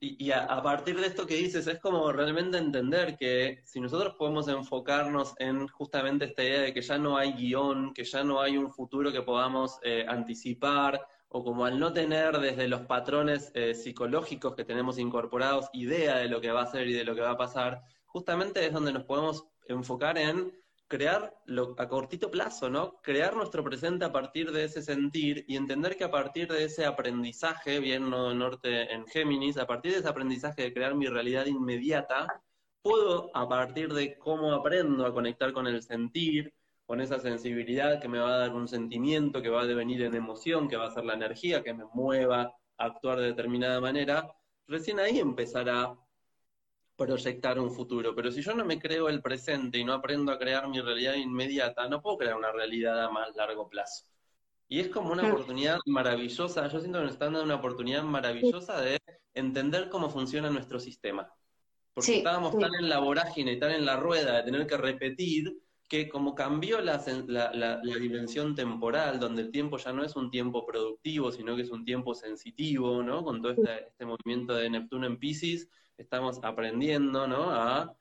y, 0.00 0.30
a, 0.30 0.62
partir 0.62 0.98
de 0.98 1.06
esto 1.06 1.26
que 1.26 1.34
dices, 1.34 1.66
es 1.66 1.78
como 1.80 2.10
realmente 2.12 2.56
entender 2.56 3.16
que 3.16 3.60
si 3.64 3.78
nosotros 3.78 4.14
podemos 4.18 4.48
enfocarnos 4.48 5.34
en 5.38 5.68
justamente 5.68 6.24
esta 6.24 6.42
idea 6.42 6.62
de 6.62 6.72
que 6.72 6.80
ya 6.80 6.96
no 6.96 7.18
hay 7.18 7.32
guion, 7.34 7.92
que 7.92 8.04
ya 8.04 8.24
no 8.24 8.40
hay 8.40 8.56
un 8.56 8.72
futuro 8.72 9.12
que 9.12 9.20
podamos 9.20 9.78
eh, 9.82 10.06
anticipar, 10.08 11.06
o 11.28 11.44
como 11.44 11.66
al 11.66 11.78
no 11.78 11.92
tener 11.92 12.38
desde 12.38 12.68
los 12.68 12.82
patrones 12.82 13.52
eh, 13.54 13.74
psicológicos 13.74 14.54
que 14.54 14.64
tenemos 14.64 14.98
incorporados 14.98 15.68
idea 15.74 16.16
de 16.16 16.28
lo 16.28 16.40
que 16.40 16.50
va 16.50 16.62
a 16.62 16.70
ser 16.70 16.88
y 16.88 16.94
de 16.94 17.04
lo 17.04 17.14
que 17.14 17.20
va 17.20 17.32
a 17.32 17.36
pasar, 17.36 17.82
justamente 18.06 18.66
es 18.66 18.72
donde 18.72 18.92
nos 18.92 19.04
podemos 19.04 19.46
enfocar 19.68 20.16
en 20.16 20.52
crear 20.90 21.32
a 21.78 21.88
cortito 21.88 22.32
plazo, 22.32 22.68
¿no? 22.68 23.00
Crear 23.00 23.36
nuestro 23.36 23.62
presente 23.62 24.04
a 24.04 24.10
partir 24.10 24.50
de 24.50 24.64
ese 24.64 24.82
sentir 24.82 25.44
y 25.46 25.56
entender 25.56 25.96
que 25.96 26.02
a 26.02 26.10
partir 26.10 26.48
de 26.48 26.64
ese 26.64 26.84
aprendizaje, 26.84 27.78
bien 27.78 28.10
no 28.10 28.34
norte 28.34 28.92
en 28.92 29.06
Géminis, 29.06 29.56
a 29.56 29.68
partir 29.68 29.92
de 29.92 29.98
ese 29.98 30.08
aprendizaje 30.08 30.62
de 30.62 30.72
crear 30.74 30.96
mi 30.96 31.06
realidad 31.06 31.46
inmediata, 31.46 32.26
puedo 32.82 33.30
a 33.36 33.48
partir 33.48 33.94
de 33.94 34.18
cómo 34.18 34.52
aprendo 34.52 35.06
a 35.06 35.14
conectar 35.14 35.52
con 35.52 35.68
el 35.68 35.80
sentir, 35.80 36.52
con 36.86 37.00
esa 37.00 37.20
sensibilidad 37.20 38.00
que 38.00 38.08
me 38.08 38.18
va 38.18 38.34
a 38.34 38.38
dar 38.38 38.52
un 38.52 38.66
sentimiento, 38.66 39.42
que 39.42 39.48
va 39.48 39.62
a 39.62 39.66
devenir 39.66 40.02
en 40.02 40.16
emoción, 40.16 40.68
que 40.68 40.76
va 40.76 40.88
a 40.88 40.90
ser 40.90 41.04
la 41.04 41.14
energía 41.14 41.62
que 41.62 41.72
me 41.72 41.84
mueva 41.94 42.52
a 42.78 42.84
actuar 42.84 43.20
de 43.20 43.26
determinada 43.26 43.80
manera, 43.80 44.34
recién 44.66 44.98
ahí 44.98 45.20
empezar 45.20 45.70
a 45.70 45.96
proyectar 47.06 47.58
un 47.58 47.70
futuro. 47.70 48.14
Pero 48.14 48.30
si 48.30 48.42
yo 48.42 48.54
no 48.54 48.64
me 48.64 48.78
creo 48.78 49.08
el 49.08 49.22
presente 49.22 49.78
y 49.78 49.84
no 49.84 49.94
aprendo 49.94 50.32
a 50.32 50.38
crear 50.38 50.68
mi 50.68 50.80
realidad 50.80 51.14
inmediata, 51.14 51.88
no 51.88 52.02
puedo 52.02 52.18
crear 52.18 52.36
una 52.36 52.52
realidad 52.52 53.02
a 53.02 53.10
más 53.10 53.34
largo 53.34 53.68
plazo. 53.68 54.04
Y 54.68 54.80
es 54.80 54.88
como 54.88 55.12
una 55.12 55.28
oportunidad 55.28 55.78
maravillosa, 55.86 56.68
yo 56.68 56.78
siento 56.78 56.98
que 56.98 57.04
nos 57.04 57.14
están 57.14 57.32
dando 57.32 57.44
una 57.44 57.56
oportunidad 57.56 58.04
maravillosa 58.04 58.80
de 58.80 58.98
entender 59.34 59.88
cómo 59.88 60.10
funciona 60.10 60.48
nuestro 60.50 60.78
sistema. 60.78 61.32
Porque 61.92 62.18
estábamos 62.18 62.56
tan 62.56 62.72
en 62.74 62.88
la 62.88 63.00
vorágine, 63.00 63.56
tan 63.56 63.72
en 63.72 63.84
la 63.84 63.96
rueda 63.96 64.36
de 64.36 64.42
tener 64.44 64.66
que 64.66 64.76
repetir, 64.76 65.60
que 65.88 66.08
como 66.08 66.36
cambió 66.36 66.80
la, 66.80 67.02
la, 67.26 67.80
dimensión 67.98 68.54
temporal, 68.54 69.18
donde 69.18 69.42
el 69.42 69.50
tiempo 69.50 69.76
ya 69.76 69.92
no 69.92 70.04
es 70.04 70.14
un 70.14 70.30
tiempo 70.30 70.64
productivo, 70.64 71.32
sino 71.32 71.56
que 71.56 71.62
es 71.62 71.70
un 71.70 71.84
tiempo 71.84 72.14
sensitivo, 72.14 73.02
¿no? 73.02 73.24
Con 73.24 73.42
todo 73.42 73.50
este, 73.50 73.88
este 73.88 74.06
movimiento 74.06 74.54
de 74.54 74.70
Neptuno 74.70 75.08
en 75.08 75.18
Pisces, 75.18 75.68
estamos 76.00 76.40
aprendiendo, 76.42 77.26
¿no? 77.26 77.50
A 77.50 77.94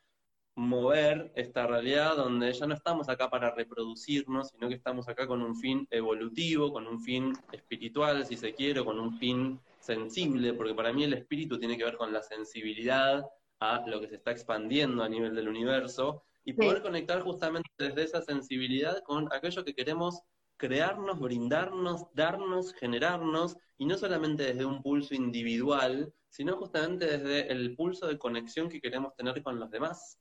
mover 0.55 1.31
esta 1.35 1.67
realidad 1.67 2.17
donde 2.17 2.51
ya 2.51 2.67
no 2.67 2.73
estamos 2.73 3.07
acá 3.07 3.29
para 3.29 3.53
reproducirnos, 3.55 4.49
sino 4.49 4.67
que 4.67 4.75
estamos 4.75 5.07
acá 5.07 5.25
con 5.25 5.41
un 5.41 5.55
fin 5.55 5.87
evolutivo, 5.89 6.73
con 6.73 6.85
un 6.85 6.99
fin 7.01 7.33
espiritual, 7.51 8.25
si 8.25 8.35
se 8.35 8.53
quiere, 8.53 8.83
con 8.83 8.99
un 8.99 9.17
fin 9.17 9.59
sensible, 9.79 10.53
porque 10.53 10.73
para 10.73 10.91
mí 10.91 11.03
el 11.03 11.13
espíritu 11.13 11.57
tiene 11.57 11.77
que 11.77 11.85
ver 11.85 11.95
con 11.95 12.11
la 12.11 12.21
sensibilidad 12.21 13.23
a 13.59 13.85
lo 13.87 14.01
que 14.01 14.07
se 14.07 14.15
está 14.15 14.31
expandiendo 14.31 15.03
a 15.03 15.09
nivel 15.09 15.35
del 15.35 15.47
universo 15.47 16.23
y 16.43 16.53
poder 16.53 16.81
conectar 16.81 17.21
justamente 17.21 17.69
desde 17.77 18.03
esa 18.03 18.21
sensibilidad 18.21 19.01
con 19.03 19.31
aquello 19.31 19.63
que 19.63 19.75
queremos 19.75 20.21
crearnos, 20.57 21.19
brindarnos, 21.19 22.05
darnos, 22.13 22.73
generarnos, 22.73 23.55
y 23.77 23.85
no 23.85 23.97
solamente 23.97 24.43
desde 24.43 24.65
un 24.65 24.81
pulso 24.81 25.15
individual, 25.15 26.13
sino 26.30 26.57
justamente 26.57 27.05
desde 27.05 27.51
el 27.51 27.75
pulso 27.75 28.07
de 28.07 28.17
conexión 28.17 28.69
que 28.69 28.82
queremos 28.82 29.15
tener 29.15 29.41
con 29.43 29.59
los 29.59 29.69
demás, 29.71 30.19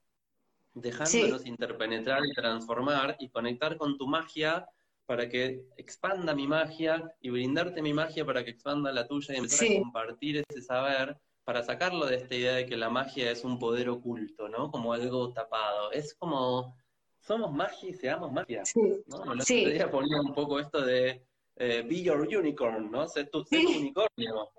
dejándonos 0.74 1.46
interpenetrar 1.46 2.24
y 2.26 2.32
transformar 2.32 3.16
y 3.18 3.28
conectar 3.28 3.76
con 3.76 3.96
tu 3.98 4.06
magia 4.06 4.66
para 5.06 5.28
que 5.28 5.64
expanda 5.76 6.34
mi 6.34 6.46
magia 6.46 7.02
y 7.20 7.30
brindarte 7.30 7.80
mi 7.82 7.94
magia 7.94 8.26
para 8.26 8.44
que 8.44 8.50
expanda 8.50 8.92
la 8.92 9.06
tuya 9.06 9.34
y 9.34 9.38
empezar 9.38 9.68
a 9.70 9.78
compartir 9.80 10.44
ese 10.48 10.62
saber 10.62 11.16
para 11.44 11.62
sacarlo 11.62 12.04
de 12.04 12.16
esta 12.16 12.34
idea 12.34 12.52
de 12.56 12.66
que 12.66 12.76
la 12.76 12.90
magia 12.90 13.30
es 13.30 13.42
un 13.42 13.59
poder 13.59 13.88
oculto, 13.88 14.50
¿no? 14.50 14.70
Como 14.70 14.92
algo 14.92 15.32
tapado. 15.32 15.90
Es 15.92 16.12
como, 16.12 16.76
somos 17.20 17.50
magia 17.54 17.88
y 17.88 17.94
seamos 17.94 18.30
magia. 18.30 18.62
¿no? 19.06 19.32
El 19.32 19.40
otro 19.40 19.56
día 19.56 19.90
ponía 19.90 20.20
un 20.20 20.34
poco 20.34 20.61
esto 20.61 20.82
de 20.82 21.24
eh, 21.56 21.82
be 21.88 22.02
your 22.02 22.20
unicorn, 22.20 22.90
¿no? 22.90 23.09
Sé 23.09 23.24
tu, 23.24 23.44
sé 23.44 23.62
tu 23.62 23.70
unicornio. 23.78 24.50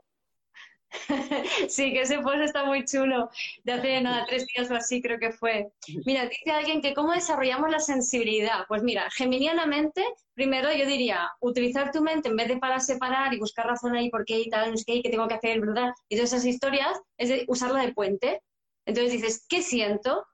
Sí, 1.70 1.94
que 1.94 2.02
ese 2.02 2.20
post 2.20 2.42
está 2.42 2.66
muy 2.66 2.86
chulo. 2.86 3.30
De 3.64 3.74
hace 3.74 4.02
nada, 4.02 4.26
tres 4.28 4.46
días 4.48 4.70
o 4.72 4.76
así 4.76 5.02
creo 5.02 5.20
que 5.20 5.32
fue. 5.32 5.72
Mira, 6.06 6.26
dice 6.26 6.52
alguien 6.52 6.82
que 6.82 6.94
cómo 6.94 7.14
desarrollamos 7.14 7.70
la 7.70 7.80
sensibilidad. 7.80 8.66
Pues 8.68 8.84
mira, 8.84 9.10
geminianamente, 9.12 10.04
primero 10.34 10.72
yo 10.74 10.86
diría, 10.86 11.30
utilizar 11.42 11.92
tu 11.92 12.02
mente 12.02 12.30
en 12.30 12.36
vez 12.36 12.48
de 12.48 12.58
para 12.58 12.80
separar 12.80 13.34
y 13.34 13.40
buscar 13.40 13.68
razón 13.68 13.96
ahí 13.96 14.10
por 14.10 14.26
qué 14.26 14.40
y 14.40 14.50
tal, 14.50 14.72
no 14.72 14.78
sé 14.78 14.84
qué, 14.86 15.02
qué 15.02 15.10
tengo 15.10 15.28
que 15.28 15.36
hacer, 15.36 15.60
¿verdad? 15.62 15.92
Y 16.08 16.16
todas 16.16 16.34
esas 16.34 16.46
historias, 16.46 17.00
es 17.18 17.44
usarla 17.48 17.86
de 17.86 17.94
puente. 17.94 18.42
Entonces 18.86 19.14
dices, 19.14 19.46
¿qué 19.48 19.62
siento? 19.62 20.26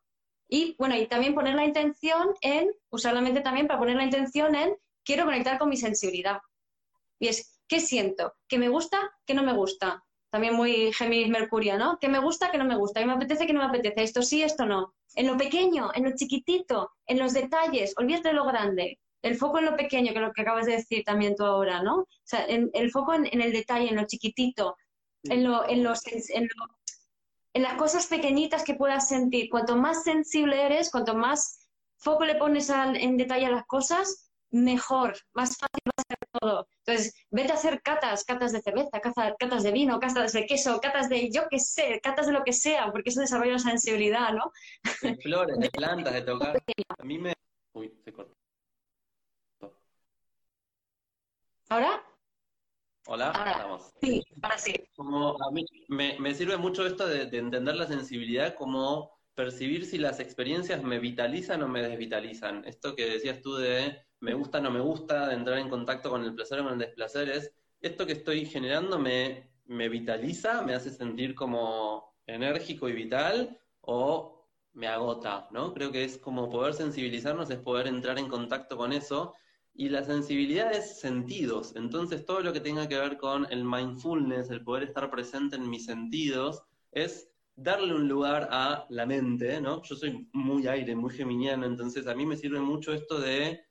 Y 0.48 0.76
bueno, 0.78 0.96
y 0.96 1.08
también 1.08 1.34
poner 1.34 1.56
la 1.56 1.66
intención 1.66 2.34
en, 2.42 2.70
usar 2.90 3.14
la 3.14 3.22
mente 3.22 3.42
también 3.42 3.68
para 3.68 3.80
poner 3.80 3.98
la 3.98 4.04
intención 4.04 4.56
en, 4.56 4.76
quiero 5.04 5.26
conectar 5.26 5.58
con 5.58 5.70
mi 5.70 5.78
sensibilidad. 5.78 6.40
Y 7.20 7.28
es, 7.28 7.60
¿qué 7.68 7.80
siento? 7.80 8.34
¿Qué 8.48 8.58
me 8.58 8.70
gusta? 8.70 9.12
¿Qué 9.26 9.34
no 9.34 9.44
me 9.44 9.54
gusta? 9.54 10.04
También 10.36 10.54
muy 10.54 10.92
Géminis 10.92 11.30
Mercurio, 11.30 11.78
¿no? 11.78 11.98
Que 11.98 12.10
me 12.10 12.20
gusta, 12.20 12.52
que 12.52 12.58
no 12.58 12.66
me 12.66 12.76
gusta, 12.76 13.00
que 13.00 13.06
me 13.06 13.14
apetece, 13.14 13.48
que 13.48 13.54
no 13.54 13.62
me 13.62 13.68
apetece, 13.68 14.04
esto 14.04 14.22
sí, 14.22 14.44
esto 14.44 14.66
no. 14.66 14.94
En 15.16 15.28
lo 15.28 15.38
pequeño, 15.38 15.92
en 15.94 16.04
lo 16.04 16.12
chiquitito, 16.14 16.92
en 17.08 17.20
los 17.20 17.32
detalles, 17.32 17.94
olvídate 17.96 18.28
de 18.28 18.34
lo 18.34 18.44
grande. 18.44 19.00
El 19.22 19.38
foco 19.38 19.60
en 19.60 19.66
lo 19.66 19.78
pequeño, 19.78 20.12
que 20.12 20.20
es 20.20 20.26
lo 20.26 20.34
que 20.34 20.42
acabas 20.42 20.66
de 20.66 20.74
decir 20.74 21.06
también 21.06 21.38
tú 21.38 21.46
ahora, 21.46 21.82
¿no? 21.82 22.00
O 22.00 22.08
sea, 22.26 22.42
el 22.42 22.92
foco 22.92 23.14
en, 23.14 23.42
el 23.42 23.54
detalle, 23.54 23.88
en 23.88 23.96
lo 23.96 24.06
chiquitito, 24.06 24.76
en, 25.24 25.46
lo, 25.46 25.70
en, 25.70 25.86
los, 25.86 26.06
en, 26.06 26.50
en 27.54 27.64
las 27.64 27.76
cosas 27.76 28.08
pequeñitas 28.08 28.66
que 28.66 28.76
puedas 28.76 29.08
sentir. 29.08 29.50
Cuanto 29.50 29.78
más 29.78 30.04
sensible 30.04 30.66
eres, 30.66 30.92
cuanto 30.92 31.16
más 31.16 31.66
foco 31.96 32.26
le 32.26 32.36
pones 32.36 32.70
en 32.70 33.16
detalle 33.16 33.46
a 33.46 33.52
las 33.52 33.66
cosas, 33.68 34.25
mejor, 34.56 35.14
más 35.34 35.58
fácil 35.58 35.82
va 35.86 35.94
a 35.98 36.04
ser 36.08 36.18
todo. 36.40 36.68
Entonces, 36.86 37.14
vete 37.30 37.52
a 37.52 37.56
hacer 37.56 37.82
catas, 37.82 38.24
catas 38.24 38.54
de 38.54 38.62
cerveza, 38.62 39.02
catas 39.02 39.64
de 39.64 39.72
vino, 39.72 40.00
catas 40.00 40.32
de 40.32 40.46
queso, 40.46 40.80
catas 40.80 41.10
de 41.10 41.30
yo 41.30 41.44
qué 41.50 41.60
sé, 41.60 42.00
catas 42.02 42.28
de 42.28 42.34
lo 42.34 42.44
que 42.44 42.54
sea, 42.54 42.92
porque 42.92 43.10
eso 43.10 43.20
desarrolla 43.20 43.54
la 43.54 43.60
sensibilidad, 43.60 44.32
¿no? 44.34 44.52
De 45.02 45.16
flores, 45.18 45.58
de 45.60 45.70
plantas, 45.70 46.14
de 46.14 46.22
tocar. 46.22 46.56
A 47.00 47.04
mí 47.04 47.18
me... 47.18 47.34
Uy, 47.74 47.94
se 48.04 48.14
cortó. 48.14 48.34
¿Ahora? 51.70 52.04
Hola, 53.08 53.32
ahora, 53.32 53.80
Sí, 54.02 54.24
ahora 54.42 54.58
sí. 54.58 54.74
Como 54.96 55.36
a 55.44 55.52
mí 55.52 55.66
me, 55.90 56.34
sirve 56.34 56.58
mucho 56.58 56.86
esto 56.88 57.08
de, 57.08 57.26
de 57.26 57.38
entender 57.38 57.76
la 57.76 57.88
sensibilidad 57.88 58.56
como 58.56 59.20
percibir 59.36 59.86
si 59.86 59.98
las 59.98 60.20
experiencias 60.20 60.82
me 60.82 61.00
vitalizan 61.00 61.62
o 61.62 61.68
me 61.68 61.82
desvitalizan. 61.82 62.64
Esto 62.66 62.96
que 62.96 63.06
decías 63.06 63.42
tú 63.42 63.56
de 63.56 64.05
me 64.26 64.34
gusta, 64.34 64.60
no 64.62 64.72
me 64.72 64.80
gusta, 64.90 65.28
de 65.28 65.36
entrar 65.36 65.58
en 65.60 65.70
contacto 65.70 66.10
con 66.10 66.24
el 66.24 66.34
placer 66.36 66.60
o 66.60 66.64
con 66.64 66.74
el 66.74 66.80
desplacer, 66.80 67.30
es 67.30 67.44
esto 67.82 68.06
que 68.06 68.14
estoy 68.14 68.46
generando 68.46 69.00
me, 69.00 69.52
me 69.66 69.90
vitaliza, 69.90 70.62
me 70.64 70.74
hace 70.76 70.90
sentir 70.92 71.36
como 71.36 72.14
enérgico 72.26 72.90
y 72.90 72.94
vital 72.94 73.60
o 73.82 74.48
me 74.74 74.88
agota, 74.88 75.48
¿no? 75.52 75.74
Creo 75.74 75.92
que 75.92 76.04
es 76.04 76.18
como 76.18 76.50
poder 76.50 76.74
sensibilizarnos, 76.74 77.50
es 77.50 77.60
poder 77.60 77.88
entrar 77.88 78.18
en 78.20 78.28
contacto 78.28 78.78
con 78.78 78.92
eso 78.92 79.34
Y 79.74 79.90
la 79.90 80.04
sensibilidad 80.04 80.72
es 80.74 81.00
sentidos, 81.00 81.76
entonces 81.76 82.26
todo 82.26 82.40
lo 82.42 82.54
que 82.54 82.62
tenga 82.62 82.88
que 82.88 82.98
ver 82.98 83.18
con 83.18 83.46
el 83.52 83.64
mindfulness, 83.64 84.50
el 84.50 84.64
poder 84.64 84.84
estar 84.84 85.10
presente 85.12 85.56
en 85.58 85.70
mis 85.70 85.86
sentidos, 85.86 86.64
es 86.92 87.30
darle 87.56 87.94
un 87.94 88.08
lugar 88.08 88.48
a 88.52 88.86
la 88.90 89.06
mente, 89.06 89.62
¿no? 89.62 89.82
Yo 89.84 89.96
soy 89.96 90.28
muy 90.34 90.68
aire, 90.68 90.96
muy 90.96 91.12
geminiano, 91.14 91.66
entonces 91.66 92.08
a 92.08 92.16
mí 92.16 92.26
me 92.26 92.38
sirve 92.38 92.60
mucho 92.60 92.94
esto 92.94 93.20
de 93.20 93.66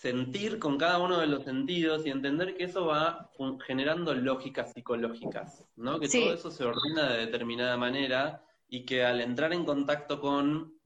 sentir 0.00 0.58
con 0.58 0.78
cada 0.78 0.98
uno 0.98 1.18
de 1.18 1.26
los 1.26 1.44
sentidos 1.44 2.06
y 2.06 2.10
entender 2.10 2.56
que 2.56 2.64
eso 2.64 2.86
va 2.86 3.30
generando 3.66 4.14
lógicas 4.14 4.72
psicológicas, 4.72 5.64
¿no? 5.76 5.98
Que 5.98 6.08
todo 6.08 6.34
eso 6.34 6.50
se 6.50 6.64
ordena 6.64 7.10
de 7.10 7.26
determinada 7.26 7.76
manera 7.76 8.44
y 8.68 8.84
que 8.84 9.04
al 9.04 9.20
entrar 9.20 9.52
en 9.52 9.64
contacto 9.64 10.20
con 10.20 10.78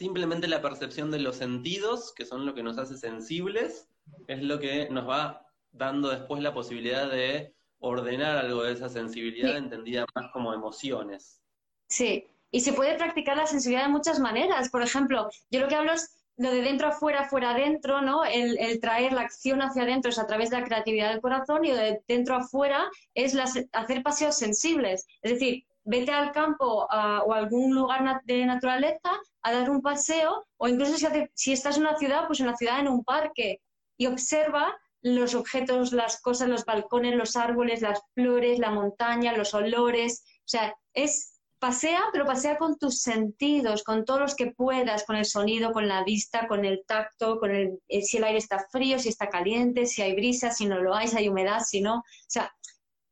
Simplemente 0.00 0.48
la 0.48 0.62
percepción 0.62 1.10
de 1.10 1.18
los 1.18 1.36
sentidos, 1.36 2.14
que 2.14 2.24
son 2.24 2.46
lo 2.46 2.54
que 2.54 2.62
nos 2.62 2.78
hace 2.78 2.96
sensibles, 2.96 3.86
es 4.28 4.42
lo 4.42 4.58
que 4.58 4.88
nos 4.88 5.06
va 5.06 5.46
dando 5.72 6.08
después 6.08 6.42
la 6.42 6.54
posibilidad 6.54 7.10
de 7.10 7.54
ordenar 7.80 8.38
algo 8.38 8.62
de 8.62 8.72
esa 8.72 8.88
sensibilidad 8.88 9.58
entendida 9.58 10.06
más 10.14 10.30
como 10.32 10.54
emociones. 10.54 11.42
Sí, 11.88 12.26
y 12.50 12.60
se 12.60 12.72
puede 12.72 12.96
practicar 12.96 13.36
la 13.36 13.46
sensibilidad 13.46 13.86
de 13.86 13.92
muchas 13.92 14.20
maneras. 14.20 14.70
Por 14.70 14.82
ejemplo, 14.82 15.28
yo 15.50 15.60
lo 15.60 15.68
que 15.68 15.74
hablo 15.74 15.92
es 15.92 16.19
lo 16.40 16.50
de 16.50 16.62
dentro 16.62 16.88
afuera, 16.88 17.28
fuera 17.28 17.50
adentro, 17.50 18.00
¿no? 18.00 18.24
El, 18.24 18.80
traer 18.80 19.12
la 19.12 19.20
acción 19.20 19.60
hacia 19.60 19.82
adentro 19.82 20.08
es 20.08 20.18
a 20.18 20.26
través 20.26 20.48
de 20.48 20.58
la 20.58 20.64
creatividad 20.64 21.10
del 21.10 21.20
corazón 21.20 21.66
y 21.66 21.68
lo 21.68 21.76
de 21.76 22.00
dentro 22.08 22.34
afuera 22.34 22.90
es 23.12 23.36
hacer 23.72 24.02
paseos 24.02 24.38
sensibles. 24.38 25.06
Es 25.20 25.32
decir, 25.32 25.66
vete 25.84 26.12
al 26.12 26.32
campo 26.32 26.64
o 26.64 26.90
a 26.90 27.36
algún 27.36 27.74
lugar 27.74 28.22
de 28.24 28.46
naturaleza 28.46 29.10
a 29.42 29.52
dar 29.52 29.68
un 29.68 29.82
paseo 29.82 30.46
o 30.56 30.66
incluso 30.66 30.96
si, 30.96 31.06
si 31.34 31.52
estás 31.52 31.76
en 31.76 31.82
una 31.82 31.98
ciudad, 31.98 32.26
pues 32.26 32.40
en 32.40 32.46
una 32.46 32.56
ciudad, 32.56 32.80
en 32.80 32.88
un 32.88 33.04
parque 33.04 33.60
y 33.98 34.06
observa 34.06 34.74
los 35.02 35.34
objetos, 35.34 35.92
las 35.92 36.22
cosas, 36.22 36.48
los 36.48 36.64
balcones, 36.64 37.16
los 37.16 37.36
árboles, 37.36 37.82
las 37.82 38.00
flores, 38.14 38.58
la 38.58 38.70
montaña, 38.70 39.36
los 39.36 39.52
olores. 39.52 40.24
O 40.38 40.48
sea, 40.48 40.74
es 40.94 41.38
pasea, 41.60 42.00
pero 42.10 42.24
pasea 42.24 42.56
con 42.56 42.78
tus 42.78 43.02
sentidos, 43.02 43.84
con 43.84 44.04
todos 44.04 44.20
los 44.20 44.34
que 44.34 44.50
puedas, 44.50 45.04
con 45.04 45.14
el 45.14 45.26
sonido, 45.26 45.72
con 45.72 45.86
la 45.86 46.02
vista, 46.02 46.48
con 46.48 46.64
el 46.64 46.84
tacto, 46.86 47.38
con 47.38 47.50
el, 47.50 47.78
eh, 47.86 48.02
si 48.02 48.16
el 48.16 48.24
aire 48.24 48.38
está 48.38 48.66
frío, 48.72 48.98
si 48.98 49.10
está 49.10 49.28
caliente, 49.28 49.86
si 49.86 50.02
hay 50.02 50.14
brisa, 50.14 50.50
si 50.50 50.66
no 50.66 50.80
lo 50.80 50.94
hay, 50.94 51.06
si 51.06 51.18
hay 51.18 51.28
humedad, 51.28 51.60
si 51.60 51.82
no. 51.82 51.98
O 51.98 52.04
sea, 52.26 52.50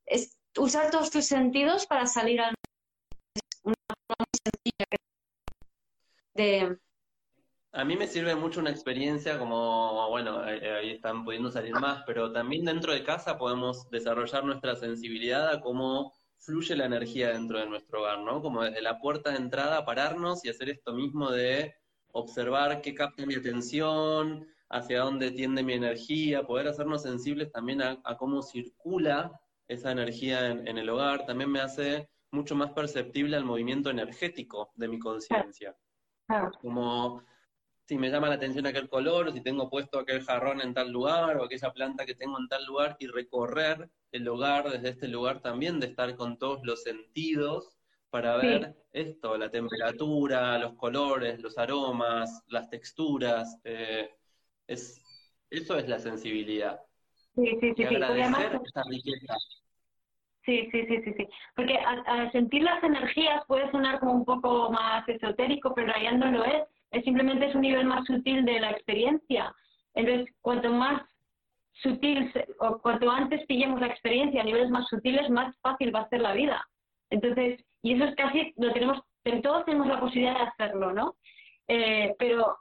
es 0.06 0.36
usar 0.56 0.90
todos 0.90 1.10
tus 1.10 1.26
sentidos 1.26 1.86
para 1.86 2.06
salir 2.06 2.40
al 2.40 2.54
una 3.62 3.74
forma 4.06 4.26
sencilla 4.42 4.86
de... 6.34 6.78
A 7.72 7.84
mí 7.84 7.96
me 7.96 8.06
sirve 8.06 8.34
mucho 8.34 8.60
una 8.60 8.70
experiencia 8.70 9.38
como, 9.38 10.08
bueno, 10.08 10.40
ahí 10.40 10.92
están 10.92 11.22
pudiendo 11.22 11.50
salir 11.50 11.74
más, 11.74 12.02
pero 12.06 12.32
también 12.32 12.64
dentro 12.64 12.94
de 12.94 13.04
casa 13.04 13.36
podemos 13.36 13.88
desarrollar 13.90 14.42
nuestra 14.42 14.74
sensibilidad 14.74 15.50
a 15.50 15.60
cómo 15.60 16.14
fluye 16.48 16.74
la 16.74 16.86
energía 16.86 17.28
dentro 17.32 17.58
de 17.58 17.66
nuestro 17.66 18.00
hogar, 18.00 18.20
¿no? 18.20 18.40
Como 18.40 18.62
desde 18.62 18.80
la 18.80 18.98
puerta 18.98 19.30
de 19.30 19.36
entrada 19.36 19.84
pararnos 19.84 20.42
y 20.46 20.48
hacer 20.48 20.70
esto 20.70 20.94
mismo 20.94 21.30
de 21.30 21.74
observar 22.12 22.80
qué 22.80 22.94
capta 22.94 23.26
mi 23.26 23.34
atención, 23.34 24.48
hacia 24.70 25.00
dónde 25.00 25.30
tiende 25.30 25.62
mi 25.62 25.74
energía, 25.74 26.46
poder 26.46 26.68
hacernos 26.68 27.02
sensibles 27.02 27.52
también 27.52 27.82
a, 27.82 28.16
cómo 28.18 28.40
circula 28.40 29.38
esa 29.68 29.92
energía 29.92 30.48
en, 30.48 30.78
el 30.78 30.88
hogar, 30.88 31.26
también 31.26 31.50
me 31.50 31.60
hace 31.60 32.08
mucho 32.30 32.54
más 32.54 32.70
perceptible 32.72 33.36
al 33.36 33.44
movimiento 33.44 33.90
energético 33.90 34.72
de 34.74 34.88
mi 34.88 34.98
conciencia. 34.98 35.76
Como 36.62 37.22
si 37.84 37.98
me 37.98 38.08
llama 38.08 38.28
la 38.28 38.36
atención 38.36 38.66
aquel 38.66 38.88
color, 38.88 39.28
o 39.28 39.32
si 39.32 39.42
tengo 39.42 39.68
puesto 39.68 39.98
aquel 39.98 40.24
jarrón 40.24 40.62
en 40.62 40.72
tal 40.72 40.90
lugar, 40.90 41.36
o 41.36 41.44
aquella 41.44 41.74
planta 41.74 42.06
que 42.06 42.14
tengo 42.14 42.38
en 42.38 42.48
tal 42.48 42.64
lugar, 42.64 42.96
y 43.00 43.06
recorrer 43.06 43.90
el 44.12 44.28
hogar 44.28 44.70
desde 44.70 44.90
este 44.90 45.08
lugar 45.08 45.40
también, 45.40 45.80
de 45.80 45.86
estar 45.86 46.14
con 46.16 46.38
todos 46.38 46.60
los 46.64 46.82
sentidos 46.82 47.78
para 48.10 48.36
ver 48.36 48.74
esto, 48.92 49.36
la 49.36 49.50
temperatura, 49.50 50.58
los 50.58 50.74
colores, 50.74 51.40
los 51.40 51.58
aromas, 51.58 52.42
las 52.48 52.70
texturas. 52.70 53.60
Eh, 53.64 54.10
es, 54.66 55.02
eso 55.50 55.76
es 55.76 55.88
la 55.88 55.98
sensibilidad. 55.98 56.80
Sí, 57.34 57.56
sí, 57.60 57.72
sí. 57.76 57.84
agradecer 57.84 58.60
esa 58.64 58.82
riqueza. 58.88 59.34
Sí, 60.44 60.68
sí, 60.72 60.86
sí, 60.86 61.02
sí, 61.04 61.14
sí. 61.18 61.28
Porque 61.54 61.76
al, 61.76 62.32
sentir 62.32 62.62
las 62.62 62.82
energías 62.82 63.44
puede 63.46 63.70
sonar 63.70 64.00
como 64.00 64.12
un 64.12 64.24
poco 64.24 64.70
más 64.70 65.06
esotérico, 65.08 65.74
pero 65.74 65.88
en 65.88 65.92
realidad 65.92 66.12
no 66.12 66.38
lo 66.38 66.44
es. 66.44 66.62
Es 66.90 67.04
simplemente 67.04 67.46
es 67.46 67.54
un 67.54 67.60
nivel 67.60 67.84
más 67.84 68.06
sutil 68.06 68.46
de 68.46 68.58
la 68.60 68.70
experiencia. 68.70 69.54
Entonces, 69.94 70.34
cuanto 70.40 70.70
más 70.72 71.02
sutil 71.82 72.32
o 72.60 72.78
cuanto 72.78 73.10
antes 73.10 73.44
pillemos 73.46 73.80
la 73.80 73.88
experiencia 73.88 74.40
a 74.40 74.44
niveles 74.44 74.70
más 74.70 74.88
sutiles, 74.88 75.30
más 75.30 75.54
fácil 75.60 75.94
va 75.94 76.00
a 76.00 76.08
ser 76.08 76.20
la 76.20 76.32
vida. 76.32 76.64
Entonces, 77.10 77.64
y 77.82 77.94
eso 77.94 78.04
es 78.04 78.16
casi, 78.16 78.52
lo 78.56 78.72
tenemos, 78.72 79.00
todos 79.42 79.64
tenemos 79.64 79.86
la 79.86 80.00
posibilidad 80.00 80.38
de 80.38 80.46
hacerlo, 80.46 80.92
¿no? 80.92 81.14
Eh, 81.68 82.14
pero 82.18 82.56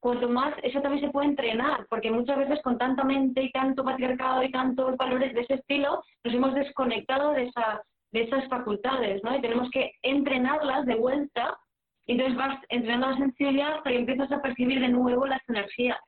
cuanto 0.00 0.28
más, 0.28 0.54
eso 0.62 0.80
también 0.80 1.04
se 1.04 1.10
puede 1.10 1.28
entrenar, 1.28 1.86
porque 1.90 2.10
muchas 2.10 2.38
veces 2.38 2.62
con 2.62 2.78
tanta 2.78 3.04
mente 3.04 3.42
y 3.42 3.50
tanto 3.50 3.84
patriarcado 3.84 4.42
y 4.42 4.50
tantos 4.50 4.96
valores 4.96 5.34
de 5.34 5.40
ese 5.40 5.54
estilo, 5.54 6.02
nos 6.24 6.34
hemos 6.34 6.54
desconectado 6.54 7.32
de, 7.32 7.44
esa, 7.44 7.82
de 8.12 8.22
esas 8.22 8.48
facultades, 8.48 9.22
¿no? 9.24 9.36
Y 9.36 9.40
tenemos 9.40 9.70
que 9.70 9.92
entrenarlas 10.02 10.86
de 10.86 10.94
vuelta, 10.94 11.58
y 12.06 12.12
entonces 12.12 12.36
vas 12.36 12.58
entrenando 12.70 13.10
la 13.10 13.16
sensibilidad 13.18 13.74
hasta 13.74 13.90
que 13.90 13.98
empiezas 13.98 14.32
a 14.32 14.40
percibir 14.40 14.80
de 14.80 14.88
nuevo 14.88 15.26
las 15.26 15.46
energías. 15.48 15.98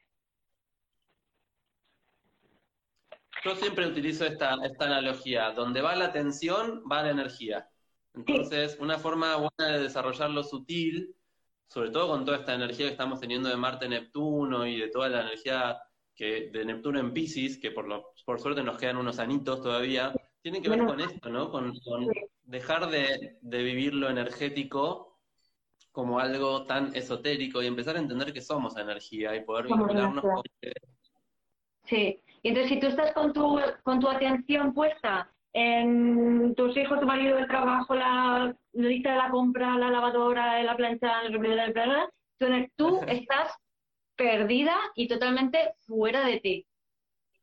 Yo 3.45 3.57
siempre 3.57 3.87
utilizo 3.87 4.25
esta, 4.25 4.57
esta 4.65 4.85
analogía, 4.87 5.51
donde 5.53 5.81
va 5.81 5.97
la 5.97 6.07
atención, 6.07 6.83
va 6.91 7.03
la 7.03 7.11
energía. 7.11 7.69
Entonces, 8.15 8.77
una 8.81 8.99
forma 8.99 9.37
buena 9.37 9.77
de 9.77 9.83
desarrollar 9.83 10.31
lo 10.31 10.43
sutil 10.43 11.15
sobre 11.71 11.91
todo 11.91 12.09
con 12.09 12.25
toda 12.25 12.39
esta 12.39 12.55
energía 12.55 12.87
que 12.87 12.93
estamos 12.93 13.21
teniendo 13.21 13.49
de 13.49 13.57
Marte-Neptuno 13.57 14.67
y 14.67 14.81
de 14.81 14.89
toda 14.89 15.09
la 15.09 15.21
energía 15.21 15.81
que 16.17 16.51
de 16.53 16.65
Neptuno 16.65 16.99
en 16.99 17.13
Pisces, 17.13 17.59
que 17.59 17.71
por, 17.71 17.87
lo, 17.87 18.13
por 18.27 18.41
suerte 18.41 18.65
nos 18.65 18.77
quedan 18.77 18.97
unos 18.97 19.21
anitos 19.21 19.63
todavía, 19.63 20.13
tiene 20.43 20.61
que 20.61 20.69
ver 20.69 20.85
con 20.85 21.01
esto, 21.01 21.31
¿no? 21.31 21.49
Con, 21.49 21.73
dejar 22.43 22.91
de, 22.91 23.39
vivir 23.43 23.95
lo 23.95 24.11
energético 24.11 25.21
como 25.93 26.19
algo 26.19 26.65
tan 26.65 26.95
esotérico 26.95 27.63
y 27.63 27.69
empezar 27.69 27.95
a 27.95 28.01
entender 28.01 28.33
que 28.33 28.41
somos 28.41 28.77
energía 28.77 29.37
y 29.37 29.45
poder 29.45 29.67
vincularnos 29.67 30.23
con... 30.23 30.43
Sí, 31.85 32.21
y 32.43 32.49
entonces 32.49 32.73
si 32.73 32.81
tú 32.81 32.87
estás 32.87 33.13
con 33.13 33.33
tu, 33.33 33.61
con 33.83 34.01
tu 34.01 34.09
atención 34.09 34.73
puesta 34.73 35.31
en 35.53 36.55
tus 36.55 36.77
hijos, 36.77 37.01
tu 37.01 37.07
marido, 37.07 37.39
el 37.39 37.49
trabajo, 37.49 37.95
la 37.95 38.55
lista 38.73 39.11
de 39.11 39.19
la 39.19 39.31
compra, 39.31 39.77
la 39.77 39.91
lavadora, 39.91 40.63
la 40.63 40.77
plancha, 40.77 41.21
planeta, 41.39 42.09
tú 42.77 43.01
estás 43.07 43.53
perdida 44.17 44.77
y 44.95 45.09
totalmente 45.09 45.75
fuera 45.87 46.25
de 46.25 46.41
ti. 46.41 46.67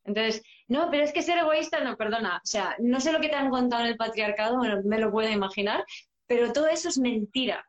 Entonces, 0.06 0.41
no, 0.68 0.89
pero 0.89 1.04
es 1.04 1.12
que 1.12 1.22
ser 1.22 1.38
egoísta, 1.38 1.82
no, 1.82 1.98
perdona, 1.98 2.38
o 2.38 2.48
sea, 2.48 2.76
no 2.80 3.00
sé 3.02 3.12
lo 3.12 3.20
que 3.20 3.28
te 3.28 3.36
han 3.36 3.50
contado 3.50 3.84
en 3.84 3.89
el 3.89 3.98
patriarcado, 3.98 4.58
me 4.84 5.00
lo 5.00 5.12
puedo 5.12 5.30
imaginar, 5.30 5.84
pero 6.28 6.54
todo 6.54 6.68
eso 6.68 6.88
es 6.88 6.98
mentira. 6.98 7.66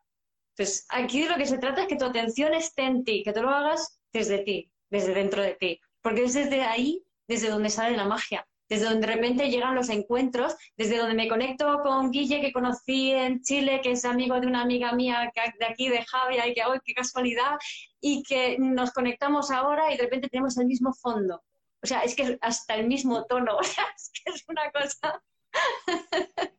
Entonces, 0.50 0.86
aquí 0.90 1.22
de 1.22 1.30
lo 1.30 1.36
que 1.36 1.46
se 1.46 1.58
trata 1.58 1.82
es 1.82 1.88
que 1.88 1.96
tu 1.96 2.04
atención 2.04 2.54
esté 2.54 2.82
en 2.82 3.04
ti, 3.04 3.22
que 3.24 3.32
tú 3.32 3.42
lo 3.42 3.50
hagas 3.50 4.00
desde 4.12 4.38
ti, 4.38 4.70
desde 4.88 5.14
dentro 5.14 5.42
de 5.42 5.54
ti, 5.54 5.80
porque 6.00 6.24
es 6.24 6.34
desde 6.34 6.62
ahí 6.62 7.02
desde 7.28 7.50
donde 7.50 7.70
sale 7.70 7.96
la 7.96 8.06
magia 8.06 8.46
desde 8.68 8.84
donde 8.84 9.06
de 9.06 9.14
repente 9.14 9.50
llegan 9.50 9.74
los 9.74 9.88
encuentros, 9.88 10.54
desde 10.76 10.98
donde 10.98 11.14
me 11.14 11.28
conecto 11.28 11.80
con 11.82 12.10
Guille, 12.10 12.40
que 12.40 12.52
conocí 12.52 13.12
en 13.12 13.40
Chile, 13.40 13.80
que 13.82 13.92
es 13.92 14.04
amigo 14.04 14.38
de 14.40 14.46
una 14.46 14.62
amiga 14.62 14.92
mía 14.92 15.32
de 15.58 15.66
aquí, 15.66 15.88
de 15.88 16.04
Javier, 16.04 16.48
y 16.48 16.54
que, 16.54 16.62
¡ay, 16.62 16.78
qué 16.84 16.94
casualidad! 16.94 17.56
Y 18.00 18.22
que 18.22 18.56
nos 18.58 18.92
conectamos 18.92 19.50
ahora 19.50 19.92
y 19.92 19.96
de 19.96 20.02
repente 20.04 20.28
tenemos 20.28 20.58
el 20.58 20.66
mismo 20.66 20.92
fondo. 20.92 21.42
O 21.82 21.86
sea, 21.86 22.00
es 22.00 22.14
que 22.14 22.38
hasta 22.40 22.74
el 22.74 22.86
mismo 22.86 23.24
tono, 23.24 23.56
o 23.60 23.62
sea, 23.62 23.84
es 23.96 24.10
que 24.12 24.30
es 24.32 24.44
una 24.48 24.70
cosa... 24.70 25.22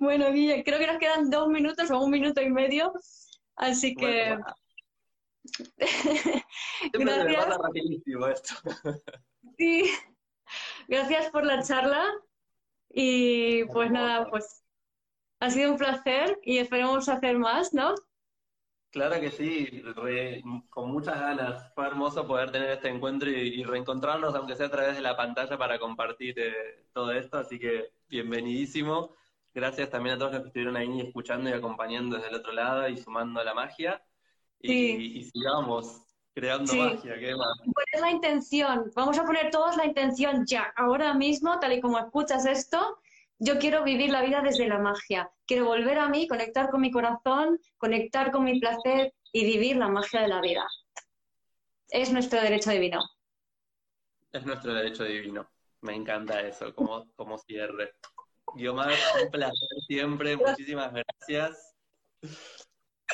bueno, 0.00 0.32
Guille, 0.32 0.64
creo 0.64 0.78
que 0.78 0.86
nos 0.88 0.98
quedan 0.98 1.30
dos 1.30 1.48
minutos 1.48 1.90
o 1.90 2.00
un 2.00 2.10
minuto 2.10 2.42
y 2.42 2.50
medio, 2.50 2.92
así 3.56 3.94
que... 3.94 4.36
Gracias. 6.92 7.58
rapidísimo 7.58 8.26
esto. 8.26 8.54
Sí. 9.58 9.90
Gracias 10.88 11.30
por 11.30 11.44
la 11.44 11.62
charla 11.62 12.06
y 12.88 13.64
pues 13.64 13.90
nada, 13.90 14.30
pues 14.30 14.64
ha 15.40 15.50
sido 15.50 15.72
un 15.72 15.78
placer 15.78 16.38
y 16.42 16.58
esperemos 16.58 17.08
hacer 17.08 17.38
más, 17.38 17.74
¿no? 17.74 17.94
Claro 18.90 19.20
que 19.20 19.30
sí, 19.30 19.82
con 20.70 20.90
muchas 20.90 21.20
ganas. 21.20 21.72
Fue 21.74 21.86
hermoso 21.86 22.26
poder 22.26 22.50
tener 22.50 22.70
este 22.70 22.88
encuentro 22.88 23.28
y, 23.30 23.62
reencontrarnos, 23.62 24.34
aunque 24.34 24.56
sea 24.56 24.66
a 24.66 24.70
través 24.70 24.96
de 24.96 25.02
la 25.02 25.16
pantalla, 25.16 25.58
para 25.58 25.78
compartir 25.78 26.38
eh, 26.38 26.86
todo 26.94 27.12
esto. 27.12 27.36
Así 27.36 27.58
que 27.58 27.92
bienvenidísimo. 28.08 29.14
Gracias 29.52 29.90
también 29.90 30.16
a 30.16 30.18
todos 30.18 30.32
los 30.32 30.40
que 30.40 30.46
estuvieron 30.48 30.76
ahí 30.76 31.00
escuchando 31.00 31.50
y 31.50 31.52
acompañando 31.52 32.16
desde 32.16 32.30
el 32.30 32.36
otro 32.36 32.52
lado 32.52 32.88
y 32.88 32.96
sumando 32.96 33.40
a 33.40 33.44
la 33.44 33.52
magia. 33.52 34.02
Y, 34.60 35.22
sigamos 35.24 36.07
creando 36.38 36.72
magia. 36.74 37.18
¿qué 37.18 37.34
más? 37.34 37.58
es 37.92 38.00
la 38.00 38.10
intención. 38.10 38.90
Vamos 38.94 39.18
a 39.18 39.24
poner 39.24 39.50
todos 39.50 39.76
la 39.76 39.86
intención 39.86 40.44
ya, 40.46 40.72
ahora 40.76 41.14
mismo, 41.14 41.58
tal 41.58 41.72
y 41.72 41.80
como 41.80 41.98
escuchas 41.98 42.46
esto. 42.46 42.98
Yo 43.38 43.58
quiero 43.58 43.84
vivir 43.84 44.10
la 44.10 44.22
vida 44.22 44.40
desde 44.40 44.68
la 44.68 44.78
magia. 44.78 45.30
Quiero 45.46 45.66
volver 45.66 45.98
a 45.98 46.08
mí, 46.08 46.26
conectar 46.26 46.70
con 46.70 46.80
mi 46.80 46.90
corazón, 46.90 47.60
conectar 47.76 48.30
con 48.30 48.44
mi 48.44 48.58
placer 48.58 49.14
y 49.32 49.44
vivir 49.44 49.76
la 49.76 49.88
magia 49.88 50.22
de 50.22 50.28
la 50.28 50.40
vida. 50.40 50.66
Es 51.88 52.12
nuestro 52.12 52.40
derecho 52.40 52.70
divino. 52.70 53.00
Es 54.32 54.44
nuestro 54.44 54.74
derecho 54.74 55.04
divino. 55.04 55.48
Me 55.80 55.94
encanta 55.94 56.40
eso, 56.40 56.74
como, 56.74 57.10
como 57.14 57.38
cierre. 57.38 57.94
Guiomar, 58.54 58.92
un 59.22 59.30
placer 59.30 59.68
siempre. 59.86 60.36
Muchísimas 60.36 60.92
gracias. 60.92 61.74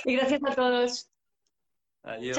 Y 0.05 0.17
gracias 0.17 0.41
a 0.47 0.55
todos. 0.55 1.11
Adiós. 2.03 2.39